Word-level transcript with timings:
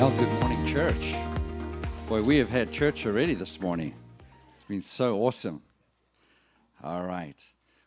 Well, 0.00 0.10
good 0.12 0.32
morning, 0.40 0.64
church. 0.64 1.14
Boy, 2.08 2.22
we 2.22 2.38
have 2.38 2.48
had 2.48 2.72
church 2.72 3.04
already 3.04 3.34
this 3.34 3.60
morning. 3.60 3.94
It's 4.56 4.64
been 4.64 4.80
so 4.80 5.22
awesome. 5.22 5.60
All 6.82 7.04
right. 7.04 7.38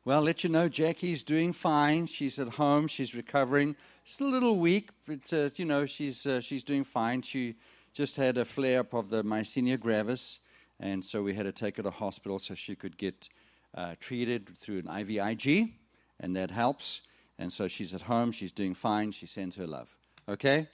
Well, 0.05 0.21
let 0.21 0.43
you 0.43 0.49
know 0.49 0.67
Jackie's 0.67 1.23
doing 1.23 1.53
fine. 1.53 2.07
She's 2.07 2.37
at 2.37 2.49
home. 2.49 2.87
She's 2.87 3.15
recovering. 3.15 3.77
She's 4.03 4.19
a 4.19 4.25
little 4.25 4.57
weak, 4.59 4.89
but 5.07 5.31
uh, 5.31 5.49
you 5.55 5.63
know 5.63 5.85
she's 5.85 6.25
uh, 6.25 6.41
she's 6.41 6.61
doing 6.61 6.83
fine. 6.83 7.21
She 7.21 7.55
just 7.93 8.17
had 8.17 8.37
a 8.37 8.43
flare 8.43 8.81
up 8.81 8.93
of 8.93 9.09
the 9.09 9.23
myasthenia 9.23 9.79
gravis, 9.79 10.39
and 10.77 11.05
so 11.05 11.23
we 11.23 11.35
had 11.35 11.45
to 11.45 11.53
take 11.53 11.77
her 11.77 11.83
to 11.83 11.89
hospital 11.89 12.37
so 12.37 12.53
she 12.53 12.75
could 12.75 12.97
get 12.97 13.29
uh, 13.75 13.95
treated 14.01 14.49
through 14.57 14.79
an 14.79 14.87
IVIG, 14.87 15.71
and 16.19 16.35
that 16.35 16.51
helps. 16.51 17.03
And 17.39 17.53
so 17.53 17.69
she's 17.69 17.93
at 17.93 18.01
home. 18.01 18.33
She's 18.33 18.51
doing 18.51 18.73
fine. 18.73 19.11
She 19.11 19.25
sends 19.25 19.55
her 19.55 19.65
love. 19.65 19.95
Okay. 20.27 20.67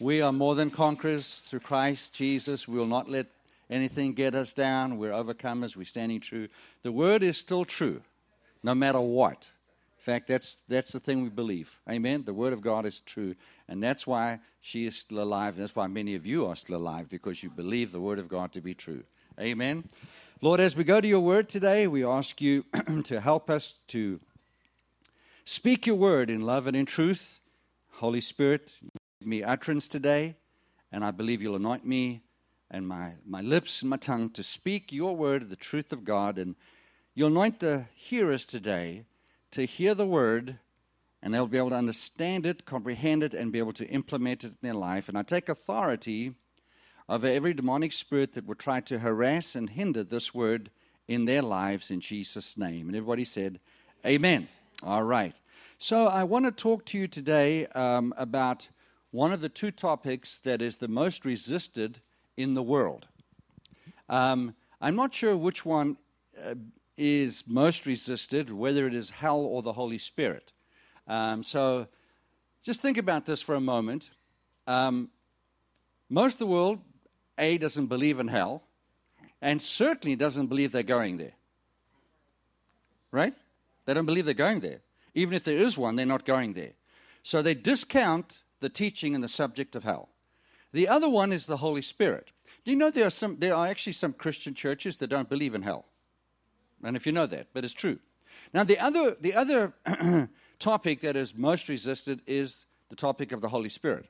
We 0.00 0.22
are 0.22 0.32
more 0.32 0.54
than 0.54 0.70
conquerors 0.70 1.40
through 1.40 1.60
Christ 1.60 2.14
Jesus. 2.14 2.66
We 2.66 2.78
will 2.78 2.86
not 2.86 3.10
let 3.10 3.26
anything 3.68 4.14
get 4.14 4.34
us 4.34 4.54
down. 4.54 4.96
We're 4.96 5.12
overcomers. 5.12 5.76
We're 5.76 5.84
standing 5.84 6.20
true. 6.20 6.48
The 6.82 6.92
word 6.92 7.22
is 7.22 7.36
still 7.36 7.66
true, 7.66 8.00
no 8.62 8.74
matter 8.74 9.00
what. 9.00 9.50
In 9.98 10.02
fact, 10.02 10.28
that's, 10.28 10.56
that's 10.66 10.92
the 10.92 10.98
thing 10.98 11.22
we 11.22 11.28
believe. 11.28 11.78
Amen? 11.88 12.24
The 12.24 12.32
word 12.32 12.52
of 12.52 12.62
God 12.62 12.86
is 12.86 13.00
true. 13.00 13.34
And 13.68 13.82
that's 13.82 14.06
why 14.06 14.40
she 14.60 14.86
is 14.86 14.96
still 14.96 15.22
alive. 15.22 15.54
And 15.54 15.62
That's 15.62 15.76
why 15.76 15.88
many 15.88 16.14
of 16.14 16.24
you 16.24 16.46
are 16.46 16.56
still 16.56 16.76
alive, 16.76 17.10
because 17.10 17.42
you 17.42 17.50
believe 17.50 17.92
the 17.92 18.00
word 18.00 18.18
of 18.18 18.28
God 18.28 18.52
to 18.52 18.62
be 18.62 18.74
true. 18.74 19.04
Amen? 19.38 19.84
Lord, 20.40 20.58
as 20.58 20.74
we 20.74 20.84
go 20.84 21.02
to 21.02 21.06
your 21.06 21.20
word 21.20 21.50
today, 21.50 21.86
we 21.86 22.02
ask 22.02 22.40
you 22.40 22.64
to 23.04 23.20
help 23.20 23.50
us 23.50 23.74
to 23.88 24.20
speak 25.44 25.86
your 25.86 25.96
word 25.96 26.30
in 26.30 26.40
love 26.40 26.66
and 26.66 26.74
in 26.74 26.86
truth. 26.86 27.40
Holy 27.92 28.22
Spirit, 28.22 28.72
give 29.20 29.28
me 29.28 29.42
utterance 29.42 29.86
today, 29.86 30.36
and 30.90 31.04
I 31.04 31.10
believe 31.10 31.42
you'll 31.42 31.56
anoint 31.56 31.84
me 31.84 32.22
and 32.70 32.88
my, 32.88 33.12
my 33.26 33.42
lips 33.42 33.82
and 33.82 33.90
my 33.90 33.98
tongue 33.98 34.30
to 34.30 34.42
speak 34.42 34.92
your 34.92 35.14
word, 35.14 35.50
the 35.50 35.56
truth 35.56 35.92
of 35.92 36.04
God, 36.04 36.38
and 36.38 36.54
you'll 37.14 37.28
anoint 37.28 37.60
the 37.60 37.86
hearers 37.94 38.46
today 38.46 39.04
to 39.50 39.64
hear 39.64 39.94
the 39.94 40.06
word, 40.06 40.58
and 41.22 41.34
they'll 41.34 41.46
be 41.46 41.58
able 41.58 41.70
to 41.70 41.76
understand 41.76 42.46
it, 42.46 42.64
comprehend 42.64 43.22
it, 43.22 43.34
and 43.34 43.52
be 43.52 43.58
able 43.58 43.72
to 43.74 43.86
implement 43.88 44.44
it 44.44 44.52
in 44.52 44.56
their 44.62 44.74
life. 44.74 45.08
And 45.08 45.18
I 45.18 45.22
take 45.22 45.48
authority 45.48 46.34
over 47.08 47.26
every 47.26 47.52
demonic 47.52 47.92
spirit 47.92 48.34
that 48.34 48.46
would 48.46 48.58
try 48.58 48.80
to 48.80 49.00
harass 49.00 49.54
and 49.54 49.70
hinder 49.70 50.04
this 50.04 50.32
word 50.32 50.70
in 51.08 51.24
their 51.24 51.42
lives 51.42 51.90
in 51.90 52.00
Jesus' 52.00 52.56
name. 52.56 52.86
And 52.86 52.96
everybody 52.96 53.24
said, 53.24 53.58
Amen. 54.06 54.48
All 54.82 55.02
right. 55.02 55.34
So 55.76 56.06
I 56.06 56.24
want 56.24 56.46
to 56.46 56.52
talk 56.52 56.84
to 56.86 56.98
you 56.98 57.08
today 57.08 57.66
um, 57.68 58.14
about 58.16 58.68
one 59.10 59.32
of 59.32 59.40
the 59.40 59.48
two 59.48 59.72
topics 59.72 60.38
that 60.38 60.62
is 60.62 60.76
the 60.76 60.88
most 60.88 61.24
resisted 61.24 61.98
in 62.36 62.54
the 62.54 62.62
world. 62.62 63.08
Um, 64.08 64.54
I'm 64.80 64.94
not 64.94 65.12
sure 65.12 65.36
which 65.36 65.66
one 65.66 65.96
uh, 66.42 66.54
is 67.00 67.44
most 67.46 67.86
resisted, 67.86 68.52
whether 68.52 68.86
it 68.86 68.94
is 68.94 69.08
hell 69.08 69.40
or 69.40 69.62
the 69.62 69.72
Holy 69.72 69.96
Spirit. 69.96 70.52
Um, 71.08 71.42
so 71.42 71.88
just 72.62 72.82
think 72.82 72.98
about 72.98 73.24
this 73.24 73.40
for 73.40 73.54
a 73.54 73.60
moment. 73.60 74.10
Um, 74.66 75.08
most 76.10 76.34
of 76.34 76.40
the 76.40 76.46
world, 76.46 76.80
A, 77.38 77.56
doesn't 77.56 77.86
believe 77.86 78.18
in 78.18 78.28
hell, 78.28 78.64
and 79.40 79.62
certainly 79.62 80.14
doesn't 80.14 80.48
believe 80.48 80.72
they're 80.72 80.82
going 80.82 81.16
there. 81.16 81.32
Right? 83.10 83.32
They 83.86 83.94
don't 83.94 84.04
believe 84.04 84.26
they're 84.26 84.34
going 84.34 84.60
there. 84.60 84.80
Even 85.14 85.34
if 85.34 85.44
there 85.44 85.56
is 85.56 85.78
one, 85.78 85.96
they're 85.96 86.04
not 86.04 86.26
going 86.26 86.52
there. 86.52 86.72
So 87.22 87.40
they 87.40 87.54
discount 87.54 88.42
the 88.60 88.68
teaching 88.68 89.14
and 89.14 89.24
the 89.24 89.28
subject 89.28 89.74
of 89.74 89.84
hell. 89.84 90.10
The 90.72 90.86
other 90.86 91.08
one 91.08 91.32
is 91.32 91.46
the 91.46 91.56
Holy 91.56 91.82
Spirit. 91.82 92.30
Do 92.64 92.70
you 92.70 92.76
know 92.76 92.90
there 92.90 93.06
are 93.06 93.10
some 93.10 93.38
there 93.38 93.54
are 93.54 93.66
actually 93.66 93.94
some 93.94 94.12
Christian 94.12 94.52
churches 94.52 94.98
that 94.98 95.08
don't 95.08 95.30
believe 95.30 95.54
in 95.54 95.62
hell? 95.62 95.86
And 96.82 96.96
if 96.96 97.06
you 97.06 97.12
know 97.12 97.26
that, 97.26 97.48
but 97.52 97.64
it's 97.64 97.74
true. 97.74 97.98
Now 98.52 98.64
the 98.64 98.78
other 98.78 99.16
the 99.20 99.34
other 99.34 99.74
topic 100.58 101.00
that 101.00 101.16
is 101.16 101.36
most 101.36 101.68
resisted 101.68 102.22
is 102.26 102.66
the 102.88 102.96
topic 102.96 103.32
of 103.32 103.40
the 103.40 103.48
Holy 103.48 103.68
Spirit. 103.68 104.06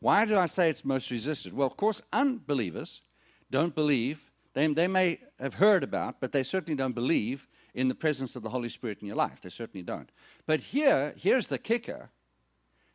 Why 0.00 0.24
do 0.24 0.36
I 0.36 0.46
say 0.46 0.68
it's 0.68 0.84
most 0.84 1.10
resisted? 1.10 1.52
Well, 1.52 1.66
of 1.66 1.76
course, 1.76 2.02
unbelievers 2.12 3.02
don't 3.50 3.74
believe. 3.74 4.30
They, 4.54 4.66
they 4.66 4.88
may 4.88 5.20
have 5.38 5.54
heard 5.54 5.82
about, 5.82 6.20
but 6.20 6.32
they 6.32 6.42
certainly 6.42 6.76
don't 6.76 6.94
believe 6.94 7.46
in 7.74 7.88
the 7.88 7.94
presence 7.94 8.36
of 8.36 8.42
the 8.42 8.50
Holy 8.50 8.68
Spirit 8.68 8.98
in 9.00 9.06
your 9.06 9.16
life. 9.16 9.40
They 9.40 9.48
certainly 9.48 9.82
don't. 9.82 10.10
But 10.46 10.60
here, 10.60 11.14
here's 11.16 11.48
the 11.48 11.58
kicker 11.58 12.10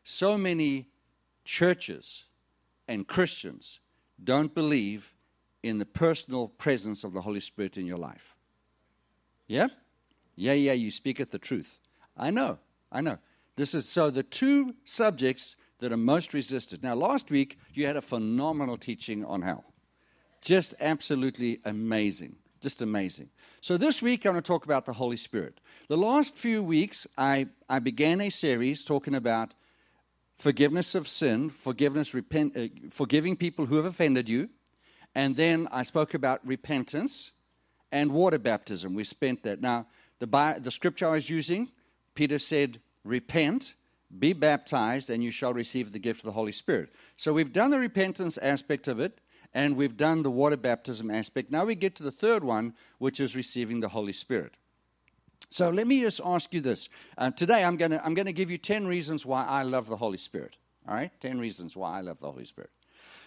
so 0.03 0.38
many 0.38 0.88
churches 1.44 2.25
and 2.88 3.07
Christians 3.07 3.79
don't 4.23 4.53
believe 4.53 5.13
in 5.63 5.79
the 5.79 5.85
personal 5.85 6.47
presence 6.47 7.03
of 7.03 7.13
the 7.13 7.21
Holy 7.21 7.41
Spirit 7.41 7.77
in 7.77 7.85
your 7.85 7.97
life. 7.97 8.37
Yeah? 9.47 9.68
Yeah, 10.35 10.53
yeah, 10.53 10.74
you 10.74 10.91
speaketh 10.91 11.31
the 11.31 11.40
truth. 11.40 11.80
I 12.16 12.30
know, 12.30 12.59
I 12.91 13.02
know. 13.02 13.18
This 13.56 13.74
is 13.74 13.90
so 13.90 14.09
the 14.09 14.24
two 14.24 14.75
subjects 14.84 15.56
that 15.80 15.91
are 15.91 15.97
most 15.97 16.34
resisted. 16.34 16.84
Now, 16.84 16.96
last 16.96 17.31
week 17.31 17.57
you 17.74 17.86
had 17.86 17.97
a 17.97 18.02
phenomenal 18.02 18.78
teaching 18.78 19.25
on 19.25 19.41
hell. 19.41 19.66
Just 20.41 20.75
absolutely 20.80 21.59
amazing. 21.66 22.36
Just 22.62 22.81
amazing. 22.81 23.30
So, 23.62 23.78
this 23.78 24.02
week 24.02 24.25
I'm 24.25 24.34
going 24.34 24.41
to 24.41 24.47
talk 24.47 24.66
about 24.66 24.86
the 24.86 24.94
Holy 24.94 25.18
Spirit. 25.18 25.59
The 25.90 25.97
last 25.97 26.36
few 26.36 26.63
weeks 26.63 27.07
I, 27.18 27.47
I 27.69 27.80
began 27.80 28.22
a 28.22 28.30
series 28.30 28.84
talking 28.84 29.16
about 29.16 29.53
forgiveness 30.38 30.96
of 30.96 31.07
sin, 31.07 31.50
forgiveness, 31.50 32.13
repent, 32.13 32.57
uh, 32.57 32.68
forgiving 32.90 33.36
people 33.36 33.66
who 33.66 33.75
have 33.75 33.86
offended 33.86 34.30
you. 34.30 34.50
And 35.16 35.36
then 35.36 35.68
I 35.72 35.84
spoke 35.84 36.13
about 36.13 36.46
repentance 36.46 37.34
and 37.92 38.12
water 38.12 38.40
baptism. 38.40 38.94
We 38.94 39.03
spent 39.03 39.44
that. 39.44 39.62
Now, 39.62 39.88
the, 40.20 40.58
the 40.59 40.72
scripture 40.72 41.08
I 41.08 41.12
was 41.12 41.30
using, 41.30 41.70
Peter 42.16 42.40
said, 42.40 42.80
Repent, 43.03 43.75
be 44.20 44.34
baptized, 44.34 45.09
and 45.09 45.24
you 45.24 45.31
shall 45.31 45.53
receive 45.53 45.92
the 45.92 46.00
gift 46.00 46.22
of 46.22 46.25
the 46.25 46.31
Holy 46.34 46.52
Spirit. 46.52 46.90
So 47.16 47.34
we've 47.34 47.53
done 47.53 47.72
the 47.72 47.80
repentance 47.80 48.38
aspect 48.38 48.88
of 48.88 49.00
it, 49.00 49.20
and 49.53 49.75
we've 49.75 49.98
done 49.98 50.24
the 50.24 50.31
water 50.31 50.58
baptism 50.58 51.09
aspect. 51.09 51.52
Now 51.52 51.66
we 51.66 51.75
get 51.75 51.96
to 51.96 52.03
the 52.03 52.12
third 52.12 52.44
one, 52.44 52.74
which 52.98 53.20
is 53.20 53.36
receiving 53.36 53.80
the 53.80 53.90
Holy 53.90 54.14
Spirit. 54.14 54.56
So 55.50 55.69
let 55.69 55.88
me 55.88 56.02
just 56.02 56.19
ask 56.24 56.54
you 56.54 56.62
this. 56.62 56.90
Uh, 57.18 57.31
today 57.31 57.64
I'm 57.64 57.78
going 57.78 57.92
to 57.92 58.06
I'm 58.06 58.14
gonna 58.14 58.34
give 58.34 58.52
you 58.52 58.58
10 58.58 58.86
reasons 58.86 59.25
why 59.25 59.46
I 59.46 59.64
love 59.64 59.88
the 59.88 59.98
Holy 59.98 60.18
Spirit. 60.18 60.58
All 60.88 60.96
right? 60.96 61.12
10 61.22 61.40
reasons 61.40 61.75
why 61.75 61.98
I 61.98 62.02
love 62.02 62.19
the 62.19 62.30
Holy 62.31 62.46
Spirit. 62.46 62.72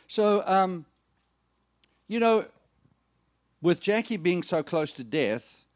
So, 0.08 0.42
um, 0.46 0.84
you 2.08 2.20
know, 2.20 2.44
with 3.62 3.80
Jackie 3.80 4.16
being 4.16 4.42
so 4.42 4.62
close 4.62 4.92
to 4.94 5.04
death 5.04 5.66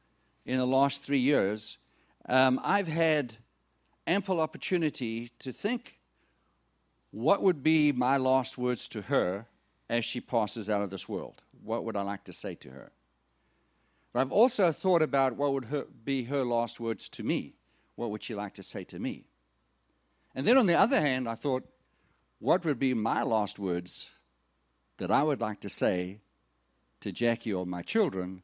in 0.47 0.59
the 0.59 0.67
last 0.67 1.03
three 1.03 1.19
years, 1.19 1.79
um, 2.29 2.61
I've 2.63 2.89
had 2.89 3.35
ample 4.07 4.41
opportunity 4.41 5.31
to 5.39 5.53
think 5.53 5.99
what 7.11 7.43
would 7.43 7.63
be 7.63 7.93
my 7.93 8.17
last 8.17 8.59
words 8.59 8.89
to 8.89 9.03
her 9.03 9.47
as 9.89 10.05
she 10.05 10.21
passes 10.21 10.69
out 10.69 10.83
of 10.83 10.91
this 10.91 11.09
world? 11.09 11.43
What 11.63 11.85
would 11.85 11.97
I 11.97 12.03
like 12.03 12.25
to 12.25 12.33
say 12.33 12.55
to 12.57 12.71
her? 12.71 12.91
But 14.13 14.21
I've 14.21 14.33
also 14.33 14.73
thought 14.73 15.03
about 15.03 15.37
what 15.37 15.53
would 15.53 15.67
her, 15.67 15.87
be 16.05 16.25
her 16.25 16.45
last 16.45 16.81
words 16.81 17.09
to 17.11 17.23
me. 17.23 17.55
What 17.97 18.11
would 18.11 18.23
she 18.23 18.35
like 18.35 18.55
to 18.55 18.63
say 18.63 18.85
to 18.85 18.99
me? 18.99 19.27
And 20.35 20.47
then 20.47 20.59
on 20.59 20.67
the 20.67 20.75
other 20.75 21.01
hand, 21.01 21.29
I 21.29 21.35
thought, 21.35 21.65
what 22.41 22.65
would 22.65 22.79
be 22.79 22.95
my 22.95 23.23
last 23.23 23.59
words 23.59 24.11
that 24.99 25.11
I 25.11 25.23
would 25.23 25.41
like 25.41 25.61
to 25.61 25.69
say 25.69 26.21
to 27.05 27.13
Jackie 27.13 27.53
or 27.53 27.67
my 27.67 27.83
children 27.83 28.43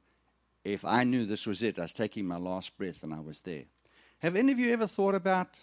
if 0.64 0.84
I 0.84 1.02
knew 1.02 1.24
this 1.24 1.46
was 1.46 1.62
it? 1.62 1.78
I 1.78 1.82
was 1.82 1.94
taking 1.94 2.26
my 2.26 2.36
last 2.36 2.76
breath 2.76 3.02
and 3.02 3.14
I 3.14 3.20
was 3.20 3.40
there. 3.40 3.64
Have 4.18 4.36
any 4.36 4.52
of 4.52 4.58
you 4.58 4.70
ever 4.74 4.86
thought 4.86 5.14
about? 5.14 5.58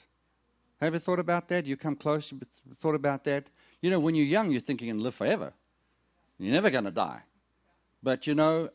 Have 0.81 0.95
you 0.95 0.99
thought 0.99 1.19
about 1.19 1.47
that? 1.49 1.67
You 1.67 1.77
come 1.77 1.95
close, 1.95 2.33
thought 2.75 2.95
about 2.95 3.23
that? 3.25 3.51
You 3.81 3.91
know, 3.91 3.99
when 3.99 4.15
you're 4.15 4.25
young, 4.25 4.49
you're 4.49 4.61
thinking 4.61 4.89
and 4.89 4.99
live 4.99 5.13
forever. 5.13 5.53
You're 6.39 6.53
never 6.53 6.71
going 6.71 6.85
to 6.85 6.91
die. 6.91 7.21
But 8.01 8.25
you 8.25 8.33
know, 8.33 8.69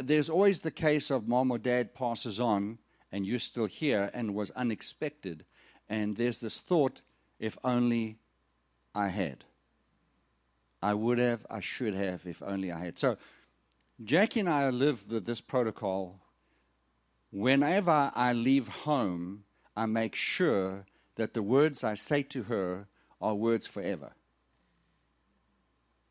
there's 0.00 0.30
always 0.30 0.60
the 0.60 0.70
case 0.70 1.10
of 1.10 1.26
mom 1.26 1.50
or 1.50 1.58
dad 1.58 1.94
passes 1.94 2.38
on 2.38 2.78
and 3.10 3.26
you're 3.26 3.40
still 3.40 3.66
here 3.66 4.08
and 4.14 4.36
was 4.36 4.52
unexpected. 4.52 5.44
And 5.88 6.16
there's 6.16 6.38
this 6.38 6.60
thought 6.60 7.00
if 7.40 7.58
only 7.64 8.18
I 8.94 9.08
had. 9.08 9.42
I 10.80 10.94
would 10.94 11.18
have, 11.18 11.44
I 11.50 11.58
should 11.58 11.94
have, 11.94 12.24
if 12.24 12.40
only 12.40 12.70
I 12.70 12.78
had. 12.78 12.98
So, 13.00 13.16
Jackie 14.02 14.40
and 14.40 14.48
I 14.48 14.70
live 14.70 15.10
with 15.10 15.26
this 15.26 15.40
protocol. 15.40 16.20
Whenever 17.30 18.12
I 18.14 18.32
leave 18.32 18.68
home, 18.68 19.44
I 19.76 19.86
make 19.86 20.14
sure 20.14 20.86
that 21.16 21.34
the 21.34 21.42
words 21.42 21.84
I 21.84 21.94
say 21.94 22.22
to 22.24 22.44
her 22.44 22.88
are 23.20 23.34
words 23.34 23.66
forever. 23.66 24.12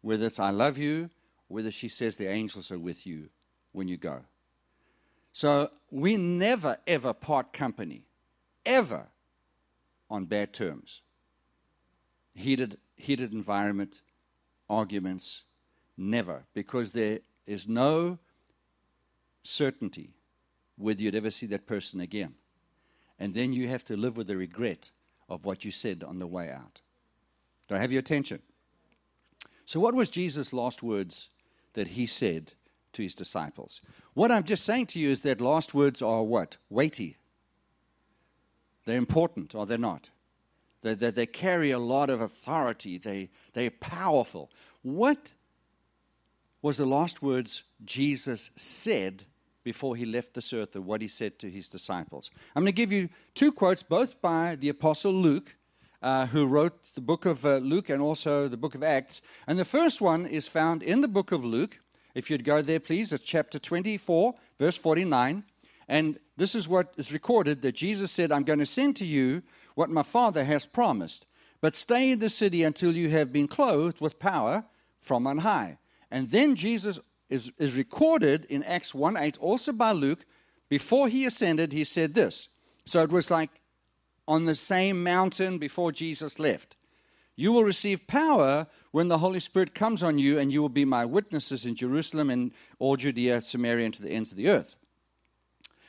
whether 0.04 0.28
it's 0.28 0.40
I 0.40 0.52
love 0.52 0.78
you, 0.78 1.10
whether 1.48 1.72
she 1.72 1.88
says 1.88 2.18
the 2.18 2.28
angels 2.28 2.72
are 2.72 2.78
with 2.80 3.08
you 3.08 3.30
when 3.72 3.88
you 3.88 3.98
go. 3.98 4.24
So 5.32 5.72
we 5.90 6.18
never, 6.18 6.78
ever 6.86 7.14
part 7.14 7.54
company, 7.54 8.04
ever 8.66 9.08
on 10.10 10.26
bad 10.26 10.54
terms. 10.54 11.02
Heated, 12.36 12.78
heated 12.98 13.34
environment, 13.34 14.02
arguments, 14.70 15.44
never, 15.98 16.44
because 16.54 16.92
there 16.92 17.20
is 17.46 17.68
no 17.68 18.20
certainty 19.44 20.12
whether 20.78 21.02
you'd 21.02 21.16
ever 21.16 21.32
see 21.32 21.46
that 21.48 21.68
person 21.68 22.00
again. 22.00 22.34
And 23.20 23.34
then 23.34 23.54
you 23.54 23.68
have 23.68 23.84
to 23.86 23.98
live 23.98 24.18
with 24.18 24.28
the 24.28 24.38
regret 24.38 24.92
of 25.30 25.46
what 25.46 25.64
you 25.64 25.72
said 25.72 26.04
on 26.04 26.20
the 26.20 26.28
way 26.28 26.50
out. 26.50 26.82
Do 27.68 27.76
I 27.76 27.80
have 27.80 27.92
your 27.92 28.00
attention? 28.00 28.42
So, 29.66 29.80
what 29.80 29.96
was 29.96 30.10
Jesus' 30.10 30.52
last 30.52 30.84
words 30.84 31.30
that 31.74 31.90
he 31.90 32.06
said 32.06 32.54
to 32.94 33.04
his 33.04 33.16
disciples? 33.16 33.82
What 34.14 34.32
I'm 34.32 34.44
just 34.44 34.66
saying 34.66 34.88
to 34.88 35.00
you 35.00 35.10
is 35.10 35.22
that 35.22 35.40
last 35.40 35.74
words 35.74 36.02
are 36.02 36.24
what? 36.24 36.58
Weighty. 36.70 37.18
They're 38.86 38.98
important, 38.98 39.56
are 39.56 39.66
they 39.66 39.78
not? 39.78 40.10
They, 40.82 40.94
they, 40.94 41.12
they 41.12 41.26
carry 41.26 41.72
a 41.72 41.80
lot 41.80 42.10
of 42.10 42.20
authority, 42.20 42.98
they, 42.98 43.30
they're 43.54 43.72
powerful. 43.72 44.52
What 44.82 45.34
was 46.64 46.78
the 46.78 46.86
last 46.86 47.22
words 47.22 47.64
Jesus 47.84 48.50
said 48.56 49.26
before 49.64 49.98
he 49.98 50.06
left 50.06 50.34
this 50.34 50.54
earth 50.54 50.76
and 50.76 50.86
what 50.86 51.02
he 51.02 51.08
said 51.08 51.38
to 51.40 51.50
his 51.50 51.68
disciples. 51.68 52.32
I'm 52.56 52.64
going 52.64 52.72
to 52.72 52.76
give 52.76 52.92
you 52.92 53.10
two 53.36 53.52
quotes, 53.52 53.84
both 53.84 54.22
by 54.22 54.56
the 54.56 54.70
Apostle 54.70 55.12
Luke, 55.12 55.56
uh, 56.02 56.26
who 56.28 56.48
wrote 56.48 56.96
the 56.96 57.02
book 57.02 57.26
of 57.26 57.46
uh, 57.46 57.58
Luke 57.58 57.90
and 57.90 58.02
also 58.02 58.48
the 58.48 58.58
book 58.58 58.76
of 58.76 58.84
Acts. 58.84 59.22
And 59.46 59.60
the 59.60 59.66
first 59.66 60.02
one 60.02 60.26
is 60.26 60.48
found 60.48 60.82
in 60.82 61.02
the 61.02 61.08
book 61.08 61.34
of 61.34 61.44
Luke. 61.44 61.80
If 62.16 62.32
you'd 62.32 62.46
go 62.46 62.62
there, 62.62 62.80
please, 62.80 63.12
it's 63.12 63.24
chapter 63.24 63.60
24, 63.60 64.34
verse 64.58 64.78
49. 64.78 65.44
And 65.90 66.18
this 66.38 66.56
is 66.56 66.68
what 66.68 66.94
is 66.96 67.12
recorded 67.12 67.62
that 67.62 67.76
Jesus 67.76 68.10
said, 68.12 68.32
I'm 68.32 68.44
going 68.44 68.60
to 68.60 68.66
send 68.66 68.96
to 68.98 69.06
you 69.06 69.44
what 69.76 69.90
my 69.90 70.04
Father 70.04 70.46
has 70.46 70.66
promised, 70.66 71.26
but 71.60 71.76
stay 71.76 72.12
in 72.12 72.20
the 72.20 72.30
city 72.30 72.64
until 72.64 72.94
you 72.94 73.10
have 73.10 73.34
been 73.34 73.50
clothed 73.50 74.00
with 74.00 74.18
power 74.18 74.64
from 75.02 75.28
on 75.28 75.40
high. 75.40 75.78
And 76.14 76.30
then 76.30 76.54
Jesus 76.54 77.00
is, 77.28 77.52
is 77.58 77.76
recorded 77.76 78.46
in 78.46 78.62
Acts 78.62 78.94
1 78.94 79.18
8, 79.18 79.40
also 79.40 79.72
by 79.72 79.92
Luke. 79.94 80.26
Before 80.70 81.08
he 81.08 81.26
ascended, 81.26 81.74
he 81.74 81.84
said 81.84 82.14
this. 82.14 82.50
So 82.86 83.02
it 83.02 83.10
was 83.10 83.32
like 83.32 83.50
on 84.28 84.46
the 84.46 84.54
same 84.54 85.04
mountain 85.04 85.58
before 85.58 85.92
Jesus 85.92 86.38
left. 86.38 86.76
You 87.36 87.52
will 87.52 87.64
receive 87.64 88.06
power 88.06 88.68
when 88.92 89.08
the 89.08 89.18
Holy 89.18 89.40
Spirit 89.40 89.74
comes 89.74 90.04
on 90.04 90.20
you, 90.20 90.38
and 90.38 90.54
you 90.54 90.62
will 90.62 90.70
be 90.70 90.86
my 90.86 91.04
witnesses 91.04 91.66
in 91.66 91.74
Jerusalem 91.74 92.30
and 92.30 92.52
all 92.78 92.96
Judea, 92.96 93.42
Samaria, 93.42 93.86
and 93.86 93.94
to 93.96 94.04
the 94.04 94.12
ends 94.12 94.30
of 94.30 94.38
the 94.38 94.50
earth. 94.50 94.76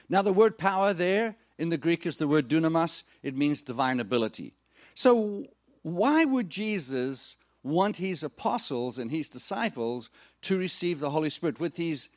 Now, 0.08 0.22
the 0.22 0.32
word 0.32 0.56
power 0.56 0.94
there 0.94 1.36
in 1.58 1.68
the 1.68 1.76
Greek 1.76 2.06
is 2.06 2.16
the 2.16 2.26
word 2.26 2.48
dunamis, 2.48 3.02
it 3.22 3.36
means 3.36 3.62
divine 3.62 4.00
ability. 4.00 4.54
So, 4.94 5.48
why 5.82 6.24
would 6.24 6.48
Jesus 6.48 7.36
want 7.64 7.96
his 7.96 8.22
apostles 8.22 8.98
and 8.98 9.10
his 9.10 9.28
disciples 9.28 10.10
to 10.42 10.58
receive 10.58 11.00
the 11.00 11.10
Holy 11.10 11.30
Spirit 11.30 11.58
with 11.58 11.76
his, 11.76 12.10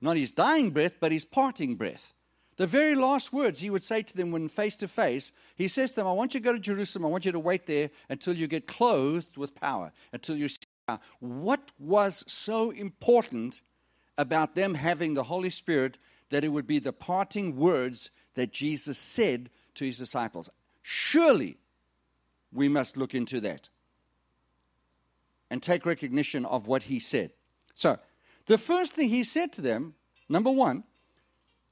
not 0.00 0.16
his 0.16 0.32
dying 0.32 0.70
breath, 0.70 0.94
but 0.98 1.12
his 1.12 1.24
parting 1.24 1.76
breath. 1.76 2.14
The 2.56 2.66
very 2.66 2.94
last 2.94 3.34
words 3.34 3.60
he 3.60 3.68
would 3.68 3.82
say 3.82 4.02
to 4.02 4.16
them 4.16 4.32
when 4.32 4.48
face 4.48 4.76
to 4.78 4.88
face, 4.88 5.30
he 5.54 5.68
says 5.68 5.90
to 5.90 5.96
them, 5.96 6.06
I 6.06 6.12
want 6.12 6.32
you 6.32 6.40
to 6.40 6.44
go 6.44 6.54
to 6.54 6.58
Jerusalem. 6.58 7.04
I 7.04 7.10
want 7.10 7.26
you 7.26 7.32
to 7.32 7.38
wait 7.38 7.66
there 7.66 7.90
until 8.08 8.34
you 8.34 8.46
get 8.46 8.66
clothed 8.66 9.36
with 9.36 9.54
power, 9.54 9.92
until 10.12 10.36
you 10.36 10.48
see 10.48 10.56
power. 10.88 10.98
What 11.20 11.72
was 11.78 12.24
so 12.26 12.70
important 12.70 13.60
about 14.16 14.54
them 14.54 14.74
having 14.74 15.12
the 15.12 15.24
Holy 15.24 15.50
Spirit 15.50 15.98
that 16.30 16.44
it 16.44 16.48
would 16.48 16.66
be 16.66 16.78
the 16.78 16.94
parting 16.94 17.56
words 17.56 18.10
that 18.34 18.52
Jesus 18.52 18.98
said 18.98 19.50
to 19.74 19.84
his 19.84 19.98
disciples? 19.98 20.48
Surely 20.80 21.58
we 22.50 22.70
must 22.70 22.96
look 22.96 23.14
into 23.14 23.38
that 23.40 23.68
and 25.50 25.62
take 25.62 25.86
recognition 25.86 26.44
of 26.44 26.66
what 26.66 26.84
he 26.84 26.98
said. 26.98 27.30
So, 27.74 27.98
the 28.46 28.58
first 28.58 28.94
thing 28.94 29.08
he 29.08 29.24
said 29.24 29.52
to 29.54 29.60
them, 29.60 29.94
number 30.28 30.50
one, 30.50 30.84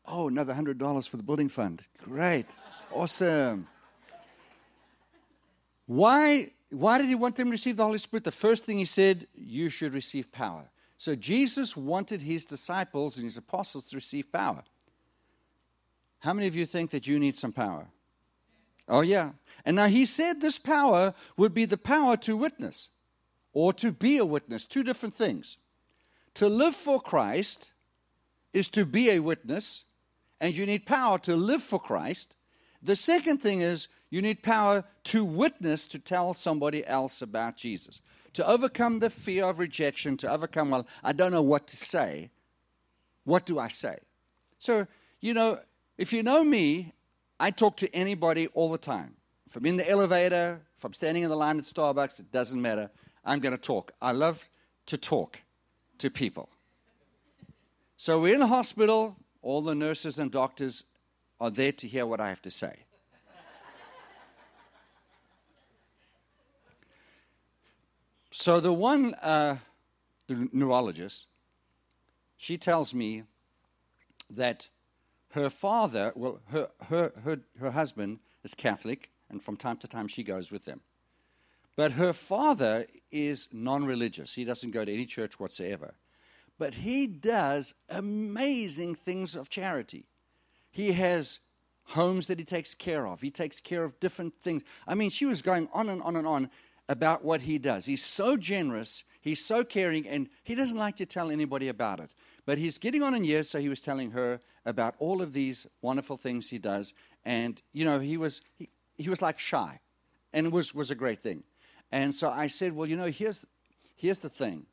oh, 0.07 0.29
another 0.29 0.55
$100 0.55 1.09
for 1.09 1.17
the 1.17 1.23
building 1.23 1.49
fund. 1.49 1.83
Great. 2.03 2.47
Awesome. 2.93 3.67
Why, 5.87 6.51
why 6.71 6.99
did 6.99 7.09
he 7.09 7.15
want 7.15 7.37
them 7.37 7.47
to 7.47 7.53
receive 7.53 7.77
the 7.77 7.85
Holy 7.85 7.99
Spirit? 7.99 8.25
The 8.25 8.33
first 8.33 8.65
thing 8.65 8.79
he 8.79 8.85
said, 8.85 9.27
you 9.35 9.69
should 9.69 9.95
receive 9.95 10.33
power. 10.33 10.71
So 10.97 11.15
Jesus 11.15 11.77
wanted 11.77 12.23
his 12.23 12.45
disciples 12.45 13.17
and 13.17 13.25
his 13.25 13.37
apostles 13.37 13.87
to 13.89 13.97
receive 13.97 14.33
power. 14.33 14.63
How 16.21 16.33
many 16.33 16.47
of 16.47 16.57
you 16.57 16.65
think 16.65 16.91
that 16.91 17.07
you 17.07 17.19
need 17.19 17.35
some 17.35 17.53
power? 17.53 17.89
Oh, 18.89 19.03
yeah. 19.03 19.33
And 19.65 19.77
now 19.77 19.87
he 19.87 20.07
said 20.07 20.41
this 20.41 20.59
power 20.59 21.15
would 21.37 21.53
be 21.53 21.65
the 21.65 21.77
power 21.77 22.17
to 22.19 22.37
witness 22.37 22.91
or 23.55 23.73
to 23.73 23.93
be 23.93 24.19
a 24.19 24.27
witness, 24.27 24.67
two 24.67 24.83
different 24.83 25.15
things. 25.15 25.57
To 26.35 26.49
live 26.49 26.75
for 26.75 27.01
Christ 27.01 27.73
is 28.53 28.69
to 28.71 28.85
be 28.85 29.11
a 29.11 29.21
witness, 29.21 29.85
and 30.41 30.57
you 30.57 30.67
need 30.67 30.85
power 30.85 31.19
to 31.21 31.37
live 31.37 31.63
for 31.63 31.79
Christ. 31.79 32.35
The 32.83 32.97
second 32.97 33.39
thing 33.39 33.61
is 33.61 33.89
you 34.11 34.21
need 34.21 34.43
power 34.43 34.85
to 35.05 35.25
witness, 35.25 35.87
to 35.89 35.99
tell 35.99 36.35
somebody 36.35 36.87
else 36.87 37.23
about 37.23 37.57
Jesus, 37.57 38.01
to 38.35 38.47
overcome 38.47 38.99
the 38.99 39.11
fear 39.11 39.45
of 39.45 39.59
rejection, 39.59 40.17
to 40.19 40.31
overcome, 40.31 40.71
well, 40.71 40.87
I 41.03 41.13
don't 41.13 41.33
know 41.33 41.43
what 41.43 41.69
to 41.69 41.77
say. 41.77 42.31
What 43.25 43.47
do 43.47 43.59
I 43.59 43.69
say? 43.69 43.99
So, 44.59 44.87
you 45.21 45.33
know, 45.33 45.61
if 45.97 46.13
you 46.13 46.23
know 46.23 46.45
me, 46.45 46.93
I 47.39 47.51
talk 47.51 47.77
to 47.79 47.95
anybody 47.95 48.49
all 48.49 48.71
the 48.71 48.79
time. 48.79 49.15
If 49.47 49.57
I'm 49.57 49.67
in 49.67 49.77
the 49.77 49.89
elevator, 49.89 50.61
if 50.77 50.85
I'm 50.85 50.93
standing 50.93 51.23
in 51.23 51.31
the 51.31 51.37
line 51.37 51.59
at 51.59 51.65
Starbucks, 51.65 52.21
it 52.21 52.33
doesn't 52.33 52.61
matter. 52.61 52.91
I'm 53.25 53.41
going 53.41 53.57
to 53.57 53.61
talk. 53.61 53.93
I 54.03 54.13
love 54.13 54.51
to 54.87 54.99
talk 54.99 55.43
to 55.99 56.11
people. 56.11 56.49
So 57.97 58.21
we're 58.21 58.35
in 58.35 58.41
the 58.41 58.47
hospital. 58.47 59.17
All 59.43 59.63
the 59.63 59.75
nurses 59.75 60.19
and 60.19 60.31
doctors 60.31 60.85
are 61.41 61.51
there 61.51 61.73
to 61.73 61.87
hear 61.87 62.07
what 62.07 62.21
I 62.21 62.29
have 62.29 62.43
to 62.43 62.51
say. 62.51 62.85
so 68.31 68.61
the 68.61 68.73
one, 68.73 69.15
uh, 69.15 69.57
the 70.27 70.49
neurologist, 70.53 71.27
she 72.37 72.59
tells 72.59 72.95
me 72.95 73.25
that 74.31 74.69
her 75.31 75.51
father, 75.51 76.13
well, 76.15 76.41
her, 76.51 76.69
her, 76.89 77.13
her, 77.25 77.41
her 77.59 77.71
husband 77.71 78.21
is 78.43 78.55
Catholic, 78.55 79.11
and 79.29 79.43
from 79.43 79.57
time 79.57 79.79
to 79.79 79.89
time 79.89 80.09
she 80.09 80.23
goes 80.23 80.53
with 80.53 80.65
them. 80.65 80.81
But 81.77 81.93
her 81.93 82.13
father 82.13 82.87
is 83.11 83.49
non 83.53 83.85
religious. 83.85 84.35
He 84.35 84.45
doesn't 84.45 84.71
go 84.71 84.85
to 84.85 84.93
any 84.93 85.07
church 85.07 85.41
whatsoever. 85.41 85.95
But 86.59 86.77
he 86.77 87.07
does 87.07 87.75
amazing 87.89 88.95
things 88.95 89.35
of 89.35 89.51
charity. 89.51 90.07
He 90.71 90.93
has 90.93 91.41
homes 91.89 92.29
that 92.29 92.39
he 92.39 92.45
takes 92.45 92.75
care 92.75 93.07
of, 93.07 93.21
he 93.21 93.31
takes 93.31 93.61
care 93.61 93.85
of 93.85 93.99
different 94.01 94.35
things. 94.41 94.63
I 94.87 94.95
mean, 94.95 95.11
she 95.11 95.27
was 95.27 95.43
going 95.43 95.69
on 95.73 95.89
and 95.89 96.01
on 96.03 96.17
and 96.17 96.27
on 96.27 96.51
about 96.89 97.25
what 97.25 97.43
he 97.43 97.59
does. 97.59 97.87
He's 97.87 98.05
so 98.05 98.37
generous, 98.37 99.05
he's 99.21 99.45
so 99.45 99.65
caring, 99.65 100.07
and 100.07 100.29
he 100.43 100.55
doesn't 100.55 100.79
like 100.79 100.97
to 100.97 101.07
tell 101.07 101.31
anybody 101.31 101.69
about 101.69 102.01
it. 102.01 102.15
But 102.47 102.59
he's 102.59 102.79
getting 102.79 103.03
on 103.03 103.15
in 103.15 103.25
years, 103.25 103.49
so 103.49 103.59
he 103.59 103.69
was 103.69 103.81
telling 103.81 104.11
her 104.13 104.41
about 104.67 104.95
all 104.99 105.23
of 105.23 105.33
these 105.33 105.67
wonderful 105.83 106.17
things 106.17 106.51
he 106.51 106.59
does. 106.59 106.95
And, 107.25 107.61
you 107.73 107.85
know, 107.85 108.01
he 108.01 108.17
was, 108.17 108.43
he, 108.57 108.69
he 108.97 109.09
was 109.09 109.23
like 109.23 109.39
shy, 109.39 109.81
and 110.33 110.47
it 110.47 110.53
was, 110.53 110.75
was 110.75 110.91
a 110.91 110.95
great 110.95 111.23
thing. 111.23 111.43
And 111.95 112.13
so 112.13 112.29
I 112.29 112.49
said, 112.49 112.73
Well, 112.73 112.89
you 112.89 112.97
know, 112.97 113.07
here's, 113.07 113.47
here's 113.95 114.19
the 114.19 114.29
thing 114.29 114.67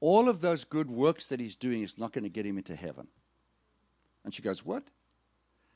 all 0.00 0.30
of 0.30 0.40
those 0.40 0.64
good 0.64 0.90
works 0.90 1.28
that 1.28 1.40
he's 1.40 1.54
doing 1.54 1.82
is 1.82 1.98
not 1.98 2.12
going 2.12 2.24
to 2.24 2.30
get 2.30 2.46
him 2.46 2.56
into 2.56 2.74
heaven. 2.74 3.08
And 4.24 4.32
she 4.32 4.40
goes, 4.40 4.64
What? 4.64 4.84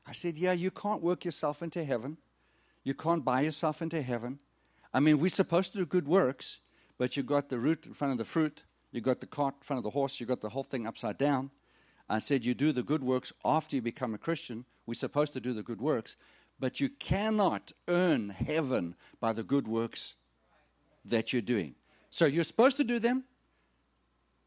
I 0.07 0.13
said, 0.13 0.39
Yeah, 0.39 0.53
you 0.53 0.71
can't 0.71 1.03
work 1.03 1.27
yourself 1.27 1.63
into 1.63 1.85
heaven. 1.85 2.17
You 2.85 2.95
can't 2.95 3.23
buy 3.23 3.43
yourself 3.43 3.83
into 3.83 4.01
heaven. 4.01 4.39
I 4.95 5.01
mean, 5.01 5.21
we're 5.21 5.29
supposed 5.29 5.73
to 5.73 5.79
do 5.79 5.85
good 5.85 6.09
works, 6.09 6.61
but 6.97 7.19
you 7.19 7.23
got 7.23 7.51
the 7.51 7.59
root 7.59 7.85
in 7.85 7.93
front 7.93 8.13
of 8.13 8.19
the 8.19 8.25
fruit, 8.25 8.65
you 8.93 9.03
got 9.03 9.21
the 9.21 9.27
cart 9.27 9.57
in 9.61 9.65
front 9.65 9.79
of 9.79 9.85
the 9.85 9.91
horse, 9.91 10.21
you 10.21 10.27
got 10.27 10.41
the 10.41 10.49
whole 10.49 10.63
thing 10.63 10.87
upside 10.87 11.19
down. 11.19 11.51
I 12.09 12.19
said, 12.19 12.47
You 12.47 12.55
do 12.55 12.73
the 12.73 12.83
good 12.83 13.05
works 13.05 13.31
after 13.45 13.77
you 13.77 13.83
become 13.83 14.15
a 14.15 14.19
Christian. 14.19 14.65
We're 14.87 14.95
supposed 14.95 15.35
to 15.35 15.41
do 15.41 15.53
the 15.53 15.63
good 15.63 15.83
works, 15.83 16.17
but 16.59 16.81
you 16.81 16.89
cannot 16.89 17.73
earn 17.89 18.31
heaven 18.31 18.95
by 19.21 19.35
the 19.35 19.43
good 19.43 19.69
works 19.69 20.17
that 21.05 21.33
you're 21.33 21.43
doing. 21.43 21.75
So 22.11 22.27
you're 22.27 22.45
supposed 22.45 22.77
to 22.77 22.85
do 22.85 22.99
them, 22.99 23.25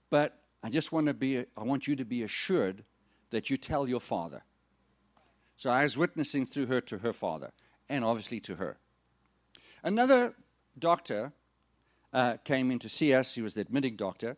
but 0.09 0.39
I 0.63 0.69
just 0.69 0.91
want 0.91 1.07
to 1.07 1.13
be 1.13 1.39
I 1.57 1.63
want 1.63 1.87
you 1.87 1.95
to 1.95 2.05
be 2.05 2.23
assured 2.23 2.83
that 3.31 3.49
you 3.49 3.57
tell 3.57 3.87
your 3.87 3.99
father. 3.99 4.43
So 5.55 5.69
I 5.69 5.83
was 5.83 5.97
witnessing 5.97 6.45
through 6.45 6.67
her 6.67 6.81
to 6.81 6.99
her 6.99 7.13
father 7.13 7.51
and 7.89 8.03
obviously 8.03 8.39
to 8.41 8.55
her. 8.55 8.77
Another 9.83 10.35
doctor 10.77 11.33
uh, 12.13 12.37
came 12.43 12.71
in 12.71 12.79
to 12.79 12.89
see 12.89 13.13
us. 13.13 13.35
He 13.35 13.41
was 13.41 13.53
the 13.53 13.61
admitting 13.61 13.95
doctor. 13.95 14.37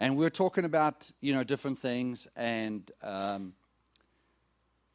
And 0.00 0.16
we 0.16 0.24
were 0.24 0.30
talking 0.30 0.64
about, 0.64 1.10
you 1.20 1.34
know, 1.34 1.42
different 1.42 1.78
things. 1.78 2.28
And 2.36 2.90
um, 3.02 3.54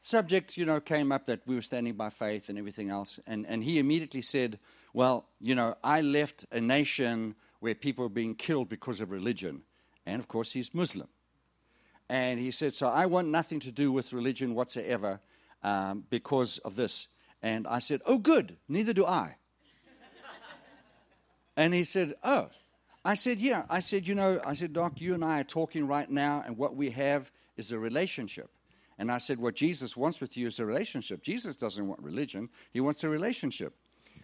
subject, 0.04 0.58
you 0.58 0.66
know, 0.66 0.82
came 0.82 1.14
up 1.14 1.26
that 1.26 1.40
we 1.46 1.56
were 1.56 1.62
standing 1.62 1.94
by 1.94 2.10
faith 2.10 2.50
and 2.50 2.58
everything 2.58 2.90
else. 2.90 3.20
And, 3.26 3.46
and 3.48 3.64
he 3.64 3.80
immediately 3.80 4.22
said, 4.22 4.60
well, 4.94 5.30
you 5.40 5.56
know, 5.56 5.76
I 5.82 6.02
left 6.02 6.46
a 6.52 6.60
nation 6.60 7.36
where 7.62 7.74
people 7.74 8.04
were 8.04 8.10
being 8.10 8.36
killed 8.36 8.68
because 8.68 9.00
of 9.00 9.12
religion. 9.12 9.62
And 10.06 10.20
of 10.20 10.28
course, 10.28 10.52
he's 10.52 10.74
Muslim. 10.74 11.08
And 12.10 12.38
he 12.38 12.52
said, 12.52 12.74
so 12.74 12.90
I 12.90 13.06
want 13.06 13.30
nothing 13.30 13.62
to 13.62 13.72
do 13.72 13.94
with 13.94 14.12
religion 14.12 14.54
whatsoever 14.56 15.22
um, 15.64 16.04
because 16.10 16.58
of 16.60 16.76
this. 16.76 17.08
And 17.42 17.66
I 17.66 17.80
said, 17.80 18.02
oh, 18.06 18.18
good, 18.18 18.58
neither 18.68 18.92
do 18.92 19.06
I. 19.06 19.38
and 21.58 21.74
he 21.74 21.86
said, 21.86 22.14
oh. 22.24 22.50
I 23.06 23.16
said, 23.16 23.40
yeah. 23.40 23.66
I 23.70 23.80
said, 23.80 24.06
you 24.06 24.16
know, 24.16 24.42
I 24.46 24.54
said, 24.54 24.74
Doc, 24.74 25.00
you 25.00 25.14
and 25.14 25.24
I 25.24 25.42
are 25.42 25.46
talking 25.46 25.88
right 25.88 26.10
now, 26.10 26.44
and 26.46 26.58
what 26.58 26.76
we 26.76 26.92
have 26.92 27.32
is 27.58 27.72
a 27.72 27.80
relationship. 27.80 28.50
And 28.98 29.12
I 29.12 29.18
said, 29.18 29.40
what 29.40 29.56
Jesus 29.56 29.98
wants 29.98 30.22
with 30.22 30.38
you 30.38 30.48
is 30.48 30.60
a 30.60 30.66
relationship. 30.66 31.24
Jesus 31.24 31.56
doesn't 31.56 31.88
want 31.88 32.02
religion, 32.02 32.50
he 32.72 32.82
wants 32.82 33.04
a 33.04 33.10
relationship. 33.10 33.74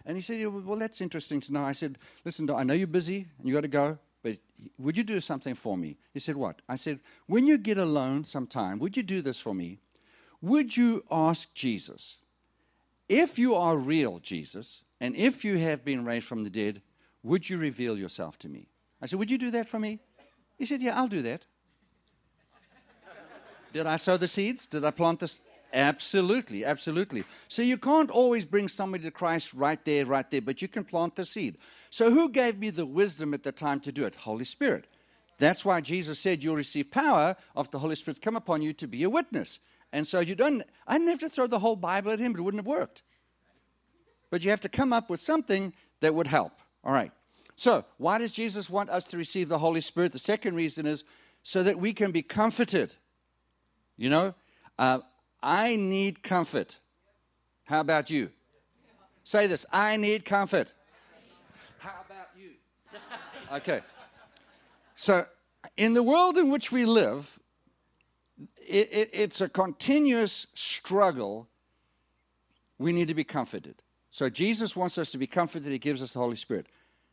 And 0.06 0.16
he 0.16 0.22
said, 0.22 0.46
well, 0.46 0.78
that's 0.78 1.00
interesting 1.00 1.40
to 1.40 1.52
know. 1.52 1.62
I 1.62 1.72
said, 1.72 1.98
listen, 2.24 2.50
I 2.50 2.62
know 2.62 2.74
you're 2.74 2.86
busy 2.86 3.26
and 3.38 3.48
you 3.48 3.54
got 3.54 3.62
to 3.62 3.68
go, 3.68 3.98
but 4.22 4.38
would 4.78 4.96
you 4.96 5.04
do 5.04 5.20
something 5.20 5.54
for 5.54 5.76
me? 5.76 5.98
He 6.12 6.20
said, 6.20 6.36
what? 6.36 6.62
I 6.68 6.76
said, 6.76 7.00
when 7.26 7.46
you 7.46 7.58
get 7.58 7.78
alone 7.78 8.24
sometime, 8.24 8.78
would 8.78 8.96
you 8.96 9.02
do 9.02 9.20
this 9.20 9.40
for 9.40 9.54
me? 9.54 9.78
Would 10.40 10.76
you 10.76 11.04
ask 11.10 11.52
Jesus, 11.54 12.18
if 13.08 13.38
you 13.38 13.54
are 13.54 13.76
real, 13.76 14.20
Jesus, 14.20 14.82
and 15.00 15.14
if 15.16 15.44
you 15.44 15.58
have 15.58 15.84
been 15.84 16.04
raised 16.04 16.26
from 16.26 16.44
the 16.44 16.50
dead, 16.50 16.80
would 17.22 17.50
you 17.50 17.58
reveal 17.58 17.98
yourself 17.98 18.38
to 18.38 18.48
me? 18.48 18.68
I 19.02 19.06
said, 19.06 19.18
Would 19.18 19.30
you 19.30 19.38
do 19.38 19.50
that 19.50 19.68
for 19.68 19.78
me? 19.78 19.98
He 20.56 20.66
said, 20.66 20.82
Yeah, 20.82 20.98
I'll 20.98 21.08
do 21.08 21.22
that. 21.22 21.46
Did 23.72 23.86
I 23.86 23.96
sow 23.96 24.16
the 24.16 24.28
seeds? 24.28 24.66
Did 24.66 24.84
I 24.84 24.90
plant 24.90 25.20
this? 25.20 25.40
Absolutely, 25.72 26.64
absolutely. 26.64 27.24
So 27.48 27.62
you 27.62 27.78
can't 27.78 28.10
always 28.10 28.44
bring 28.44 28.66
somebody 28.66 29.04
to 29.04 29.10
Christ 29.10 29.54
right 29.54 29.82
there, 29.84 30.04
right 30.04 30.28
there, 30.30 30.40
but 30.40 30.60
you 30.60 30.68
can 30.68 30.84
plant 30.84 31.14
the 31.14 31.24
seed. 31.24 31.58
So 31.90 32.10
who 32.10 32.28
gave 32.28 32.58
me 32.58 32.70
the 32.70 32.86
wisdom 32.86 33.34
at 33.34 33.44
the 33.44 33.52
time 33.52 33.80
to 33.80 33.92
do 33.92 34.04
it? 34.04 34.16
Holy 34.16 34.44
Spirit. 34.44 34.88
That's 35.38 35.64
why 35.64 35.80
Jesus 35.80 36.18
said 36.18 36.42
you'll 36.42 36.56
receive 36.56 36.90
power 36.90 37.36
of 37.54 37.70
the 37.70 37.78
Holy 37.78 37.94
Spirit 37.94 38.20
come 38.20 38.36
upon 38.36 38.62
you 38.62 38.72
to 38.74 38.86
be 38.86 39.04
a 39.04 39.10
witness. 39.10 39.58
And 39.92 40.06
so 40.06 40.20
you 40.20 40.34
don't, 40.34 40.62
I 40.86 40.98
didn't 40.98 41.08
have 41.08 41.18
to 41.20 41.28
throw 41.28 41.46
the 41.46 41.60
whole 41.60 41.76
Bible 41.76 42.10
at 42.10 42.18
him, 42.18 42.34
it 42.34 42.40
wouldn't 42.40 42.60
have 42.60 42.66
worked. 42.66 43.02
But 44.30 44.44
you 44.44 44.50
have 44.50 44.60
to 44.60 44.68
come 44.68 44.92
up 44.92 45.08
with 45.10 45.20
something 45.20 45.72
that 46.00 46.14
would 46.14 46.26
help. 46.26 46.52
All 46.84 46.92
right. 46.92 47.12
So, 47.56 47.84
why 47.98 48.18
does 48.18 48.32
Jesus 48.32 48.70
want 48.70 48.88
us 48.88 49.04
to 49.06 49.18
receive 49.18 49.48
the 49.48 49.58
Holy 49.58 49.80
Spirit? 49.80 50.12
The 50.12 50.18
second 50.18 50.54
reason 50.54 50.86
is 50.86 51.04
so 51.42 51.62
that 51.62 51.78
we 51.78 51.92
can 51.92 52.10
be 52.10 52.22
comforted. 52.22 52.94
You 54.00 54.08
know, 54.08 54.34
uh, 54.78 55.00
I 55.42 55.76
need 55.76 56.22
comfort. 56.22 56.78
How 57.64 57.80
about 57.80 58.08
you? 58.08 58.30
Say 59.24 59.46
this 59.46 59.66
I 59.70 59.98
need 59.98 60.24
comfort. 60.24 60.72
How 61.78 62.00
about 62.06 62.28
you? 62.34 62.52
Okay. 63.52 63.80
So, 64.94 65.26
in 65.76 65.94
the 65.94 66.04
world 66.04 66.38
in 66.38 66.50
which 66.50 66.70
we 66.70 66.84
live, 66.84 67.38
it, 68.56 68.88
it, 68.92 69.10
it's 69.12 69.40
a 69.40 69.48
continuous 69.48 70.46
struggle. 70.54 71.48
We 72.78 72.92
need 72.92 73.08
to 73.08 73.14
be 73.14 73.24
comforted. 73.24 73.82
So 74.10 74.30
Jesus 74.30 74.76
wants 74.76 74.98
us 74.98 75.10
to 75.10 75.18
be 75.18 75.26
comforted. 75.26 75.70
He 75.72 75.78
gives 75.78 76.02
us 76.02 76.12
the 76.12 76.20
Holy 76.20 76.36
Spirit. 76.36 76.68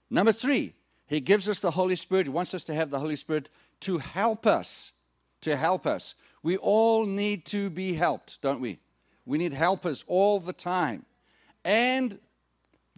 Number 0.09 0.31
three, 0.31 0.75
He 1.07 1.19
gives 1.19 1.49
us 1.49 1.59
the 1.59 1.71
Holy 1.71 1.95
Spirit. 1.95 2.27
He 2.27 2.31
wants 2.31 2.53
us 2.53 2.63
to 2.65 2.73
have 2.73 2.91
the 2.91 2.99
Holy 2.99 3.15
Spirit 3.15 3.49
to 3.81 3.97
help 3.97 4.45
us. 4.45 4.91
To 5.47 5.55
help 5.55 5.87
us. 5.87 6.13
We 6.43 6.57
all 6.57 7.05
need 7.05 7.45
to 7.45 7.69
be 7.69 7.93
helped, 7.93 8.41
don't 8.41 8.59
we? 8.59 8.79
We 9.25 9.37
need 9.37 9.53
helpers 9.53 10.03
all 10.05 10.41
the 10.41 10.51
time. 10.51 11.05
And 11.63 12.19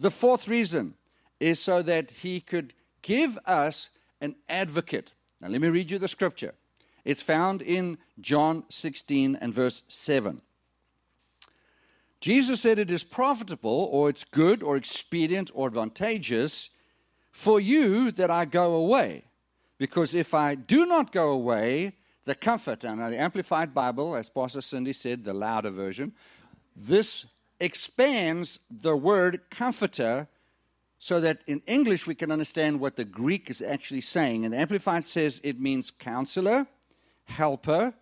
the 0.00 0.10
fourth 0.10 0.48
reason 0.48 0.94
is 1.38 1.60
so 1.60 1.80
that 1.82 2.10
He 2.10 2.40
could 2.40 2.74
give 3.02 3.38
us 3.46 3.90
an 4.20 4.34
advocate. 4.48 5.12
Now, 5.40 5.46
let 5.46 5.60
me 5.60 5.68
read 5.68 5.92
you 5.92 5.98
the 6.00 6.08
scripture. 6.08 6.54
It's 7.04 7.22
found 7.22 7.62
in 7.62 7.98
John 8.20 8.64
16 8.68 9.36
and 9.36 9.54
verse 9.54 9.84
7. 9.86 10.42
Jesus 12.20 12.62
said 12.62 12.80
it 12.80 12.90
is 12.90 13.04
profitable, 13.04 13.88
or 13.92 14.10
it's 14.10 14.24
good, 14.24 14.64
or 14.64 14.76
expedient, 14.76 15.52
or 15.54 15.68
advantageous 15.68 16.70
for 17.30 17.60
you 17.60 18.10
that 18.10 18.28
I 18.28 18.44
go 18.44 18.74
away. 18.74 19.26
Because 19.78 20.16
if 20.16 20.34
I 20.34 20.56
do 20.56 20.84
not 20.84 21.12
go 21.12 21.30
away, 21.30 21.92
the 22.24 22.34
comfort, 22.34 22.84
and 22.84 23.00
the 23.00 23.18
Amplified 23.18 23.74
Bible, 23.74 24.14
as 24.14 24.28
Pastor 24.28 24.60
Cindy 24.60 24.92
said, 24.92 25.24
the 25.24 25.34
louder 25.34 25.70
version, 25.70 26.12
this 26.76 27.26
expands 27.58 28.60
the 28.70 28.96
word 28.96 29.42
comforter 29.50 30.28
so 30.98 31.18
that 31.20 31.42
in 31.46 31.62
English 31.66 32.06
we 32.06 32.14
can 32.14 32.30
understand 32.30 32.78
what 32.78 32.96
the 32.96 33.04
Greek 33.04 33.48
is 33.48 33.62
actually 33.62 34.02
saying. 34.02 34.44
And 34.44 34.52
the 34.52 34.58
Amplified 34.58 35.04
says 35.04 35.40
it 35.42 35.58
means 35.58 35.90
counselor, 35.90 36.66
helper, 37.24 37.94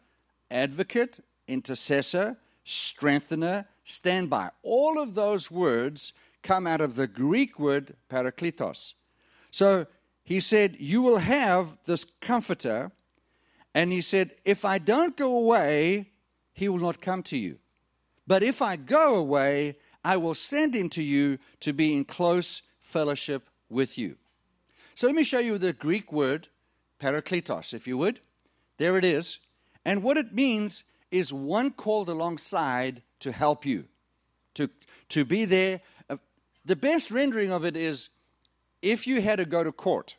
advocate, 0.51 1.21
intercessor, 1.47 2.37
strengthener, 2.65 3.67
standby. 3.85 4.51
All 4.63 5.01
of 5.01 5.15
those 5.15 5.51
words 5.51 6.13
come 6.43 6.67
out 6.67 6.81
of 6.81 6.97
the 6.97 7.07
Greek 7.07 7.59
word 7.59 7.95
parakletos. 8.11 8.95
So 9.51 9.87
he 10.25 10.41
said, 10.41 10.77
You 10.79 11.01
will 11.01 11.19
have 11.19 11.79
this 11.85 12.05
comforter. 12.05 12.93
And 13.79 13.93
he 13.93 14.01
said, 14.01 14.35
If 14.45 14.65
I 14.65 14.79
don't 14.79 15.17
go 15.17 15.37
away, 15.37 16.11
he 16.53 16.69
will 16.69 16.81
not 16.81 17.01
come 17.01 17.23
to 17.23 17.39
you. 17.39 17.59
But 18.27 18.43
if 18.43 18.61
I 18.61 18.75
go 18.75 19.15
away, 19.15 19.77
I 20.05 20.17
will 20.17 20.35
send 20.35 20.75
him 20.75 20.89
to 20.91 21.03
you 21.03 21.39
to 21.61 21.73
be 21.73 21.95
in 21.95 22.05
close 22.05 22.63
fellowship 22.81 23.49
with 23.71 23.97
you. 23.97 24.17
So 24.97 25.07
let 25.07 25.15
me 25.15 25.23
show 25.23 25.39
you 25.39 25.59
the 25.59 25.73
Greek 25.73 26.13
word 26.13 26.49
parakletos, 27.01 27.73
if 27.73 27.87
you 27.87 27.97
would. 27.99 28.19
There 28.79 28.99
it 28.99 29.05
is. 29.05 29.39
And 29.85 30.03
what 30.03 30.17
it 30.17 30.35
means 30.35 30.83
is 31.13 31.33
one 31.33 31.71
called 31.71 32.09
alongside 32.09 33.03
to 33.21 33.31
help 33.31 33.65
you, 33.65 33.85
to, 34.55 34.69
to 35.11 35.25
be 35.25 35.45
there. 35.45 35.83
Uh, 36.11 36.17
the 36.65 36.75
best 36.75 37.13
rendering 37.13 37.53
of 37.53 37.65
it 37.65 37.77
is 37.77 38.09
if 38.83 39.07
you 39.07 39.21
had 39.21 39.39
to 39.39 39.45
go 39.45 39.63
to 39.63 39.71
court, 39.71 40.17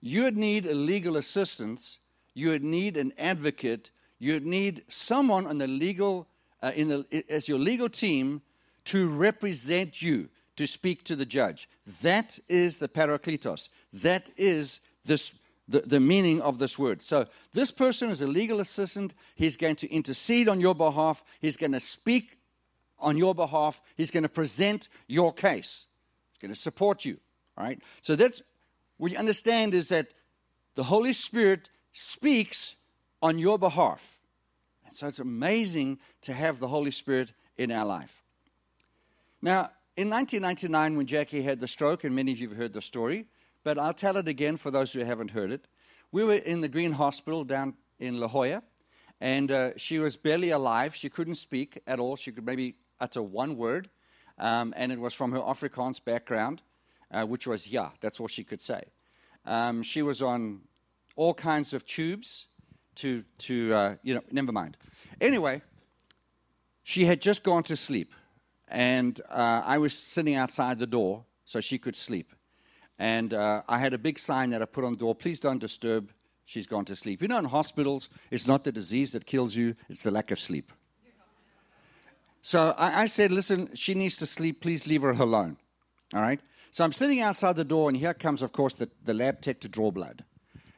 you'd 0.00 0.36
need 0.36 0.66
a 0.66 0.74
legal 0.74 1.16
assistance, 1.16 1.98
you'd 2.34 2.62
need 2.62 2.96
an 2.96 3.12
advocate, 3.18 3.90
you'd 4.18 4.46
need 4.46 4.84
someone 4.88 5.46
on 5.46 5.58
the 5.58 5.68
legal, 5.68 6.28
uh, 6.62 6.72
in 6.74 6.88
the, 6.88 7.24
as 7.28 7.48
your 7.48 7.58
legal 7.58 7.88
team 7.88 8.42
to 8.84 9.08
represent 9.08 10.00
you, 10.00 10.28
to 10.56 10.66
speak 10.66 11.04
to 11.04 11.14
the 11.14 11.26
judge. 11.26 11.68
That 12.02 12.38
is 12.48 12.78
the 12.78 12.88
parakletos. 12.88 13.68
That 13.92 14.30
is 14.36 14.80
this 15.04 15.32
the, 15.68 15.80
the 15.80 16.00
meaning 16.00 16.40
of 16.40 16.58
this 16.58 16.78
word. 16.78 17.02
So, 17.02 17.26
this 17.52 17.70
person 17.70 18.10
is 18.10 18.22
a 18.22 18.26
legal 18.26 18.58
assistant. 18.60 19.14
He's 19.34 19.56
going 19.56 19.76
to 19.76 19.92
intercede 19.92 20.48
on 20.48 20.60
your 20.60 20.74
behalf. 20.74 21.22
He's 21.40 21.56
going 21.56 21.72
to 21.72 21.80
speak 21.80 22.38
on 22.98 23.16
your 23.16 23.34
behalf. 23.34 23.80
He's 23.96 24.10
going 24.10 24.22
to 24.22 24.28
present 24.28 24.88
your 25.06 25.32
case. 25.32 25.86
He's 26.32 26.38
going 26.40 26.54
to 26.54 26.60
support 26.60 27.04
you. 27.04 27.18
All 27.56 27.64
right? 27.64 27.80
So, 28.00 28.16
that's 28.16 28.42
what 28.98 29.12
you 29.12 29.18
understand 29.18 29.74
is 29.74 29.88
that 29.88 30.08
the 30.74 30.84
Holy 30.84 31.12
Spirit 31.12 31.70
speaks 31.92 32.76
on 33.22 33.38
your 33.38 33.58
behalf. 33.58 34.18
And 34.84 34.94
so, 34.94 35.08
it's 35.08 35.18
amazing 35.18 35.98
to 36.22 36.32
have 36.32 36.60
the 36.60 36.68
Holy 36.68 36.90
Spirit 36.90 37.32
in 37.56 37.72
our 37.72 37.84
life. 37.84 38.22
Now, 39.42 39.70
in 39.96 40.10
1999, 40.10 40.96
when 40.96 41.06
Jackie 41.06 41.42
had 41.42 41.60
the 41.60 41.68
stroke, 41.68 42.04
and 42.04 42.14
many 42.14 42.32
of 42.32 42.38
you 42.38 42.48
have 42.48 42.58
heard 42.58 42.72
the 42.72 42.80
story, 42.80 43.26
but 43.64 43.78
I'll 43.78 43.92
tell 43.92 44.16
it 44.16 44.28
again 44.28 44.56
for 44.56 44.70
those 44.70 44.92
who 44.92 45.00
haven't 45.00 45.32
heard 45.32 45.50
it. 45.50 45.66
We 46.12 46.24
were 46.24 46.34
in 46.34 46.60
the 46.60 46.68
Green 46.68 46.92
Hospital 46.92 47.44
down 47.44 47.74
in 47.98 48.20
La 48.20 48.28
Jolla, 48.28 48.62
and 49.20 49.50
uh, 49.50 49.76
she 49.76 49.98
was 49.98 50.16
barely 50.16 50.50
alive. 50.50 50.94
She 50.94 51.10
couldn't 51.10 51.34
speak 51.34 51.82
at 51.86 51.98
all. 51.98 52.16
She 52.16 52.32
could 52.32 52.46
maybe 52.46 52.76
utter 53.00 53.22
one 53.22 53.56
word, 53.56 53.90
um, 54.38 54.72
and 54.76 54.92
it 54.92 54.98
was 54.98 55.14
from 55.14 55.32
her 55.32 55.40
Afrikaans 55.40 56.02
background, 56.02 56.62
uh, 57.10 57.24
which 57.24 57.46
was 57.46 57.68
yeah, 57.68 57.90
that's 58.00 58.20
all 58.20 58.28
she 58.28 58.44
could 58.44 58.60
say. 58.60 58.82
Um, 59.44 59.82
she 59.82 60.02
was 60.02 60.20
on 60.22 60.62
all 61.16 61.34
kinds 61.34 61.72
of 61.72 61.84
tubes 61.86 62.46
to, 62.96 63.24
to 63.38 63.72
uh, 63.72 63.94
you 64.02 64.14
know, 64.14 64.22
never 64.30 64.52
mind. 64.52 64.76
Anyway, 65.20 65.62
she 66.82 67.04
had 67.04 67.20
just 67.20 67.42
gone 67.42 67.62
to 67.64 67.76
sleep, 67.76 68.14
and 68.68 69.20
uh, 69.30 69.62
I 69.64 69.78
was 69.78 69.96
sitting 69.96 70.34
outside 70.34 70.78
the 70.78 70.86
door 70.86 71.24
so 71.44 71.60
she 71.60 71.78
could 71.78 71.96
sleep. 71.96 72.32
And 72.98 73.32
uh, 73.32 73.62
I 73.68 73.78
had 73.78 73.94
a 73.94 73.98
big 73.98 74.18
sign 74.18 74.50
that 74.50 74.60
I 74.60 74.64
put 74.64 74.84
on 74.84 74.92
the 74.92 74.98
door 74.98 75.14
please 75.14 75.40
don't 75.40 75.58
disturb. 75.58 76.10
She's 76.44 76.66
gone 76.66 76.84
to 76.86 76.96
sleep. 76.96 77.20
You 77.20 77.28
know, 77.28 77.38
in 77.38 77.44
hospitals, 77.44 78.08
it's 78.30 78.46
not 78.46 78.64
the 78.64 78.72
disease 78.72 79.12
that 79.12 79.26
kills 79.26 79.54
you, 79.54 79.76
it's 79.88 80.02
the 80.02 80.10
lack 80.10 80.30
of 80.30 80.40
sleep. 80.40 80.72
So 82.40 82.74
I, 82.78 83.02
I 83.02 83.06
said, 83.06 83.30
listen, 83.30 83.74
she 83.74 83.94
needs 83.94 84.16
to 84.16 84.26
sleep. 84.26 84.62
Please 84.62 84.86
leave 84.86 85.02
her 85.02 85.10
alone. 85.10 85.58
All 86.14 86.22
right? 86.22 86.40
So 86.70 86.84
I'm 86.84 86.92
sitting 86.92 87.20
outside 87.20 87.56
the 87.56 87.64
door, 87.64 87.88
and 87.88 87.96
here 87.96 88.14
comes, 88.14 88.42
of 88.42 88.52
course, 88.52 88.74
the, 88.74 88.90
the 89.04 89.14
lab 89.14 89.40
tech 89.40 89.60
to 89.60 89.68
draw 89.68 89.90
blood. 89.90 90.24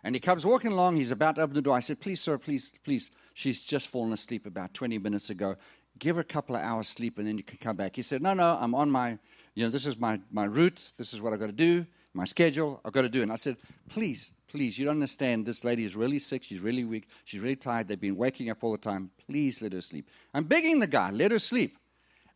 And 0.03 0.15
he 0.15 0.21
comes 0.21 0.47
walking 0.47 0.73
along. 0.73 0.97
He's 0.97 1.11
about 1.11 1.37
to 1.37 1.43
open 1.43 1.55
the 1.55 1.63
door. 1.63 1.77
I 1.77 1.81
said, 1.81 2.01
Please, 2.01 2.21
sir, 2.21 2.39
please, 2.39 2.75
please. 2.85 3.11
She's 3.35 3.63
just 3.63 3.89
fallen 3.89 4.13
asleep 4.13 4.47
about 4.47 4.75
20 4.75 4.99
minutes 4.99 5.31
ago. 5.31 5.57
Give 5.99 6.17
her 6.17 6.23
a 6.23 6.25
couple 6.25 6.57
of 6.57 6.63
hours 6.63 6.89
sleep, 6.89 7.19
and 7.19 7.27
then 7.27 7.37
you 7.37 7.45
can 7.45 7.59
come 7.59 7.77
back. 7.77 7.97
He 7.97 8.03
said, 8.03 8.23
No, 8.23 8.33
no, 8.33 8.57
I'm 8.61 8.75
on 8.75 8.91
my, 8.91 9.19
you 9.55 9.65
know, 9.65 9.71
this 9.71 9.87
is 9.87 9.99
my, 9.99 10.21
my 10.31 10.45
route. 10.45 10.93
This 10.97 11.13
is 11.13 11.21
what 11.21 11.33
I've 11.33 11.41
got 11.41 11.47
to 11.47 11.53
do, 11.53 11.87
my 12.15 12.25
schedule. 12.25 12.81
I've 12.85 12.93
got 12.93 13.03
to 13.03 13.09
do. 13.09 13.23
And 13.23 13.31
I 13.31 13.37
said, 13.37 13.57
Please, 13.89 14.33
please, 14.49 14.79
you 14.79 14.87
don't 14.87 14.95
understand. 14.95 15.45
This 15.45 15.65
lady 15.65 15.85
is 15.85 15.97
really 15.97 16.19
sick. 16.19 16.45
She's 16.45 16.61
really 16.61 16.85
weak. 16.85 17.09
She's 17.25 17.41
really 17.41 17.57
tired. 17.57 17.89
They've 17.89 18.01
been 18.01 18.17
waking 18.17 18.49
up 18.49 18.65
all 18.65 18.73
the 18.73 18.79
time. 18.79 19.11
Please 19.27 19.61
let 19.61 19.75
her 19.75 19.83
sleep. 19.83 20.09
I'm 20.33 20.45
begging 20.45 20.81
the 20.81 20.87
guy, 20.87 21.11
let 21.11 21.31
her 21.31 21.39
sleep. 21.39 21.77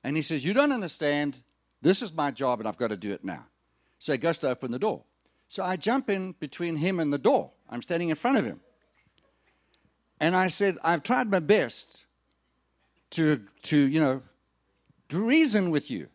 And 0.03 0.17
he 0.17 0.23
says, 0.23 0.45
You 0.45 0.53
don't 0.53 0.73
understand. 0.73 1.43
This 1.85 2.00
is 2.00 2.14
my 2.14 2.31
job, 2.31 2.61
and 2.61 2.69
I've 2.69 2.79
got 2.79 2.88
to 2.88 2.97
do 2.97 3.12
it 3.12 3.23
now. 3.23 3.45
So 3.99 4.12
he 4.12 4.19
goes 4.19 4.38
to 4.38 4.49
open 4.49 4.71
the 4.71 4.79
door. 4.79 5.05
So 5.49 5.62
I 5.62 5.76
jump 5.76 6.09
in 6.09 6.33
between 6.41 6.76
him 6.76 6.99
and 6.99 7.12
the 7.12 7.19
door. 7.19 7.50
I'm 7.69 7.83
standing 7.83 8.09
in 8.09 8.17
front 8.17 8.38
of 8.38 8.47
him. 8.47 8.61
And 10.19 10.35
I 10.35 10.49
said, 10.49 10.79
I've 10.83 11.03
tried 11.03 11.31
my 11.31 11.41
best 11.41 12.07
to, 13.11 13.43
to 13.64 13.76
you 13.76 14.00
know, 14.00 14.23
to 15.11 15.19
reason 15.19 15.69
with 15.69 15.91
you. 15.91 16.09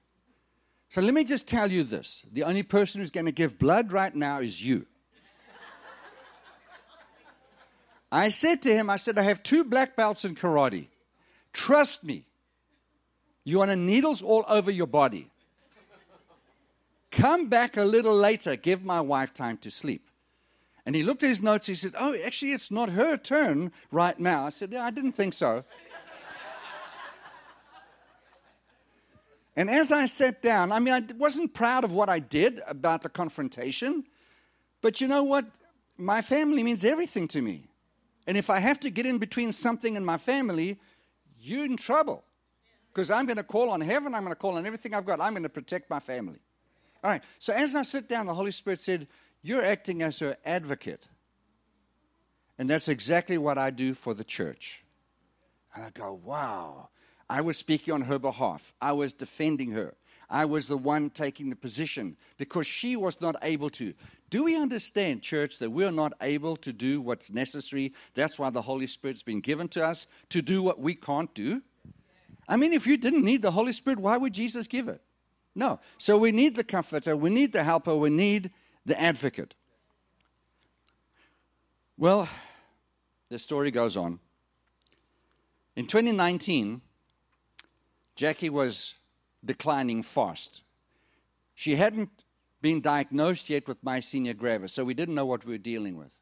So 0.90 1.02
let 1.02 1.14
me 1.14 1.24
just 1.24 1.48
tell 1.48 1.72
you 1.72 1.84
this 1.84 2.26
the 2.34 2.46
only 2.46 2.64
person 2.64 3.00
who's 3.00 3.12
going 3.12 3.28
to 3.28 3.32
give 3.32 3.60
blood 3.60 3.92
right 3.92 4.16
now 4.16 4.40
is 4.40 4.66
you. 4.66 4.88
I 8.12 8.30
said 8.30 8.64
to 8.64 8.74
him, 8.74 8.90
I 8.90 8.96
said, 8.96 9.20
I 9.20 9.22
have 9.22 9.44
two 9.44 9.64
black 9.64 9.96
belts 9.96 10.26
in 10.26 10.34
karate. 10.34 10.88
Trust 11.54 12.04
me, 12.04 12.26
you 13.44 13.60
want 13.60 13.78
needles 13.78 14.24
all 14.24 14.46
over 14.50 14.72
your 14.72 14.88
body. 14.88 15.29
Come 17.12 17.48
back 17.48 17.78
a 17.78 17.84
little 17.84 18.16
later, 18.16 18.56
give 18.56 18.84
my 18.84 19.02
wife 19.02 19.34
time 19.34 19.58
to 19.58 19.72
sleep. 19.72 20.10
And 20.86 20.96
he 20.96 21.04
looked 21.04 21.24
at 21.24 21.30
his 21.30 21.42
notes. 21.42 21.68
He 21.68 21.76
said, 21.76 21.94
Oh, 22.00 22.16
actually, 22.26 22.52
it's 22.52 22.72
not 22.72 22.90
her 22.90 23.18
turn 23.18 23.72
right 23.92 24.20
now. 24.20 24.46
I 24.46 24.50
said, 24.50 24.72
Yeah, 24.72 24.86
I 24.86 24.92
didn't 24.92 25.12
think 25.14 25.34
so. 25.34 25.64
and 29.56 29.70
as 29.70 29.92
I 29.92 30.06
sat 30.06 30.42
down, 30.42 30.72
I 30.72 30.80
mean, 30.80 30.94
I 30.94 31.04
wasn't 31.18 31.54
proud 31.54 31.84
of 31.84 31.92
what 31.92 32.10
I 32.10 32.20
did 32.20 32.62
about 32.68 33.04
the 33.04 33.10
confrontation, 33.10 34.06
but 34.82 35.02
you 35.02 35.08
know 35.08 35.24
what? 35.24 35.46
My 35.98 36.22
family 36.22 36.64
means 36.64 36.86
everything 36.86 37.28
to 37.30 37.42
me. 37.42 37.66
And 38.26 38.38
if 38.38 38.50
I 38.50 38.60
have 38.60 38.80
to 38.82 38.90
get 38.90 39.06
in 39.06 39.18
between 39.18 39.52
something 39.52 39.98
and 39.98 40.06
my 40.06 40.18
family, 40.18 40.80
you're 41.40 41.66
in 41.66 41.78
trouble. 41.78 42.24
Because 42.94 43.12
I'm 43.12 43.26
going 43.26 43.38
to 43.38 43.44
call 43.44 43.70
on 43.70 43.82
heaven, 43.82 44.16
I'm 44.16 44.24
going 44.24 44.32
to 44.32 44.40
call 44.40 44.58
on 44.58 44.66
everything 44.66 44.96
I've 44.96 45.06
got, 45.06 45.22
I'm 45.22 45.34
going 45.34 45.44
to 45.44 45.50
protect 45.50 45.90
my 45.90 46.00
family. 46.00 46.40
All 47.04 47.12
right, 47.12 47.24
so 47.40 47.54
as 47.54 47.76
I 47.76 47.84
sit 47.84 48.10
down, 48.10 48.28
the 48.28 48.34
Holy 48.34 48.52
Spirit 48.52 48.80
said, 48.80 49.08
You're 49.42 49.64
acting 49.64 50.02
as 50.02 50.20
her 50.20 50.38
advocate. 50.46 51.08
And 52.58 52.70
that's 52.70 52.90
exactly 52.90 53.38
what 53.38 53.58
I 53.58 53.70
do 53.70 53.94
for 53.94 54.14
the 54.14 54.26
church. 54.26 54.84
And 55.74 55.86
I 55.86 55.90
go, 55.92 56.14
Wow. 56.14 56.90
I 57.30 57.42
was 57.42 57.58
speaking 57.58 57.94
on 57.94 58.02
her 58.02 58.18
behalf, 58.18 58.74
I 58.82 58.94
was 58.94 59.14
defending 59.14 59.72
her. 59.72 59.96
I 60.32 60.46
was 60.46 60.68
the 60.68 60.78
one 60.78 61.10
taking 61.10 61.50
the 61.50 61.56
position 61.56 62.16
because 62.38 62.68
she 62.68 62.96
was 62.96 63.20
not 63.20 63.36
able 63.42 63.70
to. 63.72 63.96
Do 64.30 64.44
we 64.44 64.56
understand, 64.56 65.24
church, 65.24 65.58
that 65.58 65.72
we're 65.72 65.92
not 65.92 66.14
able 66.22 66.56
to 66.58 66.72
do 66.72 67.02
what's 67.02 67.32
necessary? 67.32 67.94
That's 68.14 68.38
why 68.38 68.52
the 68.52 68.62
Holy 68.62 68.86
Spirit's 68.86 69.24
been 69.24 69.42
given 69.42 69.70
to 69.70 69.84
us 69.84 70.06
to 70.30 70.44
do 70.44 70.62
what 70.62 70.80
we 70.80 70.94
can't 70.94 71.34
do. 71.34 71.64
I 72.48 72.58
mean, 72.58 72.74
if 72.74 72.86
you 72.86 72.96
didn't 72.96 73.26
need 73.26 73.42
the 73.42 73.52
Holy 73.52 73.74
Spirit, 73.74 74.00
why 74.00 74.18
would 74.18 74.34
Jesus 74.34 74.68
give 74.68 74.88
it? 74.88 75.02
No. 75.56 75.80
So 75.98 76.18
we 76.18 76.32
need 76.32 76.56
the 76.56 76.64
comforter, 76.64 77.16
we 77.18 77.30
need 77.30 77.54
the 77.54 77.64
helper, 77.64 77.96
we 77.96 78.10
need 78.10 78.52
the 78.86 79.00
advocate. 79.00 79.56
Well, 81.98 82.30
the 83.30 83.40
story 83.40 83.72
goes 83.72 83.98
on. 83.98 84.20
In 85.76 85.86
2019, 85.86 86.82
Jackie 88.16 88.50
was 88.50 88.96
declining 89.44 90.04
fast. 90.04 90.64
She 91.56 91.76
hadn't 91.76 92.24
been 92.62 92.82
diagnosed 92.82 93.50
yet 93.50 93.68
with 93.68 93.84
myasthenia 93.84 94.36
gravis, 94.36 94.74
so 94.74 94.84
we 94.84 94.94
didn't 94.94 95.16
know 95.16 95.26
what 95.26 95.46
we 95.46 95.54
were 95.54 95.58
dealing 95.58 95.98
with. 95.98 96.20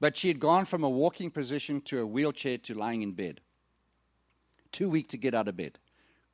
But 0.00 0.16
she 0.16 0.28
had 0.28 0.40
gone 0.40 0.64
from 0.64 0.84
a 0.84 0.88
walking 0.88 1.30
position 1.30 1.80
to 1.82 2.00
a 2.00 2.06
wheelchair 2.06 2.58
to 2.58 2.74
lying 2.74 3.02
in 3.02 3.12
bed. 3.12 3.40
Too 4.70 4.88
weak 4.88 5.08
to 5.08 5.16
get 5.16 5.34
out 5.34 5.48
of 5.48 5.56
bed. 5.56 5.78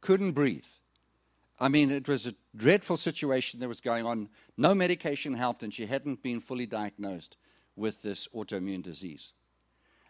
Couldn't 0.01 0.33
breathe. 0.33 0.67
I 1.59 1.69
mean, 1.69 1.91
it 1.91 2.09
was 2.09 2.27
a 2.27 2.35
dreadful 2.57 2.97
situation 2.97 3.61
that 3.61 3.69
was 3.69 3.81
going 3.81 4.05
on. 4.05 4.29
No 4.57 4.75
medication 4.75 5.35
helped, 5.35 5.63
and 5.63 5.73
she 5.73 5.87
hadn't 5.87 6.23
been 6.23 6.41
fully 6.41 6.67
diagnosed 6.67 7.37
with 7.77 8.03
this 8.03 8.29
autoimmune 8.35 8.83
disease. 8.83 9.33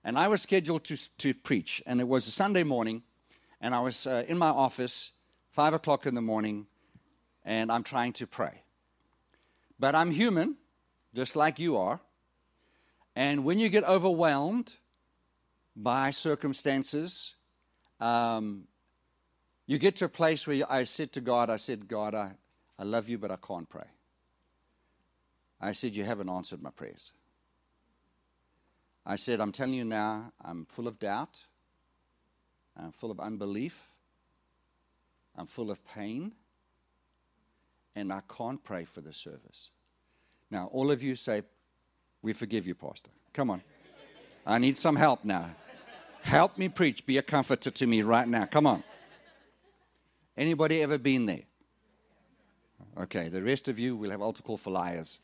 And 0.03 0.19
I 0.19 0.29
was 0.29 0.43
scheduled 0.43 0.85
to, 0.85 0.97
to 1.19 1.35
preach, 1.35 1.83
and 1.87 2.01
it 2.01 2.09
was 2.09 2.27
a 2.29 2.31
Sunday 2.31 2.63
morning, 2.63 3.03
and 3.61 3.75
I 3.75 3.81
was 3.81 4.07
uh, 4.07 4.25
in 4.27 4.39
my 4.39 4.49
office, 4.49 5.13
5 5.53 5.75
o'clock 5.75 6.07
in 6.07 6.15
the 6.15 6.23
morning, 6.23 6.67
and 7.45 7.71
I'm 7.71 7.83
trying 7.83 8.13
to 8.15 8.27
pray. 8.27 8.63
But 9.79 9.95
I'm 9.95 10.11
human, 10.11 10.57
just 11.15 11.37
like 11.37 11.59
you 11.59 11.77
are. 11.77 12.01
And 13.17 13.45
when 13.45 13.59
you 13.59 13.69
get 13.69 13.85
overwhelmed 13.85 14.75
by 15.77 16.11
circumstances, 16.11 17.35
um, 18.01 18.67
you 19.67 19.79
get 19.79 19.97
to 19.97 20.07
a 20.07 20.09
place 20.09 20.47
where 20.47 20.71
I 20.71 20.85
said 20.85 21.13
to 21.13 21.21
God, 21.21 21.51
I 21.51 21.57
said, 21.57 21.89
God, 21.89 22.15
I, 22.15 22.33
I 22.79 22.85
love 22.85 23.09
you, 23.09 23.19
but 23.19 23.31
I 23.31 23.37
can't 23.37 23.69
pray. 23.69 23.87
I 25.61 25.73
said, 25.73 25.95
You 25.95 26.05
haven't 26.05 26.29
answered 26.29 26.63
my 26.63 26.71
prayers. 26.71 27.13
I 29.07 29.17
said, 29.17 29.41
I'm 29.41 29.53
telling 29.53 29.75
you 29.75 29.85
now, 29.85 30.33
I'm 30.43 30.67
full 30.67 30.87
of 30.87 30.99
doubt. 30.99 31.45
I'm 32.77 32.93
full 32.93 33.11
of 33.11 33.21
unbelief. 33.21 33.89
I'm 35.37 35.47
full 35.47 35.71
of 35.71 35.85
pain. 35.87 36.33
And 37.95 38.13
I 38.13 38.21
can't 38.29 38.63
pray 38.63 38.85
for 38.85 39.01
the 39.01 39.13
service. 39.13 39.71
Now, 40.51 40.69
all 40.73 40.91
of 40.91 41.03
you 41.03 41.15
say, 41.15 41.43
We 42.23 42.33
forgive 42.33 42.67
you, 42.67 42.75
Pastor. 42.75 43.11
Come 43.33 43.51
on. 43.51 43.63
I 44.47 44.59
need 44.59 44.77
some 44.77 44.97
help 44.97 45.25
now. 45.25 45.55
Help 46.23 46.59
me 46.59 46.69
preach. 46.69 47.07
Be 47.07 47.19
a 47.19 47.23
comforter 47.23 47.71
to 47.71 47.87
me 47.87 48.03
right 48.03 48.29
now. 48.29 48.47
Come 48.47 48.67
on. 48.67 48.83
Anybody 50.37 50.83
ever 50.83 50.99
been 50.99 51.27
there? 51.27 51.43
Okay, 52.99 53.29
the 53.29 53.43
rest 53.43 53.69
of 53.69 53.79
you 53.79 53.97
will 53.97 54.11
have 54.11 54.23
altar 54.23 54.43
call 54.43 54.57
for 54.57 54.71
liars. 54.71 55.19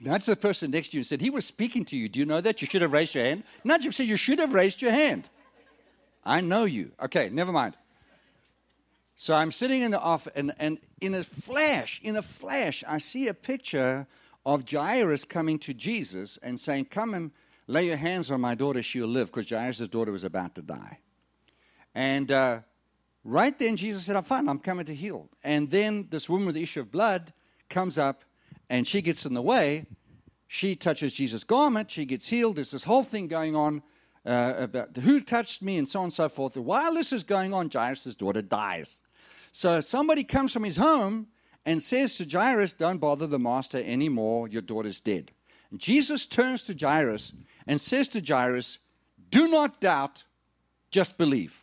Nudge 0.00 0.26
the 0.26 0.36
person 0.36 0.70
next 0.70 0.90
to 0.90 0.96
you 0.96 1.00
and 1.00 1.06
said, 1.06 1.20
He 1.20 1.30
was 1.30 1.44
speaking 1.44 1.84
to 1.86 1.96
you. 1.96 2.08
Do 2.08 2.20
you 2.20 2.26
know 2.26 2.40
that? 2.40 2.62
You 2.62 2.68
should 2.68 2.82
have 2.82 2.92
raised 2.92 3.14
your 3.16 3.24
hand. 3.24 3.42
Nudge 3.64 3.84
him 3.84 3.92
said, 3.92 4.06
You 4.06 4.16
should 4.16 4.38
have 4.38 4.54
raised 4.54 4.80
your 4.80 4.92
hand. 4.92 5.28
I 6.24 6.40
know 6.40 6.64
you. 6.64 6.92
Okay, 7.02 7.30
never 7.30 7.52
mind. 7.52 7.76
So 9.16 9.34
I'm 9.34 9.50
sitting 9.50 9.82
in 9.82 9.90
the 9.90 10.00
office, 10.00 10.32
and, 10.36 10.52
and 10.58 10.78
in 11.00 11.14
a 11.14 11.24
flash, 11.24 12.00
in 12.04 12.16
a 12.16 12.22
flash, 12.22 12.84
I 12.86 12.98
see 12.98 13.28
a 13.28 13.34
picture 13.34 14.06
of 14.44 14.70
Jairus 14.70 15.24
coming 15.24 15.58
to 15.60 15.74
Jesus 15.74 16.38
and 16.42 16.60
saying, 16.60 16.86
Come 16.86 17.14
and 17.14 17.32
lay 17.66 17.86
your 17.86 17.96
hands 17.96 18.30
on 18.30 18.40
my 18.40 18.54
daughter, 18.54 18.82
she'll 18.82 19.08
live, 19.08 19.28
because 19.28 19.50
Jairus' 19.50 19.88
daughter 19.88 20.12
was 20.12 20.22
about 20.22 20.54
to 20.56 20.62
die. 20.62 20.98
And 21.96 22.30
uh, 22.30 22.60
right 23.24 23.58
then, 23.58 23.74
Jesus 23.74 24.04
said, 24.04 24.16
I'm 24.16 24.22
fine, 24.22 24.50
I'm 24.50 24.58
coming 24.58 24.84
to 24.84 24.94
heal. 24.94 25.30
And 25.42 25.70
then 25.70 26.08
this 26.10 26.28
woman 26.28 26.44
with 26.44 26.54
the 26.54 26.62
issue 26.62 26.80
of 26.80 26.92
blood 26.92 27.32
comes 27.70 27.96
up 27.96 28.22
and 28.68 28.86
she 28.86 29.00
gets 29.00 29.24
in 29.24 29.32
the 29.32 29.40
way. 29.40 29.86
She 30.46 30.76
touches 30.76 31.14
Jesus' 31.14 31.42
garment, 31.42 31.90
she 31.90 32.04
gets 32.04 32.28
healed. 32.28 32.56
There's 32.56 32.70
this 32.70 32.84
whole 32.84 33.02
thing 33.02 33.28
going 33.28 33.56
on 33.56 33.82
uh, 34.26 34.52
about 34.58 34.94
who 34.98 35.20
touched 35.20 35.62
me 35.62 35.78
and 35.78 35.88
so 35.88 36.00
on 36.00 36.04
and 36.04 36.12
so 36.12 36.28
forth. 36.28 36.58
While 36.58 36.92
this 36.92 37.14
is 37.14 37.24
going 37.24 37.54
on, 37.54 37.70
Jairus' 37.70 38.14
daughter 38.14 38.42
dies. 38.42 39.00
So 39.50 39.80
somebody 39.80 40.22
comes 40.22 40.52
from 40.52 40.64
his 40.64 40.76
home 40.76 41.28
and 41.64 41.82
says 41.82 42.18
to 42.18 42.28
Jairus, 42.28 42.74
Don't 42.74 42.98
bother 42.98 43.26
the 43.26 43.38
master 43.38 43.82
anymore, 43.82 44.48
your 44.48 44.60
daughter's 44.60 45.00
dead. 45.00 45.32
And 45.70 45.80
Jesus 45.80 46.26
turns 46.26 46.62
to 46.64 46.76
Jairus 46.78 47.32
and 47.66 47.80
says 47.80 48.08
to 48.10 48.20
Jairus, 48.20 48.80
Do 49.30 49.48
not 49.48 49.80
doubt, 49.80 50.24
just 50.90 51.16
believe. 51.16 51.62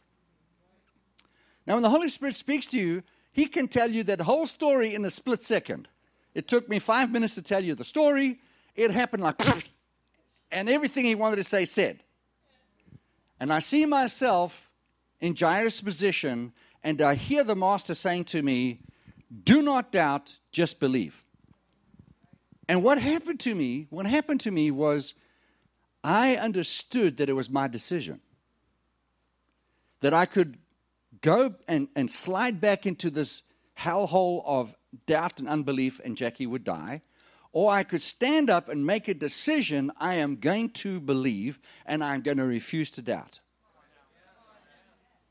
Now, 1.66 1.76
when 1.76 1.84
the 1.84 1.90
Holy 1.90 2.10
Spirit 2.10 2.36
speaks 2.36 2.66
to 2.68 2.78
you, 2.78 3.04
He 3.32 3.46
can 3.46 3.68
tell 3.68 3.90
you 3.90 4.04
that 4.04 4.22
whole 4.22 4.46
story 4.46 4.94
in 4.94 5.06
a 5.06 5.10
split 5.10 5.42
second. 5.42 5.88
It 6.34 6.48
took 6.48 6.68
me 6.68 6.80
five 6.80 7.12
minutes 7.12 7.36
to 7.36 7.42
tell 7.42 7.64
you 7.64 7.76
the 7.76 7.84
story. 7.84 8.40
It 8.76 8.92
happened 8.92 9.24
like, 9.24 9.42
and 10.52 10.70
everything 10.70 11.06
He 11.06 11.16
wanted 11.16 11.38
to 11.38 11.44
say 11.44 11.66
said. 11.66 12.04
And 13.40 13.52
I 13.52 13.60
see 13.60 13.86
myself 13.86 14.70
in 15.20 15.36
Jairus' 15.36 15.82
position, 15.82 16.54
and 16.84 17.02
I 17.02 17.16
hear 17.16 17.44
the 17.44 17.56
Master 17.56 17.94
saying 17.94 18.26
to 18.26 18.42
me, 18.42 18.82
Do 19.44 19.62
not 19.62 19.92
doubt, 19.92 20.40
just 20.52 20.80
believe. 20.80 21.26
And 22.68 22.84
what 22.84 23.02
happened 23.02 23.40
to 23.42 23.56
me, 23.56 23.88
what 23.90 24.06
happened 24.06 24.40
to 24.42 24.52
me 24.52 24.72
was 24.72 25.14
I 26.04 26.36
understood 26.36 27.18
that 27.18 27.30
it 27.30 27.34
was 27.34 27.50
my 27.50 27.68
decision. 27.68 28.22
That 30.02 30.14
I 30.14 30.26
could 30.26 30.58
go 31.24 31.56
and, 31.68 31.88
and 31.96 32.12
slide 32.12 32.62
back 32.62 32.86
into 32.86 33.10
this 33.10 33.42
hellhole 33.80 34.44
of 34.46 34.76
doubt 35.08 35.40
and 35.40 35.50
unbelief 35.50 36.00
and 36.06 36.16
Jackie 36.16 36.46
would 36.46 36.64
die, 36.64 37.02
or 37.52 37.72
I 37.72 37.84
could 37.84 38.04
stand 38.04 38.52
up 38.52 38.70
and 38.70 38.86
make 38.86 39.08
a 39.08 39.16
decision 39.16 39.92
I 40.00 40.16
am 40.16 40.36
going 40.36 40.70
to 40.72 41.00
believe 41.00 41.60
and 41.88 42.04
I'm 42.04 42.22
going 42.22 42.38
to 42.38 42.46
refuse 42.46 42.92
to 42.92 43.02
doubt. 43.02 43.40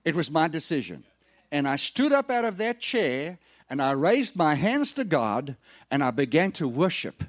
It 0.05 0.17
was 0.17 0.31
my 0.31 0.49
decision. 0.49 1.05
And 1.53 1.69
I 1.69 1.77
stood 1.77 2.13
up 2.13 2.31
out 2.31 2.45
of 2.45 2.57
that 2.57 2.81
chair 2.81 3.39
and 3.69 3.81
I 3.81 3.93
raised 3.93 4.35
my 4.35 4.55
hands 4.55 4.95
to 4.95 5.05
God 5.05 5.57
and 5.91 6.03
I 6.03 6.11
began 6.11 6.51
to 6.53 6.67
worship. 6.67 7.23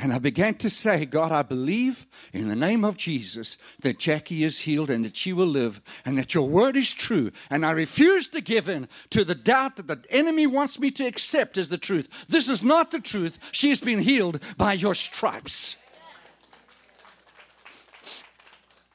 And 0.00 0.12
I 0.12 0.20
began 0.20 0.54
to 0.56 0.70
say, 0.70 1.04
God, 1.04 1.32
I 1.32 1.42
believe 1.42 2.06
in 2.32 2.48
the 2.48 2.54
name 2.54 2.84
of 2.84 2.96
Jesus 2.96 3.58
that 3.80 3.98
Jackie 3.98 4.44
is 4.44 4.60
healed 4.60 4.90
and 4.90 5.04
that 5.04 5.16
she 5.16 5.32
will 5.32 5.46
live 5.46 5.80
and 6.04 6.16
that 6.16 6.34
your 6.34 6.48
word 6.48 6.76
is 6.76 6.94
true. 6.94 7.32
And 7.50 7.66
I 7.66 7.72
refuse 7.72 8.28
to 8.28 8.40
give 8.40 8.68
in 8.68 8.86
to 9.10 9.24
the 9.24 9.34
doubt 9.34 9.74
that 9.74 9.88
the 9.88 10.00
enemy 10.08 10.46
wants 10.46 10.78
me 10.78 10.92
to 10.92 11.04
accept 11.04 11.58
as 11.58 11.68
the 11.68 11.78
truth. 11.78 12.08
This 12.28 12.48
is 12.48 12.62
not 12.62 12.92
the 12.92 13.00
truth. 13.00 13.40
She 13.50 13.70
has 13.70 13.80
been 13.80 13.98
healed 13.98 14.40
by 14.56 14.74
your 14.74 14.94
stripes. 14.94 15.76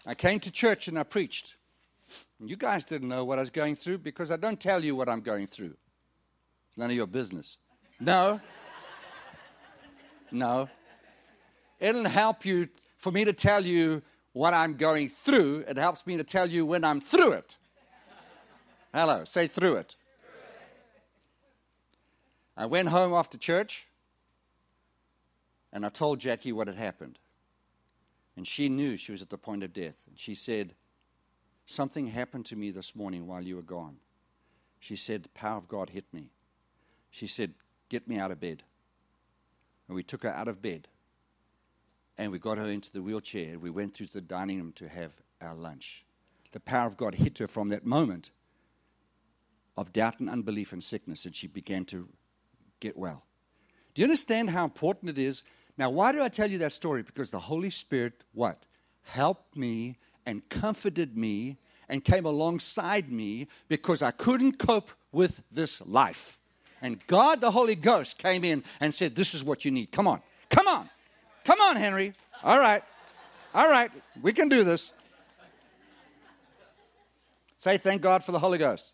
I 0.06 0.16
came 0.16 0.40
to 0.40 0.52
church 0.52 0.88
and 0.88 0.98
I 0.98 1.04
preached. 1.04 1.56
You 2.40 2.56
guys 2.56 2.86
didn't 2.86 3.10
know 3.10 3.26
what 3.26 3.40
I 3.40 3.42
was 3.42 3.50
going 3.50 3.76
through 3.76 4.00
because 4.00 4.32
I 4.32 4.38
don't 4.38 4.60
tell 4.60 4.84
you 4.84 4.96
what 4.96 5.10
I'm 5.10 5.22
going 5.22 5.48
through. 5.48 5.76
It's 6.70 6.78
none 6.78 6.90
of 6.90 6.96
your 6.96 7.08
business. 7.08 7.58
No. 8.00 8.40
No. 10.32 10.70
It'll 11.80 12.06
help 12.06 12.46
you 12.46 12.70
for 12.98 13.12
me 13.12 13.26
to 13.26 13.34
tell 13.34 13.66
you 13.66 14.02
what 14.34 14.54
I'm 14.54 14.76
going 14.76 15.10
through. 15.10 15.66
It 15.68 15.78
helps 15.78 16.06
me 16.08 16.18
to 16.18 16.24
tell 16.24 16.50
you 16.50 16.66
when 16.66 16.84
I'm 16.84 17.02
through 17.02 17.34
it. 17.34 17.58
Hello, 18.94 19.24
say 19.24 19.48
through 19.48 19.76
it. 19.76 19.96
I 22.56 22.66
went 22.68 22.90
home 22.90 23.14
after 23.14 23.38
church 23.38 23.88
and 25.72 25.86
I 25.86 25.90
told 25.90 26.20
Jackie 26.20 26.52
what 26.52 26.68
had 26.68 26.76
happened. 26.76 27.18
And 28.38 28.48
she 28.48 28.70
knew 28.70 28.98
she 28.98 29.12
was 29.12 29.22
at 29.22 29.30
the 29.30 29.38
point 29.38 29.64
of 29.64 29.74
death. 29.74 30.06
And 30.08 30.18
she 30.18 30.36
said, 30.36 30.74
Something 31.66 32.08
happened 32.08 32.46
to 32.48 32.56
me 32.56 32.72
this 32.72 32.96
morning 32.96 33.28
while 33.28 33.42
you 33.42 33.56
were 33.56 33.62
gone. 33.62 33.98
She 34.80 34.96
said, 34.96 35.24
The 35.24 35.30
power 35.30 35.58
of 35.58 35.68
God 35.68 35.92
hit 35.92 36.06
me. 36.12 36.30
She 37.10 37.28
said, 37.28 37.54
Get 37.90 38.08
me 38.08 38.18
out 38.18 38.32
of 38.32 38.40
bed. 38.40 38.64
And 39.88 39.96
we 39.96 40.04
took 40.04 40.24
her 40.24 40.30
out 40.30 40.48
of 40.48 40.62
bed 40.62 40.88
and 42.18 42.32
we 42.32 42.40
got 42.40 42.58
her 42.58 42.70
into 42.70 42.92
the 42.92 43.02
wheelchair. 43.02 43.58
We 43.60 43.70
went 43.70 43.94
to 43.96 44.06
the 44.06 44.22
dining 44.22 44.58
room 44.58 44.72
to 44.74 44.88
have 44.88 45.14
our 45.42 45.56
lunch. 45.56 46.06
The 46.52 46.60
power 46.60 46.88
of 46.88 46.98
God 46.98 47.16
hit 47.16 47.40
her 47.40 47.48
from 47.48 47.70
that 47.70 47.86
moment 47.86 48.32
of 49.76 49.92
doubt 49.92 50.20
and 50.20 50.30
unbelief 50.30 50.72
and 50.72 50.84
sickness, 50.84 51.26
and 51.26 51.36
she 51.36 51.48
began 51.48 51.86
to 51.86 52.08
get 52.80 52.98
well. 52.98 53.26
Do 53.94 54.02
you 54.02 54.06
understand 54.06 54.52
how 54.52 54.64
important 54.64 55.10
it 55.10 55.18
is? 55.18 55.44
Now, 55.78 55.90
why 55.90 56.12
do 56.12 56.22
I 56.22 56.30
tell 56.30 56.50
you 56.50 56.60
that 56.60 56.74
story? 56.74 57.02
Because 57.02 57.32
the 57.32 57.40
Holy 57.40 57.70
Spirit, 57.70 58.24
what? 58.34 58.66
Helped 59.02 59.58
me 59.58 59.98
and 60.26 60.48
comforted 60.50 61.18
me 61.18 61.58
and 61.90 62.04
came 62.04 62.26
alongside 62.26 63.12
me 63.12 63.48
because 63.68 64.02
I 64.02 64.12
couldn't 64.12 64.60
cope 64.60 64.92
with 65.12 65.44
this 65.52 65.86
life. 65.86 66.38
And 66.82 67.06
God, 67.08 67.42
the 67.42 67.52
Holy 67.52 67.76
Ghost, 67.76 68.18
came 68.18 68.44
in 68.44 68.64
and 68.80 68.94
said, 68.94 69.16
This 69.16 69.34
is 69.34 69.44
what 69.44 69.66
you 69.66 69.72
need. 69.72 69.92
Come 69.92 70.08
on, 70.08 70.22
come 70.50 70.68
on, 70.68 70.90
come 71.44 71.60
on, 71.62 71.76
Henry. 71.76 72.14
All 72.44 72.60
right, 72.60 72.84
all 73.54 73.70
right, 73.70 73.92
we 74.22 74.34
can 74.34 74.50
do 74.50 74.64
this. 74.64 74.92
Say, 77.58 77.78
Thank 77.78 78.02
God 78.02 78.24
for 78.24 78.34
the 78.34 78.40
Holy 78.40 78.58
Ghost. 78.58 78.94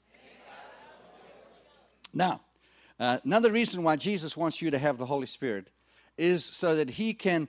Now, 2.14 2.42
uh, 3.00 3.20
another 3.24 3.52
reason 3.52 3.84
why 3.84 3.96
Jesus 3.96 4.36
wants 4.36 4.62
you 4.62 4.72
to 4.72 4.78
have 4.78 4.98
the 4.98 5.06
Holy 5.06 5.26
Spirit 5.26 5.70
is 6.18 6.44
so 6.44 6.76
that 6.76 6.92
He 6.92 7.14
can 7.14 7.48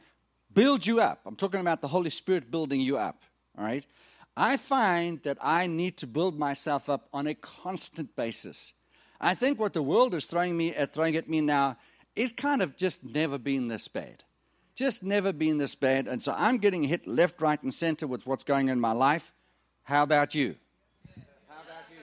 build 0.52 0.86
you 0.86 1.00
up. 1.00 1.20
I'm 1.26 1.36
talking 1.36 1.60
about 1.60 1.82
the 1.82 1.88
Holy 1.88 2.10
Spirit 2.10 2.50
building 2.50 2.80
you 2.80 2.96
up. 2.96 3.22
All 3.58 3.64
right? 3.64 3.84
I 4.36 4.56
find 4.56 5.22
that 5.24 5.38
I 5.42 5.66
need 5.66 5.96
to 5.98 6.06
build 6.06 6.38
myself 6.38 6.88
up 6.88 7.08
on 7.12 7.26
a 7.26 7.34
constant 7.34 8.16
basis. 8.16 8.72
I 9.20 9.34
think 9.34 9.58
what 9.58 9.74
the 9.74 9.82
world 9.82 10.14
is 10.14 10.26
throwing 10.26 10.56
me 10.56 10.74
at 10.74 10.94
throwing 10.94 11.16
at 11.16 11.28
me 11.28 11.40
now 11.40 11.76
is 12.16 12.32
kind 12.32 12.62
of 12.62 12.76
just 12.76 13.04
never 13.04 13.38
been 13.38 13.68
this 13.68 13.88
bad. 13.88 14.24
Just 14.80 15.02
never 15.02 15.34
been 15.34 15.58
this 15.58 15.74
bad. 15.74 16.08
And 16.08 16.22
so 16.22 16.34
I'm 16.34 16.56
getting 16.56 16.82
hit 16.84 17.06
left, 17.06 17.42
right, 17.42 17.62
and 17.62 17.74
center 17.74 18.06
with 18.06 18.26
what's 18.26 18.44
going 18.44 18.70
on 18.70 18.78
in 18.78 18.80
my 18.80 18.92
life. 18.92 19.30
How 19.82 20.04
about 20.04 20.34
you? 20.34 20.56
How 21.06 21.56
about 21.56 21.84
you? 21.90 21.98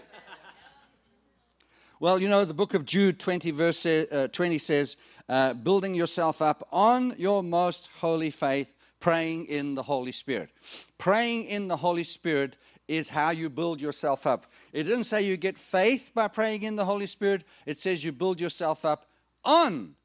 well, 2.00 2.22
you 2.22 2.30
know, 2.30 2.46
the 2.46 2.54
book 2.54 2.76
of 2.76 2.86
Jude 2.86 3.20
20, 3.20 3.50
verse 3.50 3.84
uh, 3.84 4.28
20 4.32 4.60
says, 4.60 4.96
uh, 5.28 5.56
building 5.56 5.96
yourself 5.96 6.40
up 6.40 6.68
on 6.72 7.16
your 7.18 7.42
most 7.42 7.90
holy 8.00 8.30
faith 8.30 8.76
praying 9.00 9.48
in 9.48 9.74
the 9.74 9.82
Holy 9.82 10.12
Spirit. 10.12 10.52
Praying 11.00 11.46
in 11.46 11.70
the 11.70 11.78
Holy 11.78 12.04
Spirit 12.04 12.58
is 12.88 13.10
how 13.10 13.32
you 13.32 13.50
build 13.50 13.82
yourself 13.82 14.28
up. 14.28 14.46
It 14.72 14.84
didn't 14.84 15.06
say 15.06 15.24
you 15.24 15.36
get 15.36 15.58
faith 15.58 16.12
by 16.14 16.28
praying 16.28 16.62
in 16.62 16.76
the 16.76 16.86
Holy 16.86 17.08
Spirit, 17.08 17.44
it 17.66 17.80
says 17.80 18.04
you 18.04 18.12
build 18.12 18.40
yourself 18.40 18.86
up 18.86 19.08
on 19.44 19.96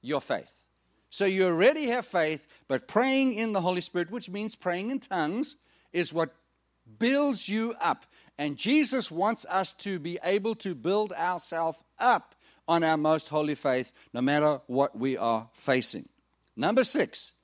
your 0.00 0.22
faith. 0.22 0.63
So 1.14 1.26
you 1.26 1.46
already 1.46 1.84
have 1.90 2.06
faith, 2.06 2.44
but 2.66 2.88
praying 2.88 3.34
in 3.34 3.52
the 3.52 3.60
Holy 3.60 3.82
Spirit, 3.82 4.10
which 4.10 4.28
means 4.28 4.56
praying 4.56 4.90
in 4.90 4.98
tongues, 4.98 5.54
is 5.92 6.12
what 6.12 6.34
builds 6.98 7.48
you 7.48 7.76
up. 7.80 8.04
And 8.36 8.56
Jesus 8.56 9.12
wants 9.12 9.46
us 9.48 9.72
to 9.74 10.00
be 10.00 10.18
able 10.24 10.56
to 10.56 10.74
build 10.74 11.12
ourselves 11.12 11.78
up 12.00 12.34
on 12.66 12.82
our 12.82 12.96
most 12.96 13.28
holy 13.28 13.54
faith, 13.54 13.92
no 14.12 14.22
matter 14.22 14.60
what 14.66 14.98
we 14.98 15.16
are 15.16 15.48
facing. 15.52 16.08
Number 16.56 16.82
six, 16.82 17.34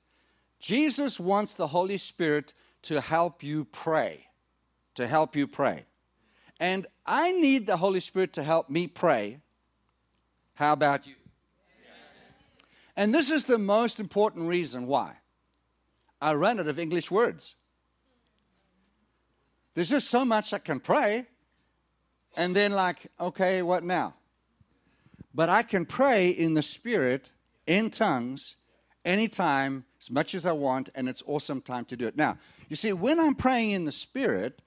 Jesus 0.59 1.17
wants 1.17 1.53
the 1.53 1.67
Holy 1.67 1.97
Spirit 1.97 2.53
to 2.81 2.99
help 2.99 3.41
you 3.41 3.63
pray, 3.63 4.27
to 4.95 5.07
help 5.07 5.33
you 5.33 5.47
pray. 5.47 5.85
And 6.59 6.87
I 7.05 7.31
need 7.31 7.67
the 7.67 7.77
Holy 7.77 8.01
Spirit 8.01 8.33
to 8.33 8.43
help 8.43 8.69
me 8.69 8.87
pray. 8.87 9.39
How 10.55 10.73
about 10.73 11.07
you? 11.07 11.13
And 12.95 13.13
this 13.13 13.31
is 13.31 13.45
the 13.45 13.57
most 13.57 13.99
important 13.99 14.47
reason 14.47 14.87
why. 14.87 15.17
I 16.21 16.33
run 16.33 16.59
out 16.59 16.67
of 16.67 16.77
English 16.77 17.09
words. 17.09 17.55
There's 19.73 19.89
just 19.89 20.09
so 20.09 20.25
much 20.25 20.53
I 20.53 20.59
can 20.59 20.79
pray, 20.79 21.25
and 22.35 22.55
then, 22.55 22.71
like, 22.71 23.07
okay, 23.19 23.61
what 23.61 23.83
now? 23.83 24.15
But 25.33 25.49
I 25.49 25.63
can 25.63 25.85
pray 25.85 26.29
in 26.29 26.53
the 26.53 26.61
Spirit, 26.61 27.31
in 27.65 27.89
tongues, 27.89 28.57
anytime, 29.05 29.85
as 30.01 30.11
much 30.11 30.35
as 30.35 30.45
I 30.45 30.51
want, 30.51 30.89
and 30.93 31.07
it's 31.07 31.23
awesome 31.25 31.61
time 31.61 31.85
to 31.85 31.97
do 31.97 32.07
it. 32.07 32.17
Now, 32.17 32.37
you 32.69 32.75
see, 32.75 32.91
when 32.93 33.19
I'm 33.19 33.35
praying 33.35 33.71
in 33.71 33.85
the 33.85 33.91
Spirit, 33.91 34.61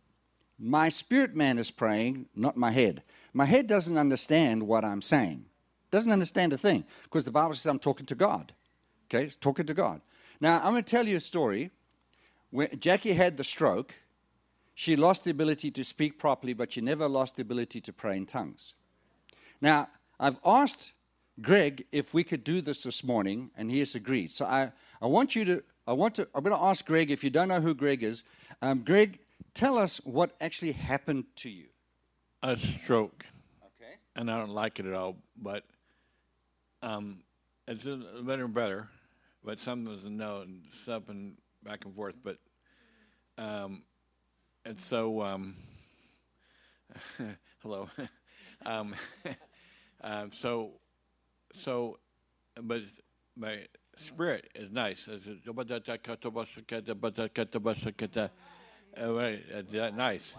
my 0.58 0.88
spirit 0.88 1.34
man 1.34 1.58
is 1.58 1.70
praying, 1.70 2.26
not 2.34 2.56
my 2.56 2.70
head. 2.70 3.02
My 3.32 3.44
head 3.44 3.66
doesn't 3.66 3.98
understand 3.98 4.66
what 4.66 4.84
I'm 4.84 5.02
saying, 5.02 5.46
doesn't 5.94 6.12
understand 6.12 6.52
a 6.52 6.58
thing, 6.58 6.84
because 7.04 7.24
the 7.24 7.30
Bible 7.30 7.54
says 7.54 7.66
I'm 7.66 7.78
talking 7.78 8.06
to 8.06 8.14
God. 8.14 8.52
Okay, 9.06 9.24
it's 9.24 9.36
talking 9.36 9.66
to 9.66 9.74
God. 9.74 10.00
Now, 10.40 10.60
I'm 10.62 10.72
going 10.72 10.82
to 10.82 10.90
tell 10.90 11.06
you 11.06 11.16
a 11.16 11.20
story. 11.20 11.70
When 12.50 12.68
Jackie 12.78 13.12
had 13.12 13.36
the 13.36 13.44
stroke, 13.44 13.94
she 14.74 14.96
lost 14.96 15.24
the 15.24 15.30
ability 15.30 15.70
to 15.70 15.84
speak 15.84 16.18
properly, 16.18 16.52
but 16.52 16.72
she 16.72 16.80
never 16.80 17.08
lost 17.08 17.36
the 17.36 17.42
ability 17.42 17.80
to 17.80 17.92
pray 17.92 18.16
in 18.16 18.26
tongues. 18.26 18.74
Now, 19.60 19.88
I've 20.18 20.38
asked 20.44 20.92
Greg 21.40 21.84
if 21.92 22.12
we 22.12 22.24
could 22.24 22.44
do 22.44 22.60
this 22.60 22.82
this 22.82 23.04
morning, 23.04 23.50
and 23.56 23.70
he 23.70 23.78
has 23.78 23.94
agreed. 23.94 24.30
So 24.32 24.44
I, 24.46 24.72
I 25.00 25.06
want 25.06 25.36
you 25.36 25.44
to, 25.44 25.62
I 25.86 25.92
want 25.92 26.16
to, 26.16 26.28
I'm 26.34 26.42
going 26.42 26.56
to 26.56 26.62
ask 26.62 26.84
Greg, 26.86 27.10
if 27.10 27.22
you 27.22 27.30
don't 27.30 27.48
know 27.48 27.60
who 27.60 27.74
Greg 27.74 28.02
is, 28.02 28.24
um, 28.62 28.80
Greg, 28.80 29.20
tell 29.52 29.78
us 29.78 29.98
what 30.04 30.34
actually 30.40 30.72
happened 30.72 31.24
to 31.36 31.50
you. 31.50 31.66
A 32.42 32.56
stroke. 32.56 33.26
Okay. 33.64 33.94
And 34.16 34.30
I 34.30 34.38
don't 34.38 34.54
like 34.54 34.80
it 34.80 34.86
at 34.86 34.92
all, 34.92 35.16
but 35.36 35.64
um, 36.84 37.18
it's 37.66 37.84
better 37.84 38.44
and 38.44 38.54
better. 38.54 38.88
But 39.42 39.58
some 39.58 39.84
doesn't 39.84 40.16
know 40.16 40.42
and 40.42 40.62
stuff 40.82 41.08
and 41.08 41.36
back 41.62 41.84
and 41.84 41.94
forth. 41.94 42.14
But 42.22 42.38
um, 43.36 43.82
and 44.64 44.78
so 44.78 45.22
um, 45.22 45.56
hello. 47.62 47.88
um, 48.66 48.94
um, 50.02 50.30
so 50.32 50.72
so, 51.52 51.98
but 52.60 52.82
my 53.36 53.66
spirit 53.96 54.50
is 54.54 54.70
nice. 54.70 55.08
Nice. 59.96 60.34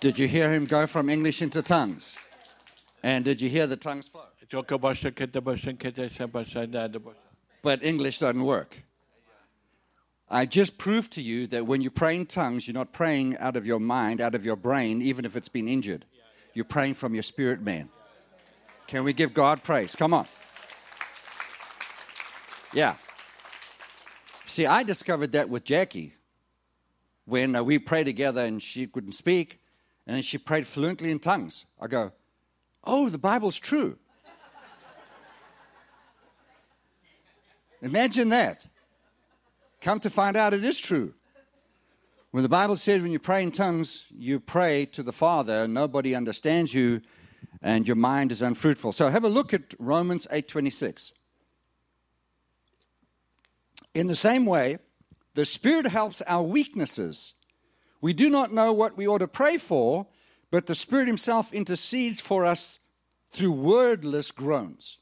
Did 0.00 0.18
you 0.18 0.28
hear 0.28 0.52
him 0.52 0.64
go 0.64 0.86
from 0.86 1.08
English 1.08 1.42
into 1.42 1.62
tongues? 1.62 2.18
And 3.02 3.24
did 3.24 3.40
you 3.40 3.48
hear 3.48 3.66
the 3.66 3.76
tongues 3.76 4.08
flow? 4.08 4.24
But 7.62 7.82
English 7.82 8.18
doesn't 8.18 8.42
work. 8.42 8.82
I 10.28 10.46
just 10.46 10.78
proved 10.78 11.12
to 11.12 11.22
you 11.22 11.46
that 11.48 11.66
when 11.66 11.80
you 11.80 11.90
pray 11.90 12.14
in 12.14 12.26
tongues, 12.26 12.68
you're 12.68 12.74
not 12.74 12.92
praying 12.92 13.36
out 13.38 13.56
of 13.56 13.66
your 13.66 13.80
mind, 13.80 14.20
out 14.20 14.34
of 14.34 14.44
your 14.44 14.54
brain, 14.56 15.02
even 15.02 15.24
if 15.24 15.34
it's 15.34 15.48
been 15.48 15.66
injured. 15.66 16.04
You're 16.54 16.64
praying 16.64 16.94
from 16.94 17.14
your 17.14 17.24
spirit 17.24 17.60
man. 17.60 17.88
Can 18.86 19.02
we 19.04 19.12
give 19.12 19.34
God 19.34 19.62
praise? 19.62 19.96
Come 19.96 20.14
on. 20.14 20.26
Yeah. 22.72 22.96
See, 24.46 24.66
I 24.66 24.82
discovered 24.82 25.32
that 25.32 25.48
with 25.48 25.64
Jackie 25.64 26.14
when 27.24 27.54
uh, 27.56 27.62
we 27.62 27.78
prayed 27.78 28.04
together 28.04 28.44
and 28.44 28.62
she 28.62 28.86
couldn't 28.86 29.12
speak, 29.12 29.60
and 30.06 30.16
then 30.16 30.22
she 30.22 30.38
prayed 30.38 30.66
fluently 30.66 31.10
in 31.10 31.18
tongues. 31.18 31.66
I 31.80 31.86
go, 31.86 32.12
Oh, 32.84 33.08
the 33.08 33.18
Bible's 33.18 33.58
true. 33.58 33.98
Imagine 37.82 38.28
that. 38.30 38.66
Come 39.80 40.00
to 40.00 40.10
find 40.10 40.36
out 40.36 40.52
it 40.52 40.64
is 40.64 40.78
true. 40.78 41.14
When 42.30 42.42
the 42.42 42.48
Bible 42.48 42.76
says 42.76 43.02
when 43.02 43.10
you 43.10 43.18
pray 43.18 43.42
in 43.42 43.50
tongues, 43.50 44.04
you 44.16 44.38
pray 44.38 44.86
to 44.86 45.02
the 45.02 45.12
Father, 45.12 45.66
nobody 45.66 46.14
understands 46.14 46.74
you, 46.74 47.00
and 47.62 47.88
your 47.88 47.96
mind 47.96 48.30
is 48.30 48.42
unfruitful. 48.42 48.92
So 48.92 49.08
have 49.08 49.24
a 49.24 49.28
look 49.28 49.52
at 49.52 49.74
Romans 49.78 50.26
8:26. 50.30 51.12
In 53.94 54.06
the 54.06 54.14
same 54.14 54.46
way, 54.46 54.78
the 55.34 55.44
Spirit 55.44 55.88
helps 55.88 56.22
our 56.22 56.44
weaknesses. 56.44 57.34
We 58.00 58.12
do 58.12 58.30
not 58.30 58.52
know 58.52 58.72
what 58.72 58.96
we 58.96 59.08
ought 59.08 59.18
to 59.18 59.28
pray 59.28 59.58
for, 59.58 60.06
but 60.50 60.66
the 60.66 60.74
Spirit 60.74 61.06
Himself 61.06 61.52
intercedes 61.52 62.20
for 62.20 62.44
us 62.44 62.78
through 63.30 63.52
wordless 63.52 64.30
groans. 64.32 64.98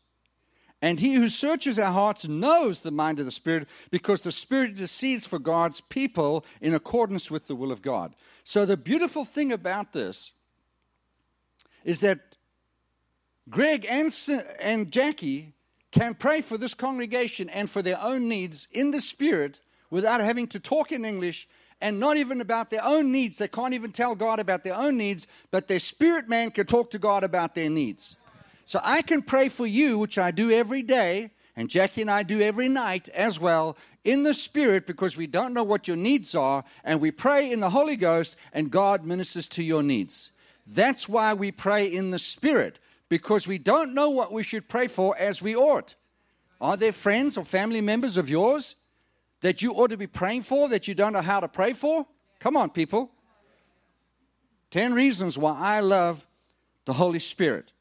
And 0.80 1.00
he 1.00 1.14
who 1.14 1.28
searches 1.28 1.78
our 1.78 1.92
hearts 1.92 2.28
knows 2.28 2.80
the 2.80 2.92
mind 2.92 3.18
of 3.18 3.26
the 3.26 3.32
Spirit 3.32 3.68
because 3.90 4.20
the 4.20 4.30
Spirit 4.30 4.70
intercedes 4.70 5.26
for 5.26 5.40
God's 5.40 5.80
people 5.80 6.44
in 6.61 6.72
accordance 6.72 7.30
with 7.30 7.48
the 7.48 7.56
will 7.56 7.72
of 7.72 7.82
God. 7.82 8.14
So, 8.44 8.64
the 8.64 8.76
beautiful 8.76 9.24
thing 9.24 9.52
about 9.52 9.92
this 9.92 10.32
is 11.84 12.00
that 12.00 12.20
Greg 13.50 13.87
and, 13.90 14.12
and 14.61 14.92
Jackie 14.92 15.54
can 15.90 16.14
pray 16.14 16.42
for 16.42 16.56
this 16.56 16.74
congregation 16.74 17.48
and 17.48 17.68
for 17.68 17.82
their 17.82 17.98
own 18.00 18.28
needs 18.28 18.68
in 18.70 18.92
the 18.92 19.00
Spirit 19.00 19.61
without 19.90 20.20
having 20.20 20.46
to 20.48 20.61
talk 20.61 20.92
in 20.92 21.04
English 21.04 21.48
and 21.81 22.01
not 22.01 22.17
even 22.17 22.41
about 22.41 22.71
their 22.71 22.85
own 22.85 23.12
needs. 23.12 23.38
They 23.38 23.49
can't 23.49 23.75
even 23.75 23.93
tell 23.93 24.14
God 24.14 24.41
about 24.41 24.64
their 24.64 24.75
own 24.75 24.97
needs, 24.97 25.27
but 25.51 25.69
their 25.69 25.79
spirit 25.79 26.29
man 26.29 26.51
can 26.51 26.67
talk 26.67 26.91
to 26.91 26.99
God 26.99 27.25
about 27.25 27.55
their 27.55 27.71
needs. 27.71 28.17
So 28.64 28.81
I 28.83 29.03
can 29.03 29.23
pray 29.23 29.49
for 29.49 29.67
you, 29.67 29.99
which 29.99 30.19
I 30.19 30.31
do 30.31 30.51
every 30.51 30.83
day, 30.83 31.31
and 31.57 31.71
Jackie 31.71 32.03
and 32.03 32.11
I 32.11 32.23
do 32.23 32.41
every 32.41 32.69
night 32.69 33.09
as 33.09 33.41
well, 33.41 33.77
in 34.05 34.23
the 34.23 34.35
Spirit, 34.35 34.87
because 34.87 35.17
we 35.17 35.27
don't 35.27 35.53
know 35.53 35.64
what 35.64 35.88
your 35.88 35.97
needs 35.97 36.35
are, 36.35 36.64
and 36.85 37.01
we 37.01 37.11
pray 37.11 37.51
in 37.51 37.61
the 37.61 37.71
Holy 37.71 37.97
Ghost, 37.97 38.37
and 38.53 38.71
God 38.71 39.05
ministers 39.05 39.49
to 39.49 39.62
your 39.62 39.83
needs. 39.83 40.31
That's 40.67 41.09
why 41.09 41.35
we 41.35 41.51
pray 41.51 41.87
in 41.87 42.11
the 42.11 42.19
Spirit, 42.19 42.79
because 43.09 43.49
we 43.49 43.59
don't 43.59 43.95
know 43.95 44.11
what 44.11 44.33
we 44.33 44.43
should 44.43 44.69
pray 44.69 44.87
for 44.87 45.17
as 45.19 45.43
we 45.43 45.57
ought. 45.57 45.95
Are 46.61 46.77
there 46.77 46.93
friends 46.93 47.37
or 47.37 47.45
family 47.45 47.81
members 47.81 48.17
of 48.17 48.31
yours 48.31 48.77
that 49.40 49.62
you 49.62 49.72
ought 49.72 49.90
to 49.90 49.96
be 49.96 50.07
praying 50.07 50.42
for 50.42 50.68
that 50.68 50.88
you 50.88 50.94
don't 50.94 51.12
know 51.12 51.22
how 51.22 51.40
to 51.40 51.48
pray 51.48 51.72
for? 51.72 52.07
Come 52.38 52.57
on, 52.57 52.70
people. 52.70 53.11
10 54.70 54.92
reasons 54.92 55.38
why 55.38 55.57
I 55.59 55.81
love 55.81 56.27
the 56.85 56.94
Holy 56.94 57.18
Spirit. 57.18 57.72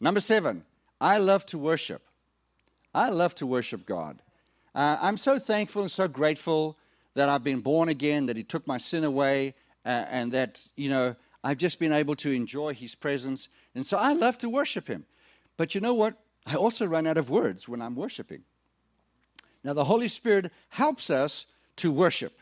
Number 0.00 0.20
seven, 0.20 0.64
I 1.00 1.18
love 1.18 1.46
to 1.46 1.58
worship. 1.58 2.02
I 2.94 3.10
love 3.10 3.34
to 3.36 3.46
worship 3.46 3.86
God. 3.86 4.22
Uh, 4.74 4.96
I'm 5.00 5.16
so 5.16 5.38
thankful 5.38 5.82
and 5.82 5.90
so 5.90 6.08
grateful 6.08 6.76
that 7.14 7.28
I've 7.28 7.44
been 7.44 7.60
born 7.60 7.88
again, 7.88 8.26
that 8.26 8.36
He 8.36 8.44
took 8.44 8.66
my 8.66 8.78
sin 8.78 9.04
away, 9.04 9.54
uh, 9.84 10.04
and 10.08 10.32
that, 10.32 10.68
you 10.76 10.88
know, 10.88 11.16
I've 11.42 11.58
just 11.58 11.78
been 11.78 11.92
able 11.92 12.16
to 12.16 12.30
enjoy 12.30 12.74
His 12.74 12.94
presence. 12.94 13.48
And 13.74 13.84
so 13.84 13.96
I 13.96 14.12
love 14.12 14.38
to 14.38 14.48
worship 14.48 14.88
Him. 14.88 15.04
But 15.56 15.74
you 15.74 15.80
know 15.80 15.94
what? 15.94 16.14
I 16.46 16.54
also 16.54 16.86
run 16.86 17.06
out 17.06 17.18
of 17.18 17.30
words 17.30 17.68
when 17.68 17.82
I'm 17.82 17.94
worshiping. 17.94 18.42
Now, 19.64 19.72
the 19.72 19.84
Holy 19.84 20.08
Spirit 20.08 20.52
helps 20.70 21.10
us 21.10 21.46
to 21.76 21.92
worship. 21.92 22.38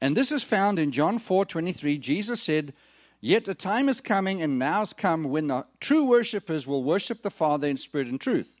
And 0.00 0.16
this 0.16 0.32
is 0.32 0.42
found 0.42 0.78
in 0.78 0.92
John 0.92 1.18
4 1.18 1.44
23. 1.44 1.98
Jesus 1.98 2.42
said, 2.42 2.74
Yet 3.20 3.48
a 3.48 3.54
time 3.54 3.88
is 3.88 4.02
coming, 4.02 4.42
and 4.42 4.58
now 4.58 4.84
come, 4.84 5.24
when 5.24 5.46
the 5.46 5.66
true 5.80 6.04
worshippers 6.04 6.66
will 6.66 6.84
worship 6.84 7.22
the 7.22 7.30
Father 7.30 7.66
in 7.66 7.78
spirit 7.78 8.08
and 8.08 8.20
truth. 8.20 8.60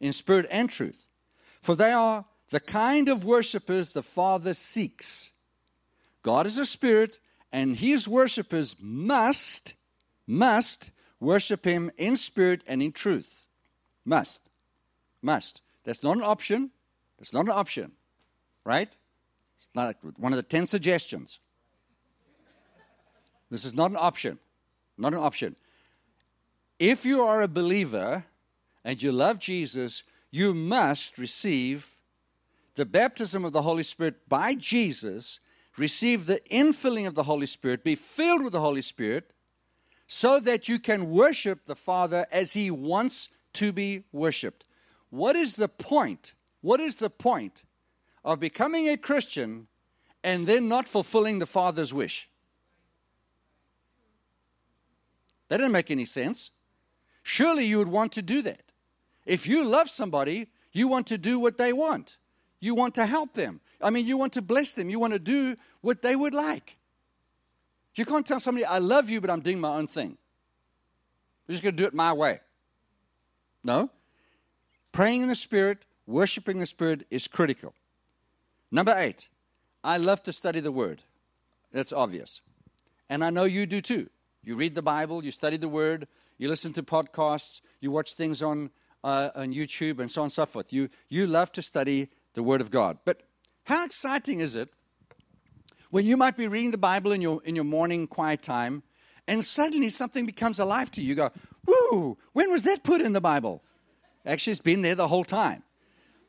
In 0.00 0.12
spirit 0.12 0.46
and 0.52 0.70
truth. 0.70 1.08
For 1.60 1.74
they 1.74 1.90
are 1.90 2.24
the 2.50 2.60
kind 2.60 3.08
of 3.08 3.24
worshippers 3.24 3.88
the 3.88 4.04
Father 4.04 4.54
seeks. 4.54 5.32
God 6.22 6.46
is 6.46 6.58
a 6.58 6.66
spirit, 6.66 7.18
and 7.50 7.76
his 7.76 8.06
worshippers 8.06 8.76
must, 8.78 9.74
must 10.26 10.92
worship 11.18 11.64
him 11.64 11.90
in 11.98 12.16
spirit 12.16 12.62
and 12.66 12.82
in 12.82 12.92
truth. 12.92 13.46
Must. 14.04 14.48
Must. 15.20 15.60
That's 15.84 16.04
not 16.04 16.16
an 16.16 16.22
option. 16.22 16.70
That's 17.18 17.32
not 17.32 17.46
an 17.46 17.50
option. 17.50 17.92
Right? 18.64 18.96
It's 19.56 19.70
not 19.74 19.96
one 20.16 20.32
of 20.32 20.36
the 20.36 20.42
ten 20.42 20.66
suggestions. 20.66 21.40
This 23.50 23.64
is 23.64 23.74
not 23.74 23.90
an 23.90 23.96
option. 23.96 24.38
Not 24.96 25.14
an 25.14 25.20
option. 25.20 25.56
If 26.78 27.04
you 27.04 27.22
are 27.22 27.42
a 27.42 27.48
believer 27.48 28.24
and 28.84 29.02
you 29.02 29.10
love 29.10 29.38
Jesus, 29.38 30.04
you 30.30 30.54
must 30.54 31.18
receive 31.18 31.96
the 32.74 32.84
baptism 32.84 33.44
of 33.44 33.52
the 33.52 33.62
Holy 33.62 33.82
Spirit 33.82 34.28
by 34.28 34.54
Jesus, 34.54 35.40
receive 35.76 36.26
the 36.26 36.40
infilling 36.50 37.06
of 37.06 37.14
the 37.14 37.24
Holy 37.24 37.46
Spirit, 37.46 37.82
be 37.82 37.96
filled 37.96 38.44
with 38.44 38.52
the 38.52 38.60
Holy 38.60 38.82
Spirit, 38.82 39.32
so 40.06 40.38
that 40.40 40.68
you 40.68 40.78
can 40.78 41.10
worship 41.10 41.66
the 41.66 41.74
Father 41.74 42.26
as 42.30 42.52
He 42.52 42.70
wants 42.70 43.28
to 43.54 43.72
be 43.72 44.04
worshiped. 44.12 44.64
What 45.10 45.34
is 45.34 45.54
the 45.54 45.68
point? 45.68 46.34
What 46.60 46.80
is 46.80 46.96
the 46.96 47.10
point 47.10 47.64
of 48.24 48.40
becoming 48.40 48.88
a 48.88 48.96
Christian 48.96 49.68
and 50.24 50.46
then 50.46 50.68
not 50.68 50.88
fulfilling 50.88 51.38
the 51.38 51.46
Father's 51.46 51.94
wish? 51.94 52.28
That 55.48 55.58
didn't 55.58 55.72
make 55.72 55.90
any 55.90 56.04
sense. 56.04 56.50
Surely 57.22 57.64
you 57.64 57.78
would 57.78 57.88
want 57.88 58.12
to 58.12 58.22
do 58.22 58.42
that. 58.42 58.62
If 59.24 59.46
you 59.46 59.64
love 59.64 59.88
somebody, 59.88 60.48
you 60.72 60.88
want 60.88 61.06
to 61.08 61.18
do 61.18 61.38
what 61.38 61.58
they 61.58 61.72
want. 61.72 62.16
You 62.60 62.74
want 62.74 62.94
to 62.96 63.06
help 63.06 63.34
them. 63.34 63.60
I 63.80 63.90
mean, 63.90 64.06
you 64.06 64.16
want 64.16 64.32
to 64.34 64.42
bless 64.42 64.72
them. 64.72 64.90
You 64.90 64.98
want 64.98 65.12
to 65.12 65.18
do 65.18 65.56
what 65.80 66.02
they 66.02 66.16
would 66.16 66.34
like. 66.34 66.78
You 67.94 68.04
can't 68.04 68.26
tell 68.26 68.40
somebody, 68.40 68.64
I 68.64 68.78
love 68.78 69.10
you, 69.10 69.20
but 69.20 69.30
I'm 69.30 69.40
doing 69.40 69.60
my 69.60 69.76
own 69.76 69.86
thing. 69.86 70.16
I'm 71.48 71.52
just 71.52 71.62
going 71.62 71.76
to 71.76 71.82
do 71.82 71.86
it 71.86 71.94
my 71.94 72.12
way. 72.12 72.40
No. 73.64 73.90
Praying 74.92 75.22
in 75.22 75.28
the 75.28 75.34
Spirit, 75.34 75.86
worshiping 76.08 76.58
the 76.58 76.66
Spirit 76.66 77.06
is 77.10 77.28
critical. 77.28 77.74
Number 78.70 78.94
eight, 78.96 79.28
I 79.84 79.98
love 79.98 80.22
to 80.24 80.32
study 80.32 80.60
the 80.60 80.72
Word. 80.72 81.02
That's 81.70 81.92
obvious. 81.92 82.40
And 83.08 83.22
I 83.22 83.30
know 83.30 83.44
you 83.44 83.66
do 83.66 83.80
too. 83.80 84.08
You 84.42 84.56
read 84.56 84.74
the 84.74 84.82
Bible, 84.82 85.24
you 85.24 85.30
study 85.30 85.58
the 85.58 85.68
Word, 85.68 86.08
you 86.38 86.48
listen 86.48 86.72
to 86.72 86.82
podcasts, 86.82 87.60
you 87.80 87.90
watch 87.90 88.14
things 88.14 88.42
on, 88.42 88.70
uh, 89.04 89.30
on 89.34 89.52
YouTube, 89.52 89.98
and 89.98 90.10
so 90.10 90.22
on 90.22 90.26
and 90.26 90.32
so 90.32 90.46
forth. 90.46 90.72
You, 90.72 90.88
you 91.08 91.26
love 91.26 91.52
to 91.52 91.62
study 91.62 92.08
the 92.34 92.42
Word 92.42 92.62
of 92.62 92.70
God. 92.70 92.98
But 93.04 93.22
how 93.64 93.84
exciting 93.84 94.40
is 94.40 94.56
it 94.56 94.70
when 95.90 96.06
you 96.06 96.16
might 96.16 96.36
be 96.36 96.48
reading 96.48 96.70
the 96.70 96.78
Bible 96.78 97.12
in 97.12 97.20
your, 97.20 97.42
in 97.44 97.54
your 97.54 97.64
morning 97.64 98.06
quiet 98.06 98.42
time, 98.42 98.82
and 99.26 99.44
suddenly 99.44 99.90
something 99.90 100.24
becomes 100.24 100.58
alive 100.58 100.90
to 100.92 101.02
you? 101.02 101.08
You 101.08 101.14
go, 101.16 101.30
Woo, 101.66 102.16
when 102.32 102.50
was 102.50 102.62
that 102.62 102.82
put 102.82 103.02
in 103.02 103.12
the 103.12 103.20
Bible? 103.20 103.62
Actually, 104.24 104.52
it's 104.52 104.60
been 104.62 104.80
there 104.80 104.94
the 104.94 105.08
whole 105.08 105.24
time. 105.24 105.62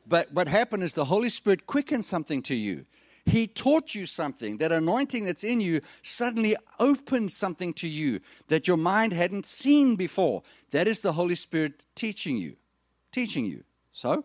But 0.06 0.32
what 0.32 0.48
happened 0.48 0.82
is 0.82 0.94
the 0.94 1.06
Holy 1.06 1.28
Spirit 1.28 1.66
quickened 1.66 2.04
something 2.04 2.42
to 2.42 2.54
you. 2.54 2.86
He 3.26 3.46
taught 3.46 3.94
you 3.94 4.06
something. 4.06 4.58
That 4.58 4.72
anointing 4.72 5.24
that's 5.24 5.44
in 5.44 5.60
you 5.60 5.80
suddenly 6.02 6.56
opened 6.78 7.30
something 7.30 7.72
to 7.74 7.88
you 7.88 8.20
that 8.48 8.66
your 8.66 8.76
mind 8.76 9.12
hadn't 9.12 9.46
seen 9.46 9.96
before. 9.96 10.42
That 10.70 10.88
is 10.88 11.00
the 11.00 11.12
Holy 11.12 11.34
Spirit 11.34 11.84
teaching 11.94 12.36
you. 12.36 12.56
Teaching 13.12 13.44
you. 13.44 13.64
So, 13.92 14.24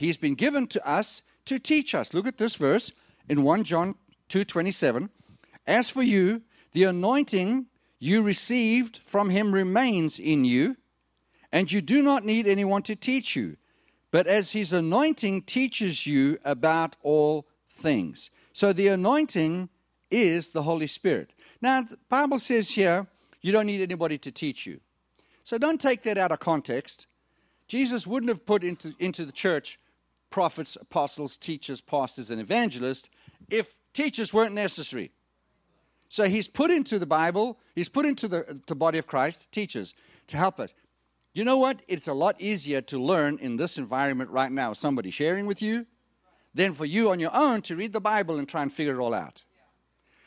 He's 0.00 0.16
been 0.16 0.34
given 0.34 0.66
to 0.68 0.88
us 0.88 1.22
to 1.44 1.58
teach 1.58 1.94
us. 1.94 2.14
Look 2.14 2.26
at 2.26 2.38
this 2.38 2.54
verse 2.54 2.92
in 3.28 3.42
1 3.42 3.64
John 3.64 3.96
2:27. 4.30 5.10
As 5.66 5.90
for 5.90 6.02
you, 6.02 6.42
the 6.72 6.84
anointing 6.84 7.66
you 7.98 8.22
received 8.22 8.98
from 9.04 9.28
him 9.28 9.52
remains 9.52 10.18
in 10.18 10.46
you, 10.46 10.78
and 11.52 11.70
you 11.70 11.82
do 11.82 12.02
not 12.02 12.24
need 12.24 12.46
anyone 12.46 12.82
to 12.84 12.96
teach 12.96 13.36
you. 13.36 13.58
But 14.10 14.26
as 14.26 14.52
his 14.52 14.72
anointing 14.72 15.42
teaches 15.42 16.06
you 16.06 16.38
about 16.44 16.96
all 17.02 17.46
things. 17.68 18.30
So 18.52 18.72
the 18.72 18.88
anointing 18.88 19.68
is 20.10 20.50
the 20.50 20.62
Holy 20.62 20.86
Spirit. 20.86 21.32
Now, 21.62 21.82
the 21.82 21.96
Bible 22.08 22.38
says 22.38 22.70
here, 22.70 23.06
you 23.40 23.52
don't 23.52 23.66
need 23.66 23.80
anybody 23.80 24.18
to 24.18 24.32
teach 24.32 24.66
you. 24.66 24.80
So 25.44 25.58
don't 25.58 25.80
take 25.80 26.02
that 26.02 26.18
out 26.18 26.32
of 26.32 26.40
context. 26.40 27.06
Jesus 27.68 28.06
wouldn't 28.06 28.28
have 28.28 28.44
put 28.44 28.64
into, 28.64 28.94
into 28.98 29.24
the 29.24 29.32
church 29.32 29.78
prophets, 30.30 30.76
apostles, 30.80 31.36
teachers, 31.36 31.80
pastors, 31.80 32.30
and 32.30 32.40
evangelists 32.40 33.10
if 33.50 33.74
teachers 33.92 34.32
weren't 34.32 34.54
necessary. 34.54 35.10
So 36.08 36.24
he's 36.24 36.48
put 36.48 36.70
into 36.70 36.98
the 36.98 37.06
Bible, 37.06 37.58
he's 37.74 37.88
put 37.88 38.06
into 38.06 38.28
the, 38.28 38.60
the 38.66 38.74
body 38.74 38.98
of 38.98 39.06
Christ 39.06 39.50
teachers 39.52 39.94
to 40.28 40.36
help 40.36 40.58
us. 40.58 40.74
You 41.32 41.44
know 41.44 41.58
what? 41.58 41.80
It's 41.86 42.08
a 42.08 42.12
lot 42.12 42.40
easier 42.40 42.80
to 42.82 42.98
learn 42.98 43.38
in 43.38 43.56
this 43.56 43.78
environment 43.78 44.30
right 44.30 44.50
now, 44.50 44.72
somebody 44.72 45.10
sharing 45.10 45.46
with 45.46 45.62
you, 45.62 45.86
than 46.54 46.72
for 46.74 46.84
you 46.84 47.10
on 47.10 47.20
your 47.20 47.34
own 47.34 47.62
to 47.62 47.76
read 47.76 47.92
the 47.92 48.00
Bible 48.00 48.38
and 48.38 48.48
try 48.48 48.62
and 48.62 48.72
figure 48.72 48.98
it 48.98 49.02
all 49.02 49.14
out. 49.14 49.44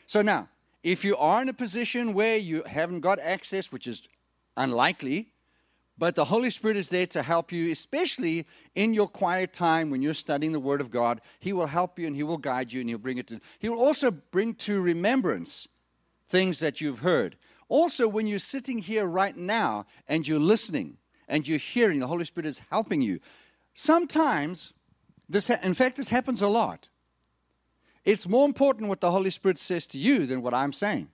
So 0.06 0.22
now, 0.22 0.48
if 0.82 1.04
you 1.04 1.16
are 1.16 1.42
in 1.42 1.48
a 1.48 1.54
position 1.54 2.14
where 2.14 2.36
you 2.36 2.62
haven't 2.64 3.00
got 3.00 3.18
access, 3.18 3.70
which 3.70 3.86
is 3.86 4.08
unlikely, 4.56 5.34
but 5.96 6.16
the 6.16 6.24
Holy 6.24 6.50
Spirit 6.50 6.76
is 6.76 6.90
there 6.90 7.06
to 7.08 7.22
help 7.22 7.52
you, 7.52 7.70
especially 7.70 8.46
in 8.74 8.94
your 8.94 9.06
quiet 9.06 9.52
time 9.52 9.90
when 9.90 10.02
you're 10.02 10.14
studying 10.14 10.52
the 10.52 10.60
Word 10.60 10.80
of 10.80 10.90
God. 10.90 11.20
He 11.38 11.52
will 11.52 11.68
help 11.68 11.98
you 11.98 12.06
and 12.06 12.16
He 12.16 12.22
will 12.22 12.38
guide 12.38 12.72
you 12.72 12.80
and 12.80 12.88
He'll 12.88 12.98
bring 12.98 13.18
it 13.18 13.28
to, 13.28 13.40
He 13.58 13.68
will 13.68 13.80
also 13.80 14.10
bring 14.10 14.54
to 14.54 14.80
remembrance 14.80 15.68
things 16.28 16.60
that 16.60 16.80
you've 16.80 17.00
heard. 17.00 17.36
Also, 17.74 18.06
when 18.06 18.28
you're 18.28 18.38
sitting 18.38 18.78
here 18.78 19.04
right 19.04 19.36
now 19.36 19.84
and 20.06 20.28
you're 20.28 20.38
listening 20.38 20.96
and 21.26 21.48
you're 21.48 21.58
hearing, 21.58 21.98
the 21.98 22.06
Holy 22.06 22.24
Spirit 22.24 22.46
is 22.46 22.62
helping 22.70 23.02
you. 23.02 23.18
Sometimes, 23.74 24.72
this 25.28 25.48
ha- 25.48 25.58
in 25.60 25.74
fact, 25.74 25.96
this 25.96 26.08
happens 26.08 26.40
a 26.40 26.46
lot. 26.46 26.88
It's 28.04 28.28
more 28.28 28.46
important 28.46 28.88
what 28.88 29.00
the 29.00 29.10
Holy 29.10 29.30
Spirit 29.30 29.58
says 29.58 29.88
to 29.88 29.98
you 29.98 30.24
than 30.24 30.40
what 30.40 30.54
I'm 30.54 30.72
saying. 30.72 31.08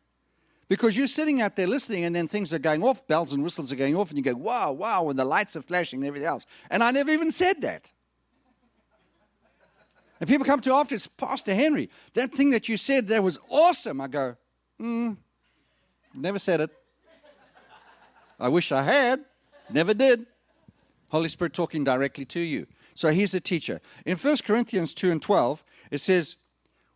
Because 0.69 0.99
you're 0.99 1.07
sitting 1.07 1.41
out 1.41 1.57
there 1.57 1.67
listening, 1.67 2.05
and 2.05 2.15
then 2.15 2.29
things 2.29 2.53
are 2.53 2.59
going 2.59 2.85
off, 2.85 3.07
bells 3.07 3.33
and 3.33 3.43
whistles 3.43 3.73
are 3.73 3.77
going 3.77 3.97
off, 3.97 4.11
and 4.11 4.19
you 4.19 4.23
go, 4.23 4.35
wow, 4.35 4.71
wow, 4.71 5.09
and 5.09 5.19
the 5.19 5.25
lights 5.25 5.57
are 5.57 5.63
flashing 5.63 6.01
and 6.01 6.09
everything 6.09 6.29
else. 6.29 6.45
And 6.69 6.85
I 6.85 6.91
never 6.91 7.11
even 7.11 7.31
said 7.31 7.63
that. 7.63 7.91
And 10.21 10.29
people 10.29 10.45
come 10.45 10.61
to 10.61 10.75
after, 10.75 10.99
Pastor 11.17 11.55
Henry, 11.55 11.89
that 12.13 12.35
thing 12.35 12.51
that 12.51 12.69
you 12.69 12.77
said 12.77 13.09
that 13.09 13.23
was 13.23 13.39
awesome. 13.49 13.99
I 14.03 14.09
go, 14.09 14.37
hmm, 14.79 15.13
never 16.15 16.39
said 16.39 16.61
it. 16.61 16.71
I 18.39 18.49
wish 18.49 18.73
I 18.73 18.83
had, 18.83 19.25
never 19.69 19.93
did. 19.95 20.27
Holy 21.09 21.29
Spirit 21.29 21.53
talking 21.53 21.85
directly 21.85 22.25
to 22.27 22.41
you. 22.41 22.67
So 22.95 23.11
he's 23.11 23.35
a 23.35 23.41
teacher. 23.41 23.81
In 24.07 24.17
1 24.17 24.37
Corinthians 24.45 24.95
2 24.95 25.11
and 25.11 25.23
12, 25.23 25.65
it 25.91 25.99
says, 25.99 26.37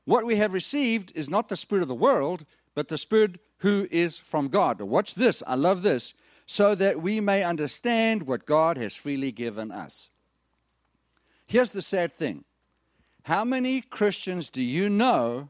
What 0.05 0.25
we 0.25 0.37
have 0.37 0.53
received 0.53 1.13
is 1.15 1.29
not 1.29 1.49
the 1.49 1.57
Spirit 1.57 1.83
of 1.83 1.89
the 1.89 1.95
world, 1.95 2.45
but 2.75 2.89
the 2.89 2.99
Spirit 2.99 3.41
who 3.59 3.89
is 3.91 4.19
from 4.19 4.49
God. 4.49 4.81
Watch 4.81 5.15
this, 5.15 5.43
I 5.47 5.55
love 5.55 5.83
this, 5.83 6.15
so 6.47 6.75
that 6.75 7.01
we 7.01 7.21
may 7.21 7.43
understand 7.43 8.25
what 8.25 8.47
God 8.47 8.77
has 8.77 8.95
freely 8.95 9.33
given 9.33 9.71
us. 9.71 10.11
Here's 11.47 11.73
the 11.73 11.83
sad 11.83 12.15
thing 12.15 12.45
how 13.25 13.45
many 13.45 13.81
Christians 13.81 14.51
do 14.51 14.63
you 14.63 14.91
know 14.91 15.49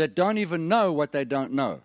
that 0.00 0.14
don't 0.14 0.38
even 0.38 0.66
know 0.66 0.92
what 0.92 1.12
they 1.12 1.24
don't 1.24 1.52
know? 1.52 1.82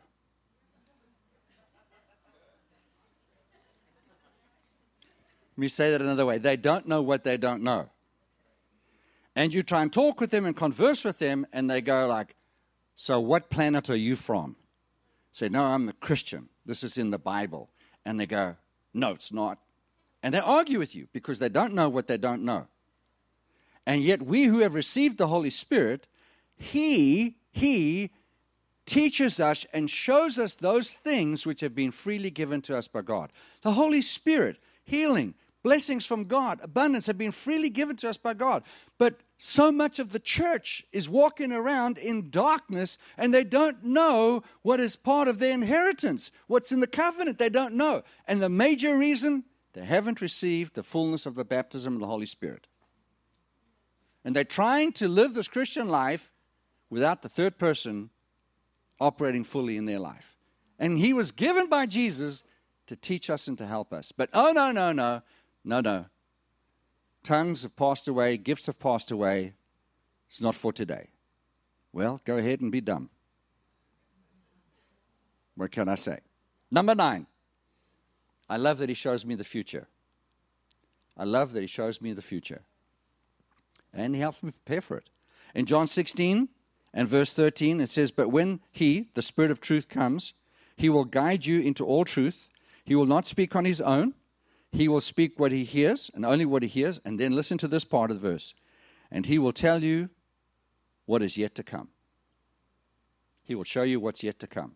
Let 5.51 5.57
me 5.57 5.67
say 5.67 5.91
that 5.91 6.01
another 6.01 6.25
way. 6.25 6.37
They 6.37 6.55
don't 6.55 6.87
know 6.87 7.01
what 7.01 7.23
they 7.23 7.37
don't 7.37 7.61
know. 7.61 7.89
And 9.35 9.53
you 9.53 9.63
try 9.63 9.81
and 9.81 9.91
talk 9.91 10.21
with 10.21 10.31
them 10.31 10.45
and 10.45 10.55
converse 10.55 11.03
with 11.03 11.19
them, 11.19 11.45
and 11.51 11.69
they 11.69 11.81
go 11.81 12.07
like, 12.07 12.35
So 12.95 13.19
what 13.19 13.49
planet 13.49 13.89
are 13.89 13.97
you 13.97 14.15
from? 14.15 14.55
Say, 15.31 15.49
No, 15.49 15.63
I'm 15.63 15.89
a 15.89 15.93
Christian. 15.93 16.49
This 16.65 16.83
is 16.83 16.97
in 16.97 17.11
the 17.11 17.19
Bible. 17.19 17.69
And 18.05 18.17
they 18.19 18.25
go, 18.25 18.55
No, 18.93 19.11
it's 19.11 19.33
not. 19.33 19.59
And 20.23 20.33
they 20.33 20.39
argue 20.39 20.79
with 20.79 20.95
you 20.95 21.07
because 21.11 21.39
they 21.39 21.49
don't 21.49 21.73
know 21.73 21.89
what 21.89 22.07
they 22.07 22.17
don't 22.17 22.43
know. 22.43 22.67
And 23.85 24.01
yet, 24.01 24.21
we 24.21 24.45
who 24.45 24.59
have 24.59 24.73
received 24.73 25.17
the 25.17 25.27
Holy 25.27 25.49
Spirit, 25.49 26.07
He, 26.55 27.35
He 27.55 28.11
teaches 28.85 29.39
us 29.39 29.65
and 29.73 29.89
shows 29.89 30.37
us 30.37 30.57
those 30.57 30.91
things 30.91 31.45
which 31.45 31.61
have 31.61 31.73
been 31.73 31.91
freely 31.91 32.29
given 32.29 32.61
to 32.63 32.77
us 32.77 32.89
by 32.89 33.01
God. 33.01 33.31
The 33.61 33.71
Holy 33.71 34.01
Spirit, 34.01 34.57
healing, 34.83 35.35
blessings 35.63 36.05
from 36.05 36.25
God, 36.25 36.59
abundance 36.61 37.07
have 37.07 37.17
been 37.17 37.31
freely 37.31 37.69
given 37.69 37.95
to 37.95 38.09
us 38.09 38.17
by 38.17 38.33
God. 38.33 38.63
But 38.97 39.21
so 39.37 39.71
much 39.71 39.99
of 39.99 40.09
the 40.09 40.19
church 40.19 40.83
is 40.91 41.07
walking 41.07 41.53
around 41.53 41.97
in 41.97 42.29
darkness 42.29 42.97
and 43.17 43.33
they 43.33 43.45
don't 43.45 43.85
know 43.85 44.43
what 44.61 44.81
is 44.81 44.97
part 44.97 45.29
of 45.29 45.39
their 45.39 45.53
inheritance, 45.53 46.31
what's 46.47 46.73
in 46.73 46.81
the 46.81 46.87
covenant. 46.87 47.39
They 47.39 47.47
don't 47.47 47.75
know. 47.75 48.03
And 48.27 48.41
the 48.41 48.49
major 48.49 48.97
reason, 48.97 49.45
they 49.71 49.85
haven't 49.85 50.19
received 50.19 50.75
the 50.75 50.83
fullness 50.83 51.25
of 51.25 51.35
the 51.35 51.45
baptism 51.45 51.93
of 51.93 52.01
the 52.01 52.07
Holy 52.07 52.25
Spirit. 52.25 52.67
And 54.25 54.35
they're 54.35 54.43
trying 54.43 54.91
to 54.93 55.07
live 55.07 55.35
this 55.35 55.47
Christian 55.47 55.87
life 55.87 56.33
without 56.89 57.21
the 57.21 57.29
third 57.29 57.57
person 57.57 58.09
operating 58.99 59.43
fully 59.43 59.77
in 59.77 59.85
their 59.85 59.99
life. 59.99 60.37
And 60.79 60.99
he 60.99 61.13
was 61.13 61.31
given 61.31 61.67
by 61.67 61.85
Jesus 61.85 62.43
to 62.87 62.95
teach 62.95 63.29
us 63.29 63.47
and 63.47 63.57
to 63.57 63.65
help 63.65 63.93
us. 63.93 64.11
But 64.11 64.29
oh, 64.33 64.51
no, 64.53 64.71
no, 64.71 64.91
no, 64.91 65.21
no, 65.63 65.81
no. 65.81 66.05
Tongues 67.23 67.63
have 67.63 67.75
passed 67.75 68.07
away, 68.07 68.37
gifts 68.37 68.67
have 68.67 68.79
passed 68.79 69.11
away. 69.11 69.53
It's 70.27 70.41
not 70.41 70.55
for 70.55 70.71
today. 70.71 71.09
Well, 71.91 72.21
go 72.25 72.37
ahead 72.37 72.61
and 72.61 72.71
be 72.71 72.81
dumb. 72.81 73.09
What 75.55 75.71
can 75.71 75.87
I 75.87 75.95
say? 75.95 76.19
Number 76.69 76.93
nine, 76.93 77.27
I 78.49 78.57
love 78.57 78.79
that 78.79 78.89
he 78.89 78.95
shows 78.95 79.25
me 79.25 79.35
the 79.35 79.43
future. 79.43 79.87
I 81.17 81.23
love 81.23 81.53
that 81.53 81.61
he 81.61 81.67
shows 81.67 82.01
me 82.01 82.13
the 82.13 82.21
future. 82.21 82.63
And 83.93 84.13
he 84.13 84.21
helps 84.21 84.43
me 84.43 84.51
prepare 84.51 84.81
for 84.81 84.97
it. 84.97 85.09
In 85.53 85.65
John 85.65 85.87
16 85.87 86.49
and 86.97 87.09
verse 87.09 87.33
13, 87.33 87.81
it 87.81 87.89
says, 87.89 88.09
But 88.11 88.29
when 88.29 88.61
he, 88.71 89.09
the 89.15 89.21
Spirit 89.21 89.51
of 89.51 89.59
truth, 89.59 89.89
comes, 89.89 90.33
he 90.77 90.87
will 90.87 91.03
guide 91.03 91.45
you 91.45 91.59
into 91.59 91.85
all 91.85 92.05
truth. 92.05 92.47
He 92.85 92.95
will 92.95 93.05
not 93.05 93.27
speak 93.27 93.53
on 93.53 93.65
his 93.65 93.81
own. 93.81 94.13
He 94.71 94.87
will 94.87 95.01
speak 95.01 95.37
what 95.37 95.51
he 95.51 95.65
hears, 95.65 96.09
and 96.13 96.25
only 96.25 96.45
what 96.45 96.63
he 96.63 96.69
hears. 96.69 97.01
And 97.03 97.19
then 97.19 97.33
listen 97.33 97.57
to 97.59 97.67
this 97.67 97.83
part 97.83 98.11
of 98.11 98.21
the 98.21 98.29
verse. 98.29 98.53
And 99.11 99.25
he 99.25 99.37
will 99.37 99.51
tell 99.51 99.83
you 99.83 100.09
what 101.05 101.21
is 101.21 101.37
yet 101.37 101.53
to 101.55 101.63
come. 101.63 101.89
He 103.43 103.55
will 103.55 103.65
show 103.65 103.83
you 103.83 103.99
what's 103.99 104.23
yet 104.23 104.39
to 104.39 104.47
come. 104.47 104.75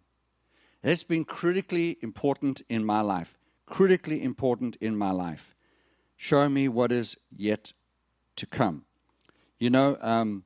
It's 0.84 1.03
been 1.03 1.23
critically 1.23 1.97
important 2.01 2.62
in 2.67 2.84
my 2.84 2.99
life. 2.99 3.38
Critically 3.65 4.21
important 4.21 4.75
in 4.82 4.97
my 4.97 5.12
life. 5.12 5.55
Show 6.17 6.49
me 6.49 6.67
what 6.67 6.91
is 6.91 7.17
yet 7.36 7.71
to 8.36 8.45
come. 8.45 8.84
You 9.58 9.69
know, 9.69 9.97
um, 10.01 10.43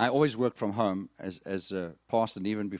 I 0.00 0.08
always 0.08 0.34
work 0.34 0.56
from 0.56 0.72
home 0.72 1.10
as, 1.18 1.40
as 1.44 1.72
a 1.72 1.92
pastor, 2.08 2.40
and 2.40 2.46
even 2.46 2.72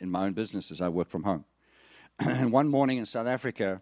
in 0.00 0.10
my 0.10 0.24
own 0.24 0.32
businesses, 0.32 0.80
I 0.80 0.88
work 0.88 1.08
from 1.08 1.22
home. 1.22 1.44
and 2.18 2.50
one 2.50 2.66
morning 2.66 2.98
in 2.98 3.06
South 3.06 3.28
Africa, 3.28 3.80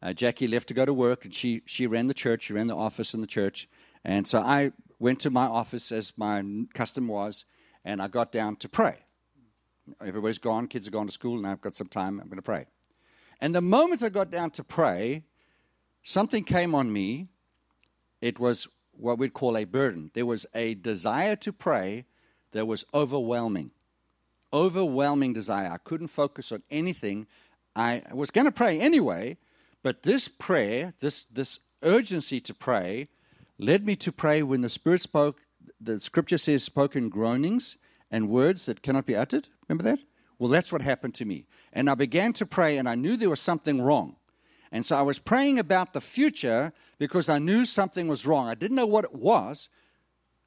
uh, 0.00 0.12
Jackie 0.12 0.46
left 0.46 0.68
to 0.68 0.74
go 0.74 0.84
to 0.84 0.94
work, 0.94 1.24
and 1.24 1.34
she, 1.34 1.62
she 1.66 1.88
ran 1.88 2.06
the 2.06 2.14
church, 2.14 2.44
she 2.44 2.52
ran 2.52 2.68
the 2.68 2.76
office 2.76 3.12
in 3.12 3.22
the 3.22 3.26
church. 3.26 3.68
And 4.04 4.28
so 4.28 4.38
I 4.38 4.70
went 5.00 5.18
to 5.22 5.30
my 5.30 5.46
office 5.46 5.90
as 5.90 6.16
my 6.16 6.44
custom 6.74 7.08
was, 7.08 7.44
and 7.84 8.00
I 8.00 8.06
got 8.06 8.30
down 8.30 8.54
to 8.58 8.68
pray. 8.68 8.98
Everybody's 10.00 10.38
gone, 10.38 10.68
kids 10.68 10.86
are 10.86 10.92
gone 10.92 11.08
to 11.08 11.12
school, 11.12 11.36
and 11.36 11.44
I've 11.44 11.60
got 11.60 11.74
some 11.74 11.88
time, 11.88 12.20
I'm 12.20 12.28
going 12.28 12.36
to 12.36 12.40
pray. 12.40 12.66
And 13.40 13.52
the 13.52 13.60
moment 13.60 14.04
I 14.04 14.10
got 14.10 14.30
down 14.30 14.50
to 14.52 14.62
pray, 14.62 15.24
something 16.04 16.44
came 16.44 16.72
on 16.72 16.92
me. 16.92 17.30
It 18.20 18.38
was 18.38 18.68
what 18.98 19.18
we'd 19.18 19.32
call 19.32 19.56
a 19.56 19.64
burden. 19.64 20.10
There 20.14 20.26
was 20.26 20.46
a 20.54 20.74
desire 20.74 21.36
to 21.36 21.52
pray 21.52 22.04
that 22.52 22.66
was 22.66 22.84
overwhelming. 22.94 23.70
Overwhelming 24.52 25.32
desire. 25.32 25.70
I 25.70 25.78
couldn't 25.78 26.08
focus 26.08 26.52
on 26.52 26.62
anything. 26.70 27.26
I 27.74 28.02
was 28.12 28.30
going 28.30 28.46
to 28.46 28.52
pray 28.52 28.80
anyway, 28.80 29.36
but 29.82 30.02
this 30.02 30.28
prayer, 30.28 30.94
this, 31.00 31.24
this 31.26 31.60
urgency 31.82 32.40
to 32.40 32.54
pray, 32.54 33.08
led 33.58 33.84
me 33.84 33.96
to 33.96 34.12
pray 34.12 34.42
when 34.42 34.62
the 34.62 34.68
Spirit 34.68 35.00
spoke. 35.00 35.40
The 35.80 36.00
scripture 36.00 36.38
says, 36.38 36.62
spoken 36.62 37.08
groanings 37.08 37.76
and 38.10 38.30
words 38.30 38.66
that 38.66 38.82
cannot 38.82 39.06
be 39.06 39.16
uttered. 39.16 39.48
Remember 39.68 39.84
that? 39.84 39.98
Well, 40.38 40.50
that's 40.50 40.72
what 40.72 40.82
happened 40.82 41.14
to 41.16 41.24
me. 41.24 41.46
And 41.72 41.90
I 41.90 41.94
began 41.94 42.32
to 42.34 42.46
pray, 42.46 42.78
and 42.78 42.88
I 42.88 42.94
knew 42.94 43.16
there 43.16 43.30
was 43.30 43.40
something 43.40 43.82
wrong. 43.82 44.16
And 44.72 44.84
so 44.84 44.96
I 44.96 45.02
was 45.02 45.18
praying 45.18 45.58
about 45.58 45.92
the 45.92 46.00
future 46.00 46.72
because 46.98 47.28
I 47.28 47.38
knew 47.38 47.64
something 47.64 48.08
was 48.08 48.26
wrong. 48.26 48.48
I 48.48 48.54
didn't 48.54 48.76
know 48.76 48.86
what 48.86 49.04
it 49.04 49.14
was. 49.14 49.68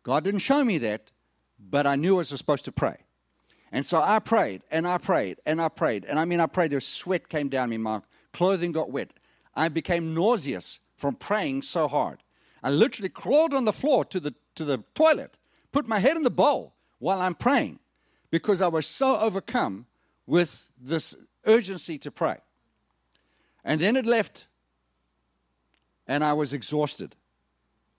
God 0.04 0.24
didn't 0.24 0.42
show 0.42 0.64
me 0.64 0.78
that, 0.80 1.12
but 1.60 1.88
I 1.88 1.96
knew 1.96 2.16
I 2.16 2.18
was 2.20 2.30
supposed 2.30 2.66
to 2.66 2.72
pray. 2.72 2.98
And 3.72 3.86
so 3.86 4.02
I 4.02 4.20
prayed 4.20 4.64
and 4.72 4.88
I 4.88 4.98
prayed 4.98 5.40
and 5.46 5.62
I 5.62 5.70
prayed. 5.70 6.06
And 6.06 6.20
I 6.20 6.26
mean, 6.26 6.40
I 6.40 6.48
prayed, 6.48 6.72
there's 6.72 6.88
sweat 6.88 7.30
came 7.30 7.50
down 7.50 7.70
me, 7.70 7.78
my 7.78 8.02
clothing 8.34 8.72
got 8.72 8.92
wet. 8.92 9.14
I 9.56 9.70
became 9.70 10.14
nauseous 10.14 10.80
from 10.96 11.16
praying 11.16 11.62
so 11.62 11.88
hard. 11.88 12.24
I 12.64 12.70
literally 12.70 13.10
crawled 13.10 13.54
on 13.54 13.66
the 13.66 13.74
floor 13.74 14.04
to 14.06 14.20
the, 14.20 14.34
to 14.56 14.66
the 14.66 14.84
toilet, 14.96 15.38
put 15.72 15.88
my 15.88 16.00
head 16.00 16.18
in 16.18 16.24
the 16.24 16.30
bowl 16.30 16.74
while 16.98 17.22
I'm 17.22 17.36
praying 17.36 17.80
because 18.32 18.62
I 18.62 18.68
was 18.68 18.86
so 18.86 19.18
overcome 19.20 19.86
with 20.26 20.70
this 20.80 21.16
urgency 21.46 21.98
to 22.00 22.12
pray. 22.12 22.38
And 23.64 23.82
then 23.82 23.95
it 23.95 24.05
left, 24.05 24.47
and 26.07 26.24
I 26.24 26.34
was 26.34 26.53
exhausted. 26.53 27.16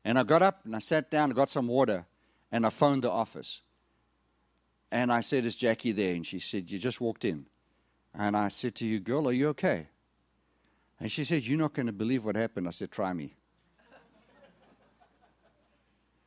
And 0.04 0.18
I 0.18 0.22
got 0.22 0.40
up 0.42 0.64
and 0.64 0.74
I 0.74 0.78
sat 0.78 1.10
down, 1.10 1.24
and 1.24 1.34
got 1.34 1.50
some 1.50 1.66
water, 1.66 2.06
and 2.50 2.64
I 2.64 2.70
phoned 2.70 3.04
the 3.04 3.10
office. 3.10 3.60
And 4.90 5.12
I 5.12 5.20
said, 5.20 5.44
Is 5.44 5.56
Jackie 5.56 5.92
there? 5.92 6.14
And 6.14 6.26
she 6.26 6.38
said, 6.38 6.70
You 6.70 6.78
just 6.78 7.00
walked 7.00 7.24
in. 7.24 7.46
And 8.14 8.36
I 8.36 8.48
said 8.48 8.74
to 8.76 8.86
you, 8.86 8.98
Girl, 8.98 9.28
are 9.28 9.32
you 9.32 9.48
okay? 9.48 9.88
And 10.98 11.12
she 11.12 11.24
said, 11.24 11.44
You're 11.44 11.58
not 11.58 11.74
going 11.74 11.86
to 11.86 11.92
believe 11.92 12.24
what 12.24 12.36
happened. 12.36 12.66
I 12.66 12.72
said, 12.72 12.90
Try 12.90 13.12
me. 13.12 13.34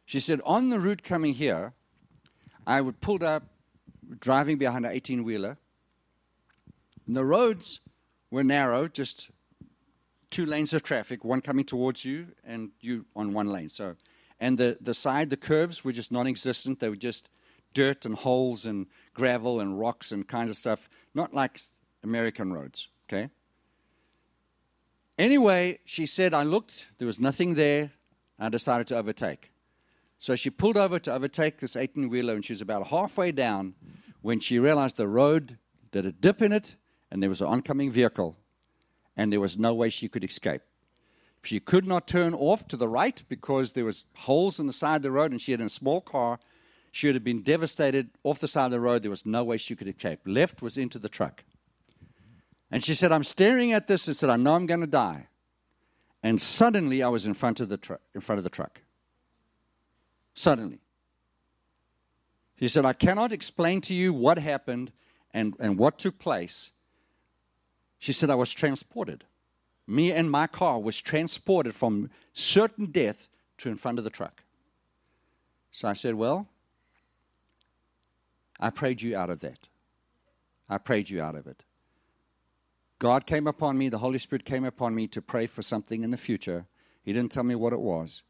She 0.06 0.20
said, 0.20 0.42
On 0.46 0.70
the 0.70 0.80
route 0.80 1.04
coming 1.04 1.34
here, 1.34 1.74
I 2.66 2.82
would 2.82 3.02
pulled 3.02 3.24
up 3.24 3.44
driving 4.20 4.58
behind 4.58 4.86
an 4.86 4.92
18 4.92 5.24
wheeler. 5.24 5.58
And 7.08 7.16
the 7.16 7.26
roads 7.26 7.80
were 8.34 8.44
narrow, 8.44 8.88
just 8.88 9.30
two 10.32 10.44
lanes 10.44 10.74
of 10.74 10.82
traffic, 10.82 11.24
one 11.24 11.40
coming 11.40 11.64
towards 11.64 12.04
you 12.04 12.30
and 12.44 12.72
you 12.82 13.06
on 13.16 13.32
one 13.32 13.46
lane. 13.46 13.70
So, 13.70 13.96
and 14.40 14.58
the, 14.58 14.76
the 14.82 14.96
side, 14.96 15.30
the 15.30 15.38
curves 15.38 15.86
were 15.86 15.92
just 15.92 16.12
non 16.12 16.26
existent. 16.26 16.80
They 16.80 16.90
were 16.90 16.96
just 16.96 17.30
dirt 17.76 18.08
and 18.08 18.16
holes 18.16 18.66
and 18.66 18.88
gravel 19.14 19.60
and 19.60 19.80
rocks 19.80 20.12
and 20.12 20.28
kinds 20.28 20.50
of 20.50 20.58
stuff, 20.58 20.90
not 21.14 21.36
like 21.36 21.60
American 22.04 22.52
roads, 22.52 22.88
okay? 23.08 23.30
Anyway, 25.20 25.78
she 25.86 26.08
said, 26.08 26.34
I 26.34 26.42
looked, 26.42 26.88
there 26.98 27.06
was 27.06 27.20
nothing 27.20 27.54
there. 27.54 27.92
I 28.40 28.50
decided 28.50 28.88
to 28.88 28.98
overtake. 28.98 29.52
So 30.18 30.34
she 30.34 30.50
pulled 30.50 30.78
over 30.78 30.98
to 30.98 31.14
overtake 31.14 31.60
this 31.60 31.76
18 31.76 32.10
wheeler, 32.10 32.34
and 32.34 32.44
she 32.44 32.54
was 32.54 32.62
about 32.62 32.88
halfway 32.88 33.32
down 33.32 33.76
when 34.24 34.40
she 34.40 34.58
realized 34.58 34.98
the 34.98 35.08
road 35.08 35.60
did 35.92 36.08
a 36.08 36.12
dip 36.12 36.42
in 36.42 36.52
it, 36.52 36.78
and 37.14 37.22
there 37.22 37.30
was 37.30 37.42
an 37.42 37.48
oncoming 37.48 37.92
vehicle, 37.92 38.36
and 39.16 39.32
there 39.32 39.40
was 39.40 39.56
no 39.56 39.72
way 39.72 39.88
she 39.88 40.10
could 40.10 40.24
escape. 40.24 40.64
She 41.44 41.60
could 41.60 41.86
not 41.88 42.08
turn 42.08 42.34
off 42.34 42.68
to 42.70 42.76
the 42.76 42.90
right 42.90 43.24
because 43.30 43.74
there 43.74 43.86
was 43.86 44.06
holes 44.16 44.60
in 44.60 44.66
the 44.66 44.74
side 44.74 44.96
of 44.96 45.02
the 45.04 45.12
road, 45.12 45.30
and 45.30 45.40
she 45.40 45.52
had 45.52 45.62
a 45.62 45.70
small 45.70 46.02
car. 46.02 46.40
She 46.92 47.06
would 47.06 47.14
have 47.14 47.24
been 47.24 47.44
devastated 47.44 48.10
off 48.24 48.40
the 48.40 48.48
side 48.48 48.66
of 48.66 48.72
the 48.72 48.80
road. 48.80 49.04
There 49.04 49.12
was 49.12 49.28
no 49.28 49.44
way 49.44 49.58
she 49.58 49.76
could 49.76 49.88
escape. 49.88 50.22
Left 50.26 50.64
was 50.64 50.76
into 50.76 50.98
the 50.98 51.08
truck. 51.08 51.44
And 52.72 52.84
she 52.84 52.96
said, 52.96 53.12
I'm 53.12 53.24
staring 53.24 53.74
at 53.74 53.88
this 53.88 54.08
and 54.08 54.18
said, 54.18 54.32
I 54.32 54.36
know 54.36 54.56
I'm 54.56 54.66
going 54.66 54.82
to 54.82 54.88
die. 54.88 55.28
And 56.24 56.42
suddenly 56.42 57.04
I 57.04 57.10
was 57.10 57.28
in 57.28 57.36
front 57.36 57.60
of 57.60 57.70
the, 57.70 57.78
tr- 57.78 58.02
in 58.16 58.22
front 58.22 58.40
of 58.40 58.44
the 58.44 58.50
truck. 58.50 58.82
Suddenly. 60.34 60.80
She 62.60 62.68
said, 62.68 62.86
I 62.86 62.94
cannot 62.94 63.32
explain 63.32 63.82
to 63.82 63.94
you 63.94 64.14
what 64.14 64.40
happened 64.40 64.92
and, 65.32 65.54
and 65.60 65.78
what 65.78 66.00
took 66.00 66.18
place. 66.18 66.72
She 68.04 68.12
said, 68.12 68.30
I 68.30 68.36
was 68.36 68.52
transported. 68.52 69.24
Me 69.88 70.12
and 70.12 70.30
my 70.30 70.46
car 70.46 70.78
was 70.78 71.00
transported 71.00 71.74
from 71.74 72.10
certain 72.34 72.88
death 72.88 73.30
to 73.60 73.70
in 73.70 73.78
front 73.78 73.98
of 73.98 74.04
the 74.04 74.10
truck. 74.10 74.44
So 75.72 75.88
I 75.88 75.94
said, 75.94 76.16
Well, 76.16 76.50
I 78.60 78.72
prayed 78.72 79.02
you 79.02 79.16
out 79.16 79.30
of 79.30 79.40
that. 79.40 79.70
I 80.68 80.80
prayed 80.80 81.10
you 81.10 81.22
out 81.22 81.36
of 81.36 81.48
it. 81.48 81.64
God 83.00 83.26
came 83.26 83.48
upon 83.48 83.78
me, 83.78 83.88
the 83.88 84.00
Holy 84.00 84.20
Spirit 84.20 84.44
came 84.44 84.66
upon 84.66 84.94
me 84.94 85.08
to 85.08 85.22
pray 85.22 85.46
for 85.46 85.62
something 85.62 86.04
in 86.04 86.12
the 86.12 86.18
future. 86.18 86.66
He 87.04 87.14
didn't 87.14 87.32
tell 87.32 87.44
me 87.44 87.56
what 87.56 87.72
it 87.72 87.80
was, 87.80 88.22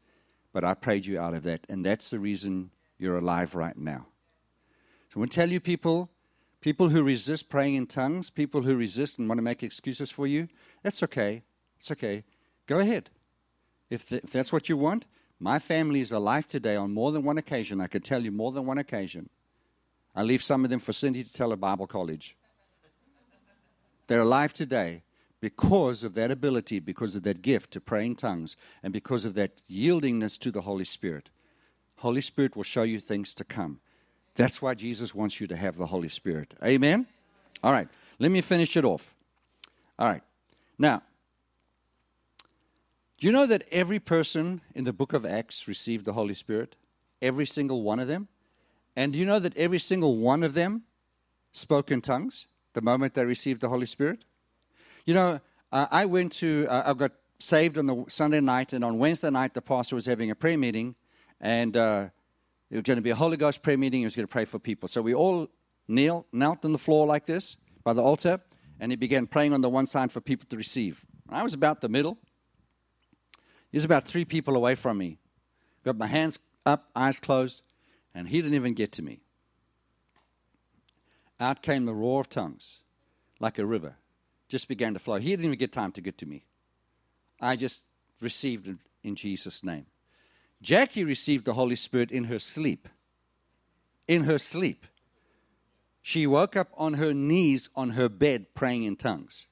but 0.52 0.62
I 0.62 0.74
prayed 0.74 1.04
you 1.04 1.18
out 1.18 1.34
of 1.34 1.42
that. 1.42 1.66
And 1.68 1.84
that's 1.84 2.10
the 2.10 2.20
reason 2.20 2.70
you're 2.96 3.18
alive 3.18 3.56
right 3.56 3.76
now. 3.76 4.06
So 5.08 5.16
I 5.16 5.18
want 5.18 5.32
to 5.32 5.34
tell 5.34 5.50
you, 5.50 5.58
people, 5.58 6.10
people 6.64 6.88
who 6.88 7.02
resist 7.02 7.50
praying 7.50 7.74
in 7.74 7.86
tongues, 7.86 8.30
people 8.30 8.62
who 8.62 8.74
resist 8.74 9.18
and 9.18 9.28
want 9.28 9.36
to 9.36 9.42
make 9.42 9.62
excuses 9.62 10.10
for 10.10 10.26
you, 10.26 10.48
that's 10.82 11.02
okay. 11.02 11.42
It's 11.78 11.90
okay. 11.90 12.24
Go 12.66 12.78
ahead. 12.78 13.10
If, 13.90 14.10
if 14.10 14.30
that's 14.30 14.50
what 14.50 14.70
you 14.70 14.78
want, 14.78 15.04
my 15.38 15.58
family 15.58 16.00
is 16.00 16.10
alive 16.10 16.48
today 16.48 16.74
on 16.74 16.94
more 16.94 17.12
than 17.12 17.22
one 17.22 17.36
occasion. 17.36 17.82
I 17.82 17.86
could 17.86 18.02
tell 18.02 18.22
you 18.22 18.32
more 18.32 18.50
than 18.50 18.64
one 18.64 18.78
occasion. 18.78 19.28
I 20.14 20.22
leave 20.22 20.42
some 20.42 20.64
of 20.64 20.70
them 20.70 20.80
for 20.80 20.94
Cindy 20.94 21.22
to 21.22 21.30
tell 21.30 21.52
at 21.52 21.60
Bible 21.60 21.86
college. 21.86 22.34
They're 24.06 24.20
alive 24.20 24.54
today 24.54 25.02
because 25.42 26.02
of 26.02 26.14
that 26.14 26.30
ability, 26.30 26.78
because 26.78 27.14
of 27.14 27.24
that 27.24 27.42
gift 27.42 27.72
to 27.72 27.80
pray 27.82 28.06
in 28.06 28.16
tongues, 28.16 28.56
and 28.82 28.90
because 28.90 29.26
of 29.26 29.34
that 29.34 29.60
yieldingness 29.70 30.38
to 30.38 30.50
the 30.50 30.62
Holy 30.62 30.84
Spirit. 30.84 31.28
Holy 31.98 32.22
Spirit 32.22 32.56
will 32.56 32.62
show 32.62 32.84
you 32.84 33.00
things 33.00 33.34
to 33.34 33.44
come. 33.44 33.80
That's 34.36 34.60
why 34.60 34.74
Jesus 34.74 35.14
wants 35.14 35.40
you 35.40 35.46
to 35.46 35.56
have 35.56 35.76
the 35.76 35.86
Holy 35.86 36.08
Spirit. 36.08 36.54
Amen? 36.64 37.06
All 37.62 37.72
right, 37.72 37.88
let 38.18 38.30
me 38.30 38.40
finish 38.40 38.76
it 38.76 38.84
off. 38.84 39.14
All 39.98 40.08
right. 40.08 40.22
Now, 40.78 41.02
do 43.18 43.26
you 43.26 43.32
know 43.32 43.46
that 43.46 43.64
every 43.70 44.00
person 44.00 44.60
in 44.74 44.84
the 44.84 44.92
book 44.92 45.12
of 45.12 45.24
Acts 45.24 45.68
received 45.68 46.04
the 46.04 46.12
Holy 46.14 46.34
Spirit? 46.34 46.76
Every 47.22 47.46
single 47.46 47.82
one 47.82 48.00
of 48.00 48.08
them? 48.08 48.28
And 48.96 49.12
do 49.12 49.18
you 49.18 49.24
know 49.24 49.38
that 49.38 49.56
every 49.56 49.78
single 49.78 50.18
one 50.18 50.42
of 50.42 50.54
them 50.54 50.82
spoke 51.52 51.90
in 51.90 52.00
tongues 52.00 52.46
the 52.74 52.82
moment 52.82 53.14
they 53.14 53.24
received 53.24 53.60
the 53.60 53.68
Holy 53.68 53.86
Spirit? 53.86 54.24
You 55.06 55.14
know, 55.14 55.40
uh, 55.72 55.86
I 55.90 56.06
went 56.06 56.32
to, 56.34 56.66
uh, 56.68 56.90
I 56.90 56.94
got 56.94 57.12
saved 57.38 57.78
on 57.78 57.86
the 57.86 58.04
Sunday 58.08 58.40
night, 58.40 58.72
and 58.72 58.84
on 58.84 58.98
Wednesday 58.98 59.30
night, 59.30 59.54
the 59.54 59.62
pastor 59.62 59.94
was 59.94 60.06
having 60.06 60.30
a 60.30 60.34
prayer 60.34 60.58
meeting, 60.58 60.94
and 61.40 61.76
uh, 61.76 62.08
it 62.74 62.78
was 62.78 62.82
going 62.82 62.96
to 62.96 63.02
be 63.02 63.10
a 63.10 63.14
Holy 63.14 63.36
Ghost 63.36 63.62
prayer 63.62 63.78
meeting. 63.78 64.00
He 64.00 64.04
was 64.04 64.16
going 64.16 64.26
to 64.26 64.32
pray 64.32 64.44
for 64.44 64.58
people. 64.58 64.88
So 64.88 65.00
we 65.00 65.14
all 65.14 65.46
kneel, 65.86 66.26
knelt 66.32 66.64
on 66.64 66.72
the 66.72 66.78
floor 66.78 67.06
like 67.06 67.24
this 67.24 67.56
by 67.84 67.92
the 67.92 68.02
altar, 68.02 68.40
and 68.80 68.90
he 68.90 68.96
began 68.96 69.28
praying 69.28 69.52
on 69.52 69.60
the 69.60 69.68
one 69.68 69.86
side 69.86 70.10
for 70.10 70.20
people 70.20 70.48
to 70.50 70.56
receive. 70.56 71.04
I 71.28 71.44
was 71.44 71.54
about 71.54 71.82
the 71.82 71.88
middle. 71.88 72.18
He 73.70 73.76
was 73.76 73.84
about 73.84 74.02
three 74.02 74.24
people 74.24 74.56
away 74.56 74.74
from 74.74 74.98
me. 74.98 75.20
Got 75.84 75.98
my 75.98 76.08
hands 76.08 76.40
up, 76.66 76.90
eyes 76.96 77.20
closed, 77.20 77.62
and 78.12 78.28
he 78.28 78.42
didn't 78.42 78.54
even 78.54 78.74
get 78.74 78.90
to 78.92 79.02
me. 79.02 79.20
Out 81.38 81.62
came 81.62 81.84
the 81.84 81.94
roar 81.94 82.22
of 82.22 82.28
tongues 82.28 82.80
like 83.38 83.56
a 83.56 83.64
river, 83.64 83.98
just 84.48 84.66
began 84.66 84.94
to 84.94 84.98
flow. 84.98 85.18
He 85.18 85.30
didn't 85.30 85.44
even 85.44 85.58
get 85.60 85.70
time 85.70 85.92
to 85.92 86.00
get 86.00 86.18
to 86.18 86.26
me. 86.26 86.44
I 87.40 87.54
just 87.54 87.84
received 88.20 88.68
in 89.04 89.14
Jesus' 89.14 89.62
name. 89.62 89.86
Jackie 90.64 91.04
received 91.04 91.44
the 91.44 91.52
Holy 91.52 91.76
Spirit 91.76 92.10
in 92.10 92.24
her 92.24 92.38
sleep. 92.38 92.88
In 94.08 94.24
her 94.24 94.38
sleep. 94.38 94.86
She 96.00 96.26
woke 96.26 96.56
up 96.56 96.68
on 96.74 96.94
her 96.94 97.12
knees 97.12 97.68
on 97.76 97.90
her 97.90 98.08
bed 98.08 98.46
praying 98.54 98.84
in 98.84 98.96
tongues. 98.96 99.46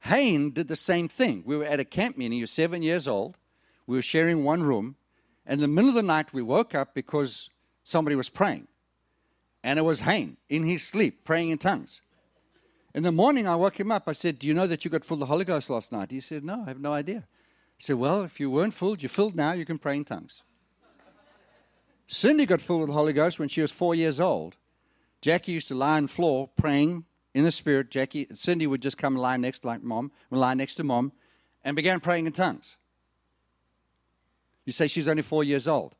Hain 0.00 0.50
did 0.50 0.66
the 0.66 0.74
same 0.74 1.08
thing. 1.08 1.44
We 1.46 1.56
were 1.56 1.64
at 1.64 1.78
a 1.78 1.84
camp 1.84 2.18
meeting. 2.18 2.32
He 2.38 2.40
was 2.40 2.50
seven 2.50 2.82
years 2.82 3.06
old. 3.06 3.38
We 3.86 3.96
were 3.96 4.02
sharing 4.02 4.42
one 4.42 4.64
room. 4.64 4.96
And 5.46 5.54
in 5.54 5.62
the 5.62 5.68
middle 5.68 5.90
of 5.90 5.94
the 5.94 6.02
night, 6.02 6.34
we 6.34 6.42
woke 6.42 6.74
up 6.74 6.92
because 6.92 7.50
somebody 7.84 8.16
was 8.16 8.28
praying. 8.28 8.66
And 9.62 9.78
it 9.78 9.82
was 9.82 10.00
Hain 10.00 10.38
in 10.48 10.64
his 10.64 10.84
sleep, 10.84 11.24
praying 11.24 11.50
in 11.50 11.58
tongues. 11.58 12.02
In 12.96 13.04
the 13.04 13.12
morning, 13.12 13.46
I 13.46 13.54
woke 13.54 13.78
him 13.78 13.92
up. 13.92 14.08
I 14.08 14.12
said, 14.12 14.40
Do 14.40 14.48
you 14.48 14.54
know 14.54 14.66
that 14.66 14.84
you 14.84 14.90
got 14.90 15.04
full 15.04 15.16
of 15.16 15.20
the 15.20 15.26
Holy 15.26 15.44
Ghost 15.44 15.70
last 15.70 15.92
night? 15.92 16.10
He 16.10 16.18
said, 16.18 16.42
No, 16.42 16.62
I 16.62 16.68
have 16.68 16.80
no 16.80 16.92
idea. 16.92 17.28
I 17.80 17.82
said, 17.82 17.96
Well, 17.96 18.22
if 18.24 18.38
you 18.38 18.50
weren't 18.50 18.74
filled, 18.74 19.02
you're 19.02 19.08
filled 19.08 19.34
now, 19.34 19.52
you 19.52 19.64
can 19.64 19.78
pray 19.78 19.96
in 19.96 20.04
tongues. 20.04 20.42
Cindy 22.06 22.44
got 22.44 22.60
filled 22.60 22.80
with 22.80 22.88
the 22.88 22.94
Holy 22.94 23.14
Ghost 23.14 23.38
when 23.38 23.48
she 23.48 23.62
was 23.62 23.72
four 23.72 23.94
years 23.94 24.20
old. 24.20 24.58
Jackie 25.22 25.52
used 25.52 25.68
to 25.68 25.74
lie 25.74 25.96
on 25.96 26.02
the 26.02 26.08
floor 26.08 26.50
praying 26.58 27.04
in 27.32 27.44
the 27.44 27.52
spirit. 27.52 27.90
Jackie, 27.90 28.26
Cindy 28.34 28.66
would 28.66 28.82
just 28.82 28.98
come 28.98 29.14
and 29.14 29.22
lie 29.22 29.38
next, 29.38 29.64
like 29.64 29.82
mom, 29.82 30.12
lie 30.30 30.52
next 30.52 30.74
to 30.74 30.84
mom, 30.84 31.12
and 31.64 31.74
began 31.74 32.00
praying 32.00 32.26
in 32.26 32.32
tongues. 32.32 32.76
You 34.66 34.72
say 34.72 34.86
she's 34.86 35.08
only 35.08 35.22
four 35.22 35.42
years 35.42 35.66
old. 35.66 35.94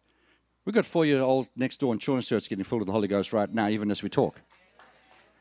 We've 0.66 0.74
got 0.74 0.84
four 0.84 1.06
year 1.06 1.22
old 1.22 1.48
next 1.56 1.78
door 1.78 1.94
in 1.94 1.98
Children's 1.98 2.28
Church 2.28 2.50
getting 2.50 2.64
filled 2.64 2.82
with 2.82 2.88
the 2.88 2.92
Holy 2.92 3.08
Ghost 3.08 3.32
right 3.32 3.50
now, 3.50 3.68
even 3.68 3.90
as 3.90 4.02
we 4.02 4.10
talk, 4.10 4.42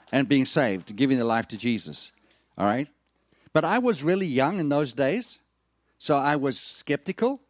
and 0.09 0.29
being 0.29 0.45
saved, 0.45 0.95
giving 0.95 1.17
their 1.17 1.25
life 1.25 1.49
to 1.49 1.57
Jesus. 1.57 2.13
All 2.57 2.65
right? 2.65 2.87
But 3.51 3.65
I 3.65 3.79
was 3.79 4.03
really 4.03 4.25
young 4.25 4.61
in 4.61 4.69
those 4.69 4.93
days, 4.93 5.41
so 5.99 6.15
I 6.15 6.37
was 6.37 6.59
skeptical. 6.59 7.41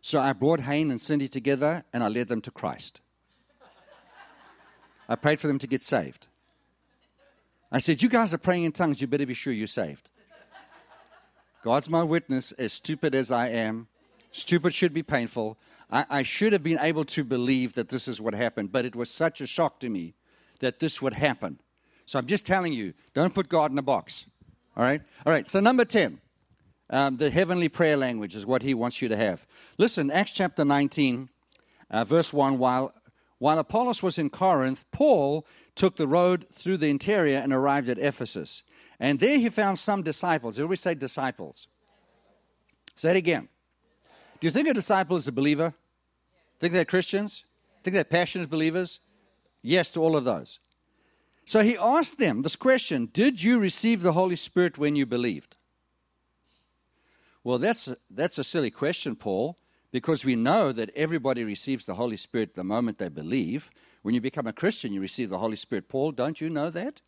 So 0.00 0.20
I 0.20 0.32
brought 0.32 0.60
Hain 0.60 0.90
and 0.90 1.00
Cindy 1.00 1.28
together 1.28 1.84
and 1.92 2.02
I 2.02 2.08
led 2.08 2.28
them 2.28 2.40
to 2.42 2.50
Christ. 2.50 3.00
I 5.08 5.16
prayed 5.16 5.40
for 5.40 5.48
them 5.48 5.58
to 5.58 5.66
get 5.66 5.82
saved. 5.82 6.28
I 7.70 7.78
said, 7.78 8.00
You 8.00 8.08
guys 8.08 8.32
are 8.32 8.38
praying 8.38 8.64
in 8.64 8.72
tongues, 8.72 9.00
you 9.00 9.06
better 9.06 9.26
be 9.26 9.34
sure 9.34 9.52
you're 9.52 9.66
saved. 9.66 10.08
God's 11.62 11.90
my 11.90 12.02
witness, 12.02 12.52
as 12.52 12.72
stupid 12.72 13.14
as 13.14 13.32
I 13.32 13.48
am, 13.48 13.88
stupid 14.30 14.72
should 14.72 14.94
be 14.94 15.02
painful. 15.02 15.58
I, 15.90 16.06
I, 16.10 16.22
should 16.22 16.52
have 16.52 16.62
been 16.62 16.78
able 16.78 17.04
to 17.06 17.24
believe 17.24 17.72
that 17.72 17.88
this 17.88 18.06
is 18.06 18.20
what 18.20 18.34
happened, 18.34 18.70
but 18.70 18.84
it 18.84 18.94
was 18.94 19.10
such 19.10 19.40
a 19.40 19.46
shock 19.46 19.80
to 19.80 19.88
me 19.88 20.14
that 20.60 20.78
this 20.78 21.00
would 21.00 21.14
happen. 21.14 21.58
So 22.04 22.18
I'm 22.18 22.26
just 22.26 22.44
telling 22.44 22.72
you, 22.72 22.92
don't 23.14 23.34
put 23.34 23.48
God 23.48 23.70
in 23.72 23.78
a 23.78 23.82
box. 23.82 24.26
All 24.76 24.84
right? 24.84 25.00
All 25.24 25.32
right, 25.32 25.48
so 25.48 25.60
number 25.60 25.84
10. 25.86 26.20
Um, 26.90 27.16
the 27.16 27.30
heavenly 27.30 27.68
prayer 27.68 27.96
language 27.96 28.34
is 28.34 28.44
what 28.44 28.62
he 28.62 28.74
wants 28.74 29.00
you 29.00 29.08
to 29.08 29.16
have. 29.16 29.46
Listen, 29.78 30.10
Acts 30.10 30.32
chapter 30.32 30.64
19, 30.64 31.30
uh, 31.90 32.04
verse 32.04 32.32
1 32.32 32.58
while, 32.58 32.94
while 33.38 33.58
Apollos 33.58 34.02
was 34.02 34.18
in 34.18 34.30
Corinth, 34.30 34.84
Paul 34.90 35.46
took 35.74 35.96
the 35.96 36.06
road 36.06 36.46
through 36.48 36.76
the 36.76 36.88
interior 36.88 37.38
and 37.38 37.52
arrived 37.52 37.88
at 37.88 37.98
Ephesus. 37.98 38.62
And 39.00 39.18
there 39.18 39.38
he 39.38 39.48
found 39.48 39.78
some 39.78 40.02
disciples. 40.02 40.58
Everybody 40.58 40.76
say 40.76 40.94
disciples. 40.94 41.68
Say 42.94 43.10
it 43.10 43.16
again. 43.16 43.48
Do 44.40 44.46
you 44.46 44.50
think 44.50 44.68
a 44.68 44.74
disciple 44.74 45.16
is 45.16 45.26
a 45.26 45.32
believer? 45.32 45.74
Think 46.60 46.74
they're 46.74 46.84
Christians? 46.84 47.44
Think 47.82 47.94
they're 47.94 48.04
passionate 48.04 48.50
believers? 48.50 49.00
Yes 49.62 49.90
to 49.92 50.00
all 50.00 50.16
of 50.16 50.24
those. 50.24 50.60
So 51.44 51.62
he 51.62 51.76
asked 51.76 52.18
them 52.18 52.42
this 52.42 52.56
question 52.56 53.08
Did 53.12 53.42
you 53.42 53.58
receive 53.58 54.02
the 54.02 54.12
Holy 54.12 54.36
Spirit 54.36 54.78
when 54.78 54.96
you 54.96 55.06
believed? 55.06 55.56
Well, 57.44 57.58
that's 57.58 57.94
that's 58.10 58.38
a 58.38 58.44
silly 58.44 58.70
question, 58.70 59.14
Paul, 59.14 59.58
because 59.92 60.24
we 60.24 60.34
know 60.34 60.72
that 60.72 60.90
everybody 60.96 61.44
receives 61.44 61.84
the 61.84 61.94
Holy 61.94 62.16
Spirit 62.16 62.54
the 62.54 62.64
moment 62.64 62.98
they 62.98 63.10
believe. 63.10 63.70
When 64.02 64.14
you 64.14 64.20
become 64.20 64.46
a 64.46 64.52
Christian, 64.52 64.92
you 64.92 65.00
receive 65.00 65.28
the 65.30 65.38
Holy 65.38 65.56
Spirit. 65.56 65.88
Paul, 65.88 66.12
don't 66.12 66.40
you 66.40 66.48
know 66.48 66.70
that? 66.70 67.02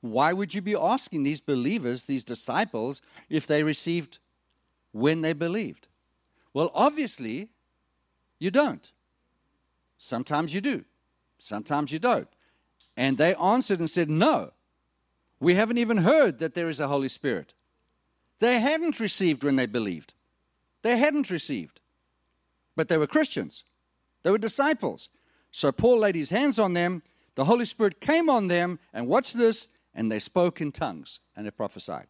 Why 0.00 0.32
would 0.32 0.54
you 0.54 0.62
be 0.62 0.74
asking 0.74 1.22
these 1.22 1.40
believers, 1.40 2.04
these 2.04 2.24
disciples, 2.24 3.02
if 3.28 3.46
they 3.46 3.62
received 3.62 4.18
when 4.92 5.22
they 5.22 5.32
believed? 5.32 5.88
Well, 6.54 6.70
obviously, 6.74 7.50
you 8.38 8.50
don't. 8.50 8.92
Sometimes 9.98 10.54
you 10.54 10.60
do, 10.60 10.84
sometimes 11.38 11.92
you 11.92 11.98
don't. 11.98 12.28
And 12.96 13.18
they 13.18 13.34
answered 13.34 13.80
and 13.80 13.90
said, 13.90 14.08
No, 14.08 14.52
we 15.38 15.54
haven't 15.54 15.78
even 15.78 15.98
heard 15.98 16.38
that 16.38 16.54
there 16.54 16.68
is 16.68 16.80
a 16.80 16.88
Holy 16.88 17.08
Spirit. 17.08 17.54
They 18.40 18.60
hadn't 18.60 19.00
received 19.00 19.44
when 19.44 19.56
they 19.56 19.66
believed. 19.66 20.14
They 20.82 20.96
hadn't 20.96 21.30
received. 21.30 21.80
But 22.76 22.88
they 22.88 22.98
were 22.98 23.06
Christians, 23.06 23.64
they 24.22 24.30
were 24.30 24.38
disciples. 24.38 25.08
So 25.50 25.72
Paul 25.72 26.00
laid 26.00 26.14
his 26.14 26.30
hands 26.30 26.58
on 26.58 26.74
them. 26.74 27.00
The 27.34 27.46
Holy 27.46 27.64
Spirit 27.64 28.00
came 28.00 28.28
on 28.28 28.48
them, 28.48 28.78
and 28.92 29.06
watch 29.06 29.32
this, 29.32 29.68
and 29.94 30.12
they 30.12 30.18
spoke 30.20 30.60
in 30.60 30.72
tongues 30.72 31.20
and 31.34 31.44
they 31.44 31.50
prophesied. 31.50 32.06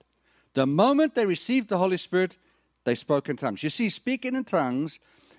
The 0.55 0.67
moment 0.67 1.15
they 1.15 1.25
received 1.25 1.69
the 1.69 1.79
Holy 1.79 1.97
Spirit, 1.97 2.37
they 2.85 2.95
spoke 2.95 3.29
in 3.29 3.37
tongues. 3.37 3.63
You 3.63 3.71
see, 3.71 3.89
speaking 3.89 4.35
in 4.35 4.45
tongues 4.45 4.99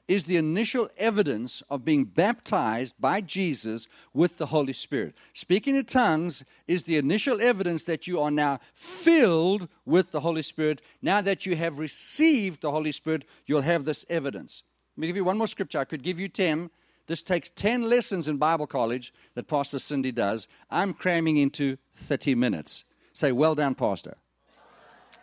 is 0.09 0.23
the 0.23 0.37
initial 0.37 0.89
evidence 0.97 1.61
of 1.69 1.85
being 1.85 2.03
baptized 2.03 2.95
by 2.99 3.21
Jesus 3.21 3.87
with 4.11 4.39
the 4.39 4.47
Holy 4.47 4.73
Spirit. 4.73 5.13
Speaking 5.33 5.75
in 5.75 5.85
tongues 5.85 6.43
is 6.67 6.83
the 6.83 6.97
initial 6.97 7.39
evidence 7.39 7.83
that 7.83 8.07
you 8.07 8.19
are 8.19 8.31
now 8.31 8.59
filled 8.73 9.69
with 9.85 10.11
the 10.11 10.21
Holy 10.21 10.41
Spirit. 10.41 10.81
Now 11.03 11.21
that 11.21 11.45
you 11.45 11.55
have 11.55 11.77
received 11.77 12.61
the 12.61 12.71
Holy 12.71 12.91
Spirit, 12.91 13.23
you'll 13.45 13.61
have 13.61 13.85
this 13.85 14.03
evidence. 14.09 14.63
Let 14.97 15.01
me 15.01 15.07
give 15.07 15.15
you 15.15 15.23
one 15.23 15.37
more 15.37 15.45
scripture. 15.45 15.77
I 15.77 15.85
could 15.85 16.01
give 16.01 16.19
you 16.19 16.27
10. 16.27 16.71
This 17.05 17.21
takes 17.21 17.51
10 17.51 17.83
lessons 17.83 18.27
in 18.27 18.37
Bible 18.37 18.65
college 18.65 19.13
that 19.35 19.47
Pastor 19.47 19.77
Cindy 19.77 20.11
does. 20.11 20.47
I'm 20.71 20.93
cramming 20.93 21.37
into 21.37 21.77
30 21.93 22.33
minutes. 22.33 22.83
Say, 23.13 23.31
well 23.31 23.53
done, 23.53 23.75
Pastor. 23.75 24.17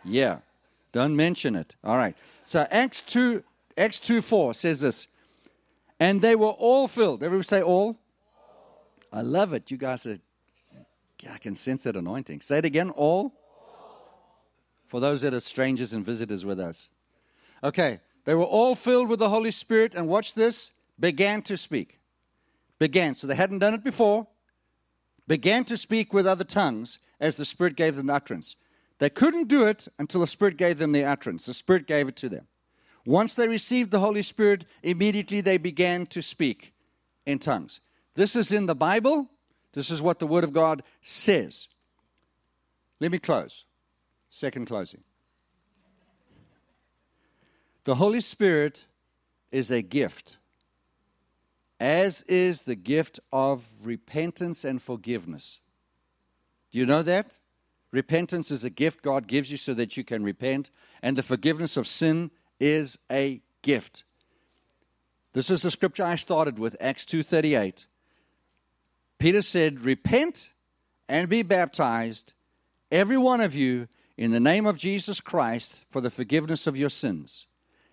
Yeah. 0.05 0.39
Don't 0.93 1.17
mention 1.17 1.57
it. 1.57 1.75
All 1.83 1.97
right. 1.97 2.15
So 2.45 2.65
Acts 2.71 3.01
2 3.01 3.43
Acts 3.77 3.99
2 3.99 4.21
4 4.21 4.53
says 4.53 4.81
this. 4.81 5.07
And 5.99 6.21
they 6.21 6.35
were 6.35 6.47
all 6.47 6.87
filled. 6.87 7.23
Everybody 7.23 7.45
say 7.45 7.61
all? 7.61 7.97
I 9.11 9.21
love 9.21 9.53
it. 9.53 9.71
You 9.71 9.77
guys 9.77 10.05
are, 10.05 10.17
I 11.31 11.37
can 11.37 11.55
sense 11.55 11.83
that 11.83 11.95
anointing. 11.95 12.41
Say 12.41 12.59
it 12.59 12.65
again 12.65 12.89
all? 12.91 13.33
For 14.85 14.99
those 14.99 15.21
that 15.21 15.33
are 15.33 15.39
strangers 15.39 15.93
and 15.93 16.05
visitors 16.05 16.45
with 16.45 16.59
us. 16.59 16.89
Okay. 17.63 17.99
They 18.25 18.35
were 18.35 18.43
all 18.43 18.75
filled 18.75 19.07
with 19.07 19.19
the 19.19 19.29
Holy 19.29 19.51
Spirit, 19.51 19.95
and 19.95 20.07
watch 20.07 20.33
this, 20.33 20.73
began 20.99 21.41
to 21.43 21.55
speak. 21.55 21.99
Began. 22.77 23.15
So 23.15 23.25
they 23.25 23.35
hadn't 23.35 23.59
done 23.59 23.73
it 23.73 23.85
before. 23.85 24.27
Began 25.27 25.63
to 25.65 25.77
speak 25.77 26.13
with 26.13 26.27
other 26.27 26.43
tongues 26.43 26.99
as 27.19 27.37
the 27.37 27.45
Spirit 27.45 27.75
gave 27.75 27.95
them 27.95 28.07
the 28.07 28.13
utterance. 28.13 28.57
They 28.99 29.09
couldn't 29.09 29.47
do 29.47 29.65
it 29.65 29.87
until 29.97 30.21
the 30.21 30.27
Spirit 30.27 30.57
gave 30.57 30.77
them 30.77 30.91
the 30.91 31.05
utterance. 31.05 31.45
The 31.45 31.53
Spirit 31.53 31.87
gave 31.87 32.07
it 32.07 32.15
to 32.17 32.29
them. 32.29 32.47
Once 33.07 33.35
they 33.35 33.47
received 33.47 33.89
the 33.89 34.01
Holy 34.01 34.21
Spirit, 34.21 34.65
immediately 34.83 35.39
they 35.39 35.57
began 35.57 36.05
to 36.05 36.21
speak 36.21 36.73
in 37.25 37.39
tongues. 37.39 37.79
This 38.15 38.35
is 38.35 38.51
in 38.51 38.65
the 38.65 38.75
Bible. 38.75 39.29
This 39.71 39.89
is 39.89 40.01
what 40.01 40.19
the 40.19 40.27
Word 40.27 40.43
of 40.43 40.51
God 40.51 40.83
says. 41.01 41.69
Let 42.99 43.09
me 43.09 43.17
close. 43.17 43.63
Second 44.29 44.65
closing. 44.65 45.05
The 47.85 47.95
Holy 47.95 48.19
Spirit 48.19 48.83
is 49.53 49.71
a 49.71 49.81
gift, 49.81 50.35
as 51.79 52.23
is 52.23 52.63
the 52.63 52.75
gift 52.75 53.21
of 53.31 53.63
repentance 53.85 54.65
and 54.65 54.81
forgiveness. 54.81 55.61
Do 56.73 56.79
you 56.79 56.85
know 56.85 57.03
that? 57.03 57.37
Repentance 57.93 58.51
is 58.51 58.65
a 58.65 58.69
gift 58.69 59.01
God 59.01 59.27
gives 59.27 59.49
you 59.49 59.55
so 59.55 59.73
that 59.75 59.95
you 59.95 60.03
can 60.03 60.25
repent, 60.25 60.71
and 61.01 61.17
the 61.17 61.23
forgiveness 61.23 61.77
of 61.77 61.87
sin 61.87 62.31
is 62.59 62.97
a 63.11 63.41
gift. 63.61 64.03
This 65.33 65.49
is 65.49 65.61
the 65.61 65.71
scripture 65.71 66.03
I 66.03 66.15
started 66.15 66.57
with, 66.57 66.75
Acts 66.79 67.05
2:38. 67.05 67.87
Peter 69.19 69.41
said, 69.41 69.81
"Repent 69.81 70.53
and 71.07 71.29
be 71.29 71.43
baptized, 71.43 72.33
every 72.91 73.17
one 73.17 73.41
of 73.41 73.55
you, 73.55 73.87
in 74.15 74.31
the 74.31 74.39
name 74.39 74.65
of 74.65 74.77
Jesus 74.77 75.21
Christ 75.21 75.83
for 75.89 76.01
the 76.01 76.09
forgiveness 76.09 76.65
of 76.65 76.77
your 76.77 76.89
sins, 76.89 77.47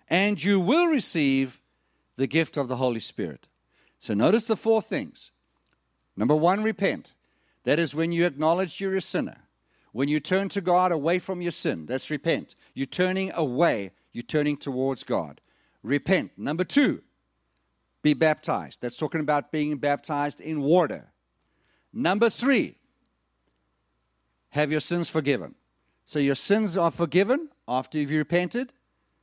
and 0.07 0.43
you 0.43 0.59
will 0.59 0.87
receive 0.87 1.61
the 2.15 2.27
gift 2.27 2.57
of 2.57 2.67
the 2.67 2.77
Holy 2.77 2.99
Spirit." 2.99 3.47
So 3.99 4.13
notice 4.13 4.45
the 4.45 4.57
four 4.57 4.81
things. 4.81 5.31
Number 6.15 6.35
1, 6.35 6.63
repent. 6.63 7.13
That 7.63 7.79
is 7.79 7.95
when 7.95 8.11
you 8.11 8.25
acknowledge 8.25 8.79
you're 8.79 8.95
a 8.95 9.01
sinner. 9.01 9.47
When 9.91 10.09
you 10.09 10.19
turn 10.19 10.49
to 10.49 10.61
God 10.61 10.91
away 10.91 11.19
from 11.19 11.41
your 11.41 11.51
sin, 11.51 11.85
that's 11.85 12.09
repent. 12.09 12.55
You're 12.73 12.85
turning 12.85 13.31
away 13.31 13.91
you're 14.15 14.21
turning 14.21 14.55
towards 14.55 15.03
God. 15.03 15.41
Repent. 15.83 16.31
Number 16.37 16.63
two, 16.63 17.01
be 18.01 18.13
baptized. 18.13 18.81
That's 18.81 18.95
talking 18.95 19.19
about 19.19 19.51
being 19.51 19.77
baptized 19.77 20.39
in 20.39 20.61
water. 20.61 21.11
Number 21.91 22.29
three, 22.29 22.77
have 24.51 24.71
your 24.71 24.79
sins 24.79 25.09
forgiven. 25.09 25.55
So 26.05 26.19
your 26.19 26.35
sins 26.35 26.77
are 26.77 26.91
forgiven 26.91 27.49
after 27.67 27.97
you've 27.97 28.11
repented. 28.11 28.71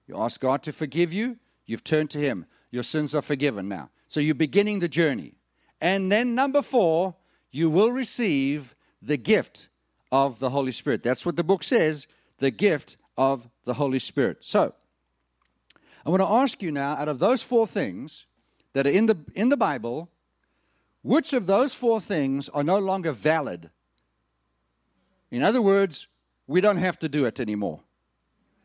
You 0.07 0.19
ask 0.19 0.39
God 0.39 0.63
to 0.65 0.75
forgive 0.75 1.11
you. 1.11 1.39
You've 1.65 1.85
turned 1.85 2.11
to 2.11 2.19
Him. 2.19 2.45
Your 2.71 2.83
sins 2.83 3.15
are 3.15 3.23
forgiven 3.23 3.69
now. 3.69 3.89
So 4.07 4.21
you're 4.21 4.35
beginning 4.35 4.81
the 4.81 4.89
journey. 4.89 5.37
And 5.81 6.13
then 6.13 6.35
number 6.35 6.61
four, 6.61 7.17
you 7.51 7.71
will 7.71 7.93
receive 7.93 8.75
the 9.01 9.17
gift 9.17 9.71
of 10.11 10.39
the 10.39 10.51
Holy 10.51 10.73
Spirit. 10.73 11.03
That's 11.03 11.25
what 11.25 11.37
the 11.37 11.45
book 11.45 11.65
says 11.65 12.09
the 12.41 12.51
gift 12.51 12.99
of 13.17 13.49
the 13.65 13.75
Holy 13.75 13.99
Spirit. 13.99 14.45
So, 14.45 14.75
I 16.05 16.11
want 16.11 16.23
to 16.23 16.29
ask 16.29 16.63
you 16.63 16.73
now, 16.73 16.93
out 16.93 17.09
of 17.09 17.19
those 17.19 17.43
four 17.43 17.67
things 17.67 18.27
that 18.73 18.87
are 18.87 18.91
in 18.91 19.07
the, 19.07 19.17
in 19.35 19.49
the 19.51 19.57
Bible, 19.57 20.09
which 21.03 21.33
of 21.33 21.47
those 21.47 21.75
four 21.75 22.01
things 22.01 22.49
are 22.49 22.65
no 22.65 22.79
longer 22.79 23.13
valid? 23.13 23.71
In 25.31 25.43
other 25.43 25.63
words, 25.63 26.09
we 26.47 26.61
don't 26.61 26.79
have 26.79 26.99
to 27.01 27.09
do 27.09 27.25
it 27.25 27.41
anymore. 27.41 27.81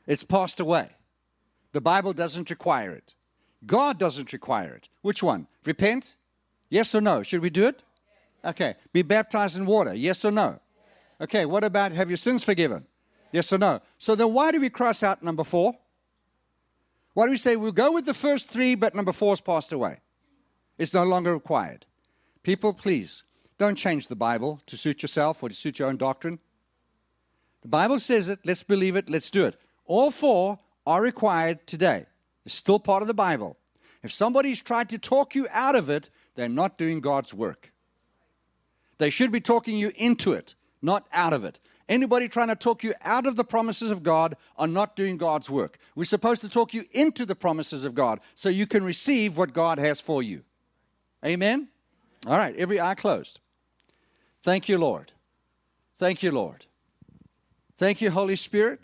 It's 0.05 0.23
passed 0.23 0.59
away. 0.59 0.89
The 1.73 1.81
Bible 1.81 2.13
doesn't 2.13 2.49
require 2.49 2.91
it. 2.91 3.13
God 3.65 3.99
doesn't 3.99 4.33
require 4.33 4.73
it. 4.73 4.89
Which 5.01 5.21
one? 5.21 5.47
Repent? 5.65 6.15
Yes 6.69 6.93
or 6.95 7.01
no? 7.01 7.23
Should 7.23 7.41
we 7.41 7.49
do 7.49 7.67
it? 7.67 7.83
Okay. 8.43 8.75
Be 8.93 9.01
baptized 9.01 9.57
in 9.57 9.65
water? 9.65 9.93
Yes 9.93 10.23
or 10.23 10.31
no? 10.31 10.59
Okay. 11.19 11.45
What 11.45 11.63
about 11.63 11.91
have 11.91 12.09
your 12.09 12.17
sins 12.17 12.43
forgiven? 12.43 12.85
Yes 13.31 13.51
or 13.51 13.57
no? 13.57 13.81
So 13.97 14.15
then 14.15 14.33
why 14.33 14.51
do 14.51 14.59
we 14.59 14.69
cross 14.69 15.03
out 15.03 15.23
number 15.23 15.43
four? 15.43 15.75
Why 17.17 17.25
do 17.25 17.31
we 17.31 17.37
say 17.37 17.55
we'll 17.55 17.71
go 17.71 17.93
with 17.93 18.05
the 18.05 18.13
first 18.13 18.47
three, 18.47 18.75
but 18.75 18.93
number 18.93 19.11
four's 19.11 19.41
passed 19.41 19.71
away? 19.73 20.01
It's 20.77 20.93
no 20.93 21.03
longer 21.03 21.33
required. 21.33 21.87
People, 22.43 22.75
please, 22.75 23.23
don't 23.57 23.75
change 23.75 24.07
the 24.07 24.15
Bible 24.15 24.61
to 24.67 24.77
suit 24.77 25.01
yourself 25.01 25.41
or 25.41 25.49
to 25.49 25.55
suit 25.55 25.79
your 25.79 25.87
own 25.87 25.97
doctrine. 25.97 26.37
The 27.63 27.69
Bible 27.69 27.97
says 27.97 28.29
it, 28.29 28.41
let's 28.45 28.61
believe 28.61 28.95
it, 28.95 29.09
let's 29.09 29.31
do 29.31 29.47
it. 29.47 29.59
All 29.85 30.11
four 30.11 30.59
are 30.85 31.01
required 31.01 31.65
today. 31.65 32.05
It's 32.45 32.53
still 32.53 32.77
part 32.77 33.01
of 33.01 33.07
the 33.07 33.15
Bible. 33.15 33.57
If 34.03 34.11
somebody's 34.11 34.61
tried 34.61 34.89
to 34.89 34.99
talk 34.99 35.33
you 35.33 35.47
out 35.51 35.75
of 35.75 35.89
it, 35.89 36.11
they're 36.35 36.47
not 36.47 36.77
doing 36.77 36.99
God's 36.99 37.33
work. 37.33 37.73
They 38.99 39.09
should 39.09 39.31
be 39.31 39.41
talking 39.41 39.75
you 39.75 39.91
into 39.95 40.33
it, 40.33 40.53
not 40.83 41.07
out 41.11 41.33
of 41.33 41.43
it. 41.43 41.59
Anybody 41.89 42.27
trying 42.27 42.49
to 42.49 42.55
talk 42.55 42.83
you 42.83 42.93
out 43.01 43.25
of 43.25 43.35
the 43.35 43.45
promises 43.45 43.91
of 43.91 44.03
God 44.03 44.35
are 44.57 44.67
not 44.67 44.95
doing 44.95 45.15
God's 45.17 45.49
work. 45.49 45.77
We're 45.95 46.03
supposed 46.03 46.41
to 46.41 46.49
talk 46.49 46.73
you 46.73 46.83
into 46.91 47.25
the 47.25 47.35
promises 47.35 47.85
of 47.85 47.95
God 47.95 48.19
so 48.35 48.49
you 48.49 48.67
can 48.67 48.83
receive 48.83 49.37
what 49.37 49.53
God 49.53 49.79
has 49.79 50.01
for 50.01 50.21
you. 50.21 50.43
Amen? 51.25 51.69
All 52.25 52.37
right, 52.37 52.55
every 52.57 52.79
eye 52.81 52.95
closed. 52.95 53.39
Thank 54.43 54.67
you, 54.67 54.77
Lord. 54.77 55.13
Thank 55.95 56.23
you, 56.23 56.31
Lord. 56.31 56.65
Thank 57.77 58.01
you, 58.01 58.11
Holy 58.11 58.35
Spirit, 58.35 58.81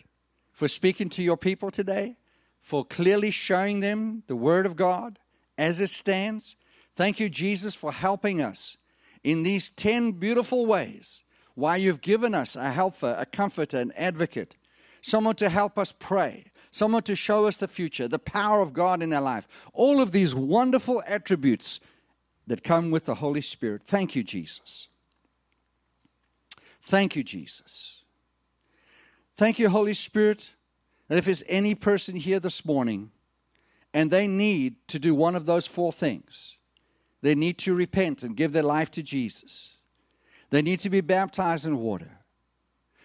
for 0.52 0.68
speaking 0.68 1.10
to 1.10 1.24
your 1.24 1.38
people 1.38 1.72
today, 1.72 2.16
for 2.62 2.86
clearly 2.86 3.32
showing 3.32 3.82
them 3.82 4.24
the 4.28 4.36
Word 4.36 4.66
of 4.66 4.76
God 4.78 5.20
as 5.58 5.82
it 5.82 5.90
stands. 5.90 6.56
Thank 6.96 7.20
you, 7.20 7.28
Jesus, 7.28 7.76
for 7.76 7.92
helping 7.92 8.42
us 8.42 8.78
in 9.24 9.44
these 9.44 9.70
10 9.70 10.14
beautiful 10.14 10.66
ways 10.66 11.23
why 11.56 11.76
you've 11.76 12.02
given 12.02 12.34
us 12.34 12.56
a 12.56 12.72
helper, 12.72 13.16
a 13.18 13.26
comforter, 13.26 13.80
an 13.80 13.92
advocate, 13.96 14.56
someone 15.02 15.36
to 15.36 15.50
help 15.50 15.78
us 15.78 15.94
pray, 15.98 16.46
someone 16.72 17.04
to 17.04 17.16
show 17.16 17.46
us 17.46 17.58
the 17.58 17.68
future, 17.68 18.08
the 18.08 18.20
power 18.20 18.62
of 18.62 18.74
God 18.74 19.04
in 19.04 19.14
our 19.14 19.22
life. 19.22 19.48
All 19.74 20.02
of 20.02 20.12
these 20.12 20.34
wonderful 20.34 21.04
attributes 21.06 21.80
that 22.48 22.64
come 22.64 22.92
with 22.92 23.06
the 23.06 23.16
Holy 23.16 23.42
Spirit. 23.42 23.84
Thank 23.86 24.16
you, 24.16 24.24
Jesus. 24.24 24.88
Thank 26.82 27.16
you, 27.16 27.24
Jesus. 27.24 28.04
Thank 29.36 29.60
you, 29.60 29.70
Holy 29.70 29.94
Spirit. 29.94 30.52
And 31.10 31.18
if 31.20 31.26
there's 31.26 31.44
any 31.48 31.76
person 31.76 32.16
here 32.16 32.40
this 32.40 32.66
morning 32.66 33.12
and 33.94 34.10
they 34.10 34.28
need 34.28 34.76
to 34.88 35.00
do 35.00 35.14
one 35.14 35.36
of 35.36 35.46
those 35.46 35.68
four 35.68 35.94
things, 35.94 36.58
they 37.22 37.36
need 37.36 37.58
to 37.60 37.74
repent 37.74 38.24
and 38.24 38.36
give 38.36 38.52
their 38.52 38.64
life 38.64 38.92
to 38.92 39.04
Jesus. 39.04 39.78
They 40.54 40.62
need 40.62 40.82
to 40.82 40.92
be 40.92 41.02
baptized 41.02 41.66
in 41.66 41.80
water. 41.80 42.20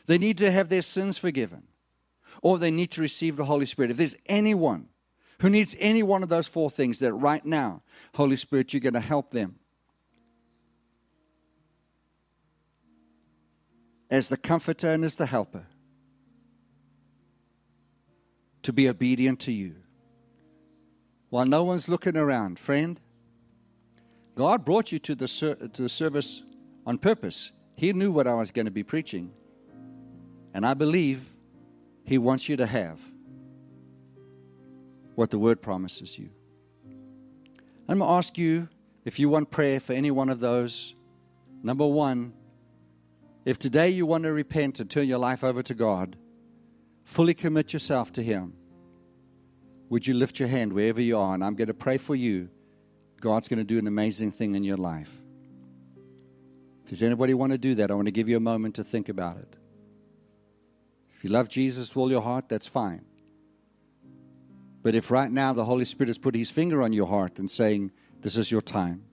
They 0.04 0.18
need 0.18 0.36
to 0.36 0.50
have 0.50 0.68
their 0.68 0.82
sins 0.82 1.16
forgiven. 1.16 1.62
Or 2.42 2.58
they 2.58 2.70
need 2.70 2.90
to 2.90 3.00
receive 3.00 3.38
the 3.38 3.46
Holy 3.46 3.64
Spirit. 3.64 3.90
If 3.90 3.96
there's 3.96 4.18
anyone 4.26 4.88
who 5.40 5.48
needs 5.48 5.74
any 5.78 6.02
one 6.02 6.22
of 6.22 6.28
those 6.28 6.46
four 6.46 6.68
things, 6.68 6.98
that 6.98 7.14
right 7.14 7.42
now, 7.46 7.80
Holy 8.16 8.36
Spirit, 8.36 8.74
you're 8.74 8.82
going 8.82 8.92
to 8.92 9.00
help 9.00 9.30
them. 9.30 9.60
As 14.10 14.28
the 14.28 14.36
comforter 14.36 14.88
and 14.88 15.02
as 15.02 15.16
the 15.16 15.24
helper, 15.24 15.64
to 18.60 18.74
be 18.74 18.90
obedient 18.90 19.40
to 19.40 19.52
you. 19.52 19.76
While 21.30 21.46
no 21.46 21.64
one's 21.64 21.88
looking 21.88 22.18
around, 22.18 22.58
friend, 22.58 23.00
God 24.34 24.66
brought 24.66 24.92
you 24.92 24.98
to 24.98 25.14
the, 25.14 25.26
to 25.26 25.82
the 25.82 25.88
service 25.88 26.42
on 26.88 26.96
purpose. 26.96 27.52
He 27.76 27.92
knew 27.92 28.10
what 28.10 28.26
I 28.26 28.34
was 28.34 28.50
going 28.50 28.64
to 28.64 28.72
be 28.72 28.82
preaching. 28.82 29.30
And 30.54 30.64
I 30.64 30.72
believe 30.72 31.34
He 32.02 32.16
wants 32.16 32.48
you 32.48 32.56
to 32.56 32.66
have 32.66 32.98
what 35.14 35.30
the 35.30 35.38
Word 35.38 35.60
promises 35.60 36.18
you. 36.18 36.30
I'm 37.88 37.98
going 37.98 38.08
to 38.08 38.14
ask 38.14 38.38
you 38.38 38.70
if 39.04 39.18
you 39.18 39.28
want 39.28 39.50
prayer 39.50 39.80
for 39.80 39.92
any 39.92 40.10
one 40.10 40.30
of 40.30 40.40
those. 40.40 40.94
Number 41.62 41.86
one, 41.86 42.32
if 43.44 43.58
today 43.58 43.90
you 43.90 44.06
want 44.06 44.24
to 44.24 44.32
repent 44.32 44.80
and 44.80 44.90
turn 44.90 45.08
your 45.08 45.18
life 45.18 45.44
over 45.44 45.62
to 45.62 45.74
God, 45.74 46.16
fully 47.04 47.34
commit 47.34 47.74
yourself 47.74 48.12
to 48.14 48.22
Him, 48.22 48.54
would 49.90 50.06
you 50.06 50.14
lift 50.14 50.38
your 50.38 50.48
hand 50.48 50.72
wherever 50.72 51.02
you 51.02 51.18
are? 51.18 51.34
And 51.34 51.44
I'm 51.44 51.54
going 51.54 51.68
to 51.68 51.74
pray 51.74 51.98
for 51.98 52.14
you. 52.14 52.48
God's 53.20 53.46
going 53.46 53.58
to 53.58 53.64
do 53.64 53.78
an 53.78 53.86
amazing 53.86 54.32
thing 54.32 54.54
in 54.54 54.64
your 54.64 54.76
life. 54.78 55.22
Does 56.88 57.02
anybody 57.02 57.34
want 57.34 57.52
to 57.52 57.58
do 57.58 57.74
that? 57.76 57.90
I 57.90 57.94
want 57.94 58.06
to 58.06 58.12
give 58.12 58.28
you 58.28 58.36
a 58.36 58.40
moment 58.40 58.74
to 58.76 58.84
think 58.84 59.10
about 59.10 59.36
it. 59.36 59.56
If 61.14 61.22
you 61.22 61.30
love 61.30 61.48
Jesus 61.50 61.90
with 61.90 61.96
all 61.98 62.10
your 62.10 62.22
heart, 62.22 62.48
that's 62.48 62.66
fine. 62.66 63.04
But 64.82 64.94
if 64.94 65.10
right 65.10 65.30
now 65.30 65.52
the 65.52 65.66
Holy 65.66 65.84
Spirit 65.84 66.08
has 66.08 66.16
put 66.16 66.34
his 66.34 66.50
finger 66.50 66.82
on 66.82 66.94
your 66.94 67.06
heart 67.06 67.38
and 67.38 67.50
saying, 67.50 67.92
This 68.22 68.38
is 68.38 68.50
your 68.50 68.62
time, 68.62 69.04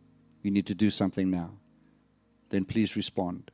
you 0.42 0.52
need 0.52 0.68
to 0.68 0.76
do 0.76 0.90
something 0.90 1.30
now, 1.30 1.58
then 2.50 2.64
please 2.64 2.96
respond. 2.96 3.52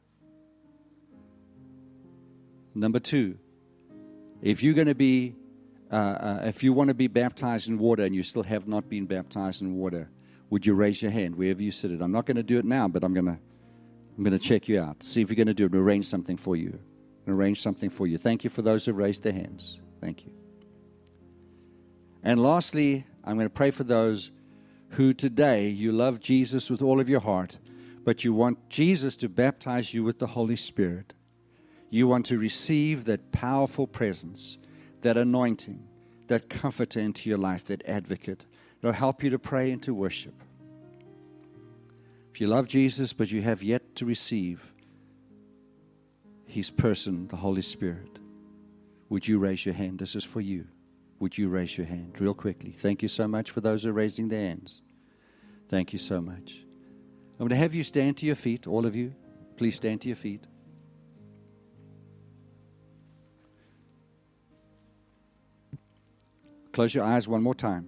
Number 2.75 2.99
two, 2.99 3.39
if 4.43 4.61
you're 4.61 4.75
going 4.75 4.87
to 4.87 4.95
be, 4.95 5.35
uh, 5.91 5.95
uh, 5.95 6.41
if 6.43 6.63
you 6.63 6.73
want 6.73 6.89
to 6.89 6.93
be 6.93 7.07
baptized 7.07 7.69
in 7.69 7.79
water 7.79 8.03
and 8.03 8.13
you 8.13 8.21
still 8.21 8.43
have 8.43 8.67
not 8.67 8.87
been 8.87 9.07
baptized 9.07 9.63
in 9.63 9.75
water, 9.75 10.11
would 10.51 10.65
you 10.65 10.75
raise 10.75 11.01
your 11.01 11.11
hand 11.11 11.35
wherever 11.35 11.63
you 11.63 11.71
sit? 11.71 11.91
It. 11.91 12.01
I'm 12.01 12.11
not 12.11 12.27
going 12.27 12.37
to 12.37 12.43
do 12.43 12.59
it 12.59 12.65
now, 12.65 12.87
but 12.87 13.03
I'm 13.03 13.13
going 13.13 13.25
to, 13.25 13.39
I'm 14.17 14.23
going 14.23 14.37
to 14.37 14.39
check 14.39 14.67
you 14.67 14.79
out, 14.79 15.03
see 15.03 15.21
if 15.21 15.29
you're 15.29 15.35
going 15.35 15.47
to 15.47 15.53
do 15.53 15.65
it, 15.65 15.75
arrange 15.75 16.05
something 16.05 16.37
for 16.37 16.55
you, 16.55 16.79
arrange 17.27 17.61
something 17.61 17.89
for 17.89 18.07
you. 18.07 18.17
Thank 18.17 18.43
you 18.43 18.49
for 18.49 18.61
those 18.61 18.85
who 18.85 18.93
raised 18.93 19.23
their 19.23 19.33
hands. 19.33 19.79
Thank 19.99 20.25
you. 20.25 20.31
And 22.23 22.41
lastly, 22.41 23.05
I'm 23.23 23.35
going 23.35 23.47
to 23.47 23.53
pray 23.53 23.71
for 23.71 23.83
those 23.83 24.31
who 24.89 25.13
today 25.13 25.69
you 25.69 25.91
love 25.91 26.19
Jesus 26.19 26.69
with 26.69 26.81
all 26.81 26.99
of 26.99 27.09
your 27.09 27.21
heart, 27.21 27.57
but 28.03 28.23
you 28.23 28.33
want 28.33 28.69
Jesus 28.69 29.15
to 29.17 29.29
baptize 29.29 29.93
you 29.93 30.03
with 30.03 30.19
the 30.19 30.27
Holy 30.27 30.55
Spirit. 30.55 31.13
You 31.89 32.07
want 32.07 32.25
to 32.27 32.37
receive 32.37 33.05
that 33.05 33.31
powerful 33.31 33.87
presence, 33.87 34.57
that 35.01 35.17
anointing, 35.17 35.87
that 36.27 36.49
comforter 36.49 36.99
into 36.99 37.29
your 37.29 37.37
life, 37.37 37.65
that 37.65 37.85
advocate 37.87 38.45
that'll 38.81 38.93
help 38.93 39.23
you 39.23 39.29
to 39.29 39.39
pray 39.39 39.71
and 39.71 39.81
to 39.83 39.93
worship. 39.93 40.33
If 42.31 42.39
you 42.39 42.47
love 42.47 42.67
Jesus, 42.67 43.11
but 43.11 43.31
you 43.31 43.41
have 43.41 43.61
yet 43.61 43.95
to 43.97 44.05
receive 44.05 44.73
his 46.45 46.69
person, 46.69 47.27
the 47.27 47.35
Holy 47.35 47.61
Spirit, 47.61 48.19
would 49.09 49.27
you 49.27 49.37
raise 49.37 49.65
your 49.65 49.75
hand? 49.75 49.99
This 49.99 50.15
is 50.15 50.23
for 50.23 50.39
you. 50.39 50.67
Would 51.19 51.37
you 51.37 51.49
raise 51.49 51.77
your 51.77 51.87
hand 51.87 52.19
real 52.19 52.33
quickly? 52.33 52.71
Thank 52.71 53.01
you 53.01 53.09
so 53.09 53.27
much 53.27 53.51
for 53.51 53.59
those 53.59 53.83
who 53.83 53.89
are 53.89 53.93
raising 53.93 54.29
their 54.29 54.47
hands. 54.47 54.81
Thank 55.67 55.93
you 55.93 55.99
so 55.99 56.21
much. 56.21 56.63
I'm 57.33 57.47
going 57.47 57.49
to 57.49 57.55
have 57.57 57.75
you 57.75 57.83
stand 57.83 58.17
to 58.17 58.25
your 58.25 58.35
feet, 58.35 58.65
all 58.65 58.85
of 58.85 58.95
you. 58.95 59.13
Please 59.57 59.75
stand 59.75 60.01
to 60.01 60.07
your 60.07 60.15
feet. 60.15 60.45
Close 66.71 66.95
your 66.95 67.03
eyes 67.03 67.27
one 67.27 67.43
more 67.43 67.55
time. 67.55 67.87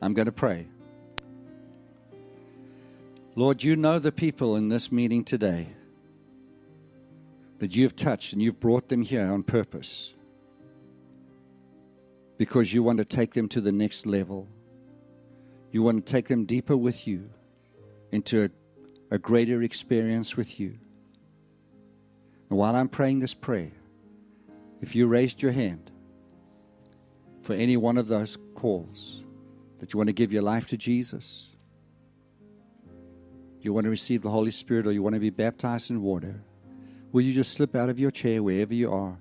I'm 0.00 0.14
going 0.14 0.26
to 0.26 0.32
pray. 0.32 0.68
Lord, 3.38 3.62
you 3.62 3.76
know 3.76 3.98
the 3.98 4.12
people 4.12 4.56
in 4.56 4.70
this 4.70 4.90
meeting 4.90 5.22
today 5.22 5.68
that 7.58 7.76
you've 7.76 7.94
touched 7.94 8.32
and 8.32 8.40
you've 8.40 8.58
brought 8.58 8.88
them 8.88 9.02
here 9.02 9.26
on 9.26 9.42
purpose 9.42 10.14
because 12.38 12.72
you 12.72 12.82
want 12.82 12.96
to 12.96 13.04
take 13.04 13.34
them 13.34 13.46
to 13.50 13.60
the 13.60 13.72
next 13.72 14.06
level. 14.06 14.48
You 15.70 15.82
want 15.82 16.06
to 16.06 16.10
take 16.10 16.28
them 16.28 16.46
deeper 16.46 16.78
with 16.78 17.06
you 17.06 17.28
into 18.10 18.44
a, 18.44 18.50
a 19.14 19.18
greater 19.18 19.62
experience 19.62 20.34
with 20.38 20.58
you. 20.58 20.78
And 22.48 22.58
while 22.58 22.74
I'm 22.74 22.88
praying 22.88 23.18
this 23.18 23.34
prayer, 23.34 23.72
if 24.80 24.96
you 24.96 25.06
raised 25.06 25.42
your 25.42 25.52
hand 25.52 25.90
for 27.42 27.52
any 27.52 27.76
one 27.76 27.98
of 27.98 28.08
those 28.08 28.38
calls 28.54 29.22
that 29.78 29.92
you 29.92 29.98
want 29.98 30.08
to 30.08 30.14
give 30.14 30.32
your 30.32 30.42
life 30.42 30.66
to 30.68 30.78
Jesus, 30.78 31.55
you 33.66 33.74
want 33.74 33.84
to 33.84 33.90
receive 33.90 34.22
the 34.22 34.30
Holy 34.30 34.50
Spirit, 34.50 34.86
or 34.86 34.92
you 34.92 35.02
want 35.02 35.14
to 35.14 35.20
be 35.20 35.30
baptized 35.30 35.90
in 35.90 36.00
water, 36.00 36.40
will 37.12 37.20
you 37.20 37.34
just 37.34 37.52
slip 37.52 37.74
out 37.74 37.90
of 37.90 38.00
your 38.00 38.10
chair 38.10 38.42
wherever 38.42 38.72
you 38.72 38.90
are 38.90 39.18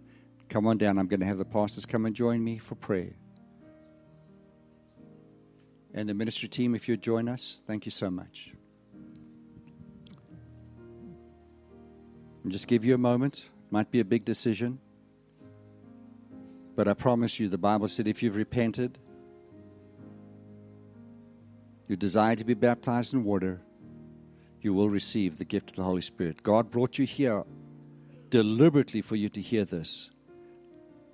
Come 0.49 0.67
on 0.67 0.77
down. 0.77 0.97
I'm 0.97 1.07
going 1.07 1.19
to 1.19 1.25
have 1.25 1.37
the 1.37 1.45
pastors 1.45 1.85
come 1.85 2.05
and 2.05 2.15
join 2.15 2.43
me 2.43 2.57
for 2.57 2.75
prayer. 2.75 3.13
And 5.93 6.07
the 6.07 6.13
ministry 6.13 6.49
team, 6.49 6.75
if 6.75 6.87
you'd 6.87 7.01
join 7.01 7.27
us, 7.27 7.61
thank 7.65 7.85
you 7.85 7.91
so 7.91 8.09
much. 8.09 8.53
And 12.43 12.51
just 12.51 12.67
give 12.67 12.85
you 12.85 12.93
a 12.93 12.97
moment. 12.97 13.49
Might 13.71 13.91
be 13.91 13.99
a 13.99 14.05
big 14.05 14.25
decision. 14.25 14.79
But 16.75 16.87
I 16.87 16.93
promise 16.93 17.39
you, 17.39 17.47
the 17.47 17.57
Bible 17.57 17.87
said 17.87 18.07
if 18.07 18.21
you've 18.21 18.35
repented, 18.35 18.99
you 21.87 21.95
desire 21.95 22.35
to 22.35 22.43
be 22.43 22.53
baptized 22.53 23.13
in 23.13 23.23
water, 23.23 23.61
you 24.65 24.73
will 24.73 24.89
receive 24.89 25.37
the 25.37 25.45
gift 25.45 25.69
of 25.69 25.75
the 25.75 25.83
Holy 25.83 26.01
Spirit. 26.01 26.41
God 26.41 26.71
brought 26.71 26.97
you 26.97 27.05
here 27.05 27.43
deliberately 28.31 28.99
for 28.99 29.15
you 29.15 29.29
to 29.29 29.39
hear 29.39 29.63
this. 29.63 30.09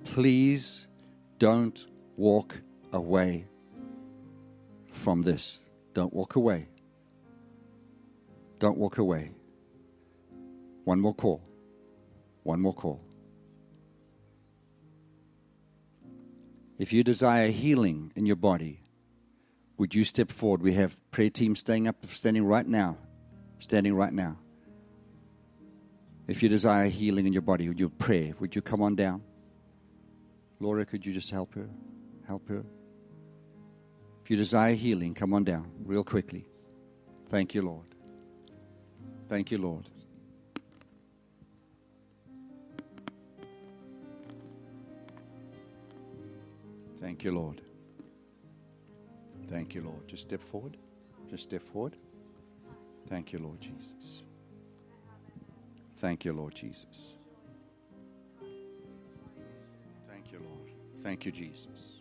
Please 0.05 0.87
don't 1.37 1.85
walk 2.15 2.61
away 2.93 3.45
from 4.87 5.21
this. 5.21 5.59
Don't 5.93 6.13
walk 6.13 6.37
away. 6.37 6.69
Don't 8.57 8.77
walk 8.77 8.99
away. 8.99 9.31
One 10.85 11.01
more 11.01 11.13
call. 11.13 11.43
One 12.43 12.61
more 12.61 12.73
call. 12.73 13.01
If 16.77 16.93
you 16.93 17.03
desire 17.03 17.49
healing 17.49 18.13
in 18.15 18.25
your 18.25 18.37
body, 18.37 18.81
would 19.77 19.93
you 19.93 20.05
step 20.05 20.31
forward? 20.31 20.61
We 20.61 20.73
have 20.75 20.99
prayer 21.11 21.29
team 21.29 21.57
staying 21.57 21.89
up, 21.89 22.05
standing 22.05 22.45
right 22.45 22.65
now. 22.65 22.97
Standing 23.61 23.93
right 23.93 24.11
now. 24.11 24.39
If 26.27 26.41
you 26.41 26.49
desire 26.49 26.89
healing 26.89 27.27
in 27.27 27.31
your 27.31 27.43
body, 27.43 27.67
would 27.67 27.79
you 27.79 27.89
pray? 27.89 28.33
Would 28.39 28.55
you 28.55 28.61
come 28.63 28.81
on 28.81 28.95
down? 28.95 29.21
Laura, 30.59 30.83
could 30.83 31.05
you 31.05 31.13
just 31.13 31.29
help 31.29 31.53
her? 31.53 31.69
Help 32.25 32.49
her. 32.49 32.63
If 34.23 34.31
you 34.31 34.35
desire 34.35 34.73
healing, 34.73 35.13
come 35.13 35.31
on 35.35 35.43
down 35.43 35.71
real 35.85 36.03
quickly. 36.03 36.47
Thank 37.29 37.53
you, 37.53 37.61
Lord. 37.61 37.85
Thank 39.29 39.51
you, 39.51 39.59
Lord. 39.59 39.87
Thank 46.99 47.23
you, 47.23 47.31
Lord. 47.31 47.61
Thank 49.45 49.75
you, 49.75 49.83
Lord. 49.83 50.07
Just 50.07 50.23
step 50.23 50.41
forward. 50.41 50.77
Just 51.29 51.43
step 51.43 51.61
forward. 51.61 51.95
Thank 53.07 53.33
you, 53.33 53.39
Lord 53.39 53.59
Jesus. 53.61 54.23
Thank 55.97 56.25
you, 56.25 56.33
Lord 56.33 56.55
Jesus. 56.55 57.15
Thank 60.09 60.31
you, 60.31 60.39
Lord. 60.39 60.71
Thank 61.01 61.25
you, 61.25 61.31
Jesus. 61.31 62.00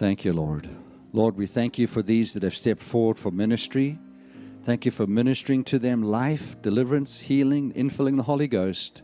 Thank 0.00 0.24
you, 0.24 0.32
Lord. 0.32 0.66
Lord, 1.12 1.36
we 1.36 1.44
thank 1.44 1.78
you 1.78 1.86
for 1.86 2.00
these 2.00 2.32
that 2.32 2.42
have 2.42 2.54
stepped 2.54 2.80
forward 2.80 3.18
for 3.18 3.30
ministry. 3.30 3.98
Thank 4.62 4.86
you 4.86 4.90
for 4.90 5.06
ministering 5.06 5.62
to 5.64 5.78
them 5.78 6.02
life, 6.02 6.56
deliverance, 6.62 7.18
healing, 7.18 7.70
infilling 7.74 8.16
the 8.16 8.22
Holy 8.22 8.48
Ghost. 8.48 9.02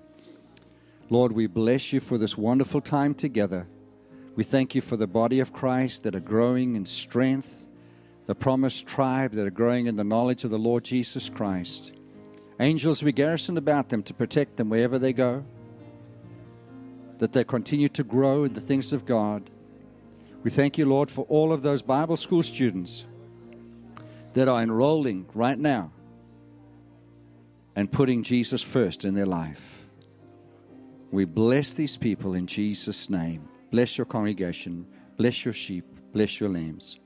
Lord, 1.10 1.32
we 1.32 1.48
bless 1.48 1.92
you 1.92 2.00
for 2.00 2.16
this 2.16 2.38
wonderful 2.38 2.80
time 2.80 3.12
together. 3.12 3.68
We 4.36 4.42
thank 4.42 4.74
you 4.74 4.80
for 4.80 4.96
the 4.96 5.06
body 5.06 5.38
of 5.38 5.52
Christ 5.52 6.02
that 6.04 6.14
are 6.14 6.20
growing 6.20 6.76
in 6.76 6.86
strength, 6.86 7.66
the 8.24 8.34
promised 8.34 8.86
tribe 8.86 9.32
that 9.32 9.46
are 9.46 9.50
growing 9.50 9.88
in 9.88 9.96
the 9.96 10.02
knowledge 10.02 10.44
of 10.44 10.50
the 10.50 10.58
Lord 10.58 10.82
Jesus 10.82 11.28
Christ. 11.28 11.92
Angels, 12.58 13.02
we 13.02 13.12
garrison 13.12 13.58
about 13.58 13.90
them 13.90 14.02
to 14.04 14.14
protect 14.14 14.56
them 14.56 14.70
wherever 14.70 14.98
they 14.98 15.12
go, 15.12 15.44
that 17.18 17.34
they 17.34 17.44
continue 17.44 17.90
to 17.90 18.02
grow 18.02 18.44
in 18.44 18.54
the 18.54 18.62
things 18.62 18.94
of 18.94 19.04
God. 19.04 19.50
We 20.46 20.50
thank 20.50 20.78
you, 20.78 20.86
Lord, 20.86 21.10
for 21.10 21.24
all 21.24 21.52
of 21.52 21.62
those 21.62 21.82
Bible 21.82 22.16
school 22.16 22.40
students 22.40 23.04
that 24.34 24.46
are 24.46 24.62
enrolling 24.62 25.26
right 25.34 25.58
now 25.58 25.90
and 27.74 27.90
putting 27.90 28.22
Jesus 28.22 28.62
first 28.62 29.04
in 29.04 29.14
their 29.14 29.26
life. 29.26 29.88
We 31.10 31.24
bless 31.24 31.72
these 31.72 31.96
people 31.96 32.34
in 32.34 32.46
Jesus' 32.46 33.10
name. 33.10 33.48
Bless 33.72 33.98
your 33.98 34.04
congregation. 34.04 34.86
Bless 35.16 35.44
your 35.44 35.52
sheep. 35.52 35.84
Bless 36.12 36.38
your 36.38 36.50
lambs. 36.50 37.00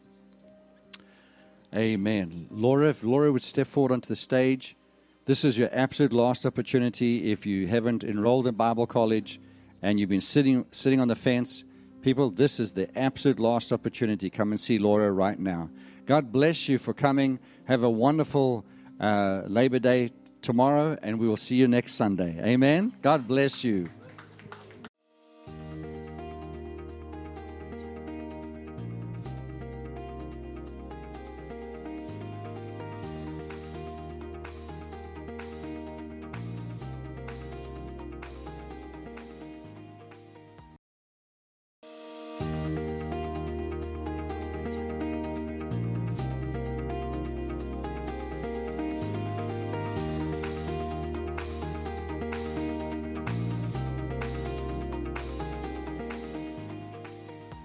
Amen. 1.75 2.47
Laura, 2.51 2.91
if 2.91 3.03
Laura 3.03 3.33
would 3.33 3.43
step 3.43 3.69
forward 3.69 3.93
onto 3.93 4.09
the 4.09 4.17
stage, 4.17 4.77
this 5.25 5.47
is 5.47 5.57
your 5.57 5.71
absolute 5.73 6.13
last 6.13 6.45
opportunity. 6.45 7.33
If 7.33 7.47
you 7.47 7.69
haven't 7.69 8.05
enrolled 8.05 8.49
in 8.49 8.55
Bible 8.55 8.87
college 8.87 9.41
and 9.81 9.99
you've 9.99 10.11
been 10.11 10.21
sitting 10.21 10.67
sitting 10.73 11.01
on 11.01 11.09
the 11.09 11.17
fence, 11.17 11.65
people, 12.03 12.31
this 12.31 12.59
is 12.59 12.73
the 12.73 12.97
absolute 12.99 13.39
last 13.39 13.73
opportunity. 13.73 14.31
Come 14.31 14.53
and 14.53 14.61
see 14.61 14.79
Laura 14.79 15.11
right 15.13 15.39
now. 15.39 15.71
God 16.07 16.33
bless 16.33 16.69
you 16.69 16.79
for 16.79 16.93
coming. 16.93 17.39
Have 17.65 17.83
a 17.83 17.91
wonderful 17.91 18.65
uh, 18.99 19.43
Labor 19.47 19.79
Day 19.79 20.11
tomorrow, 20.43 20.97
and 21.03 21.19
we 21.19 21.29
will 21.29 21.37
see 21.37 21.57
you 21.57 21.69
next 21.69 21.95
Sunday. 21.95 22.41
Amen. 22.45 22.93
God 23.03 23.29
bless 23.29 23.63
you. 23.65 23.89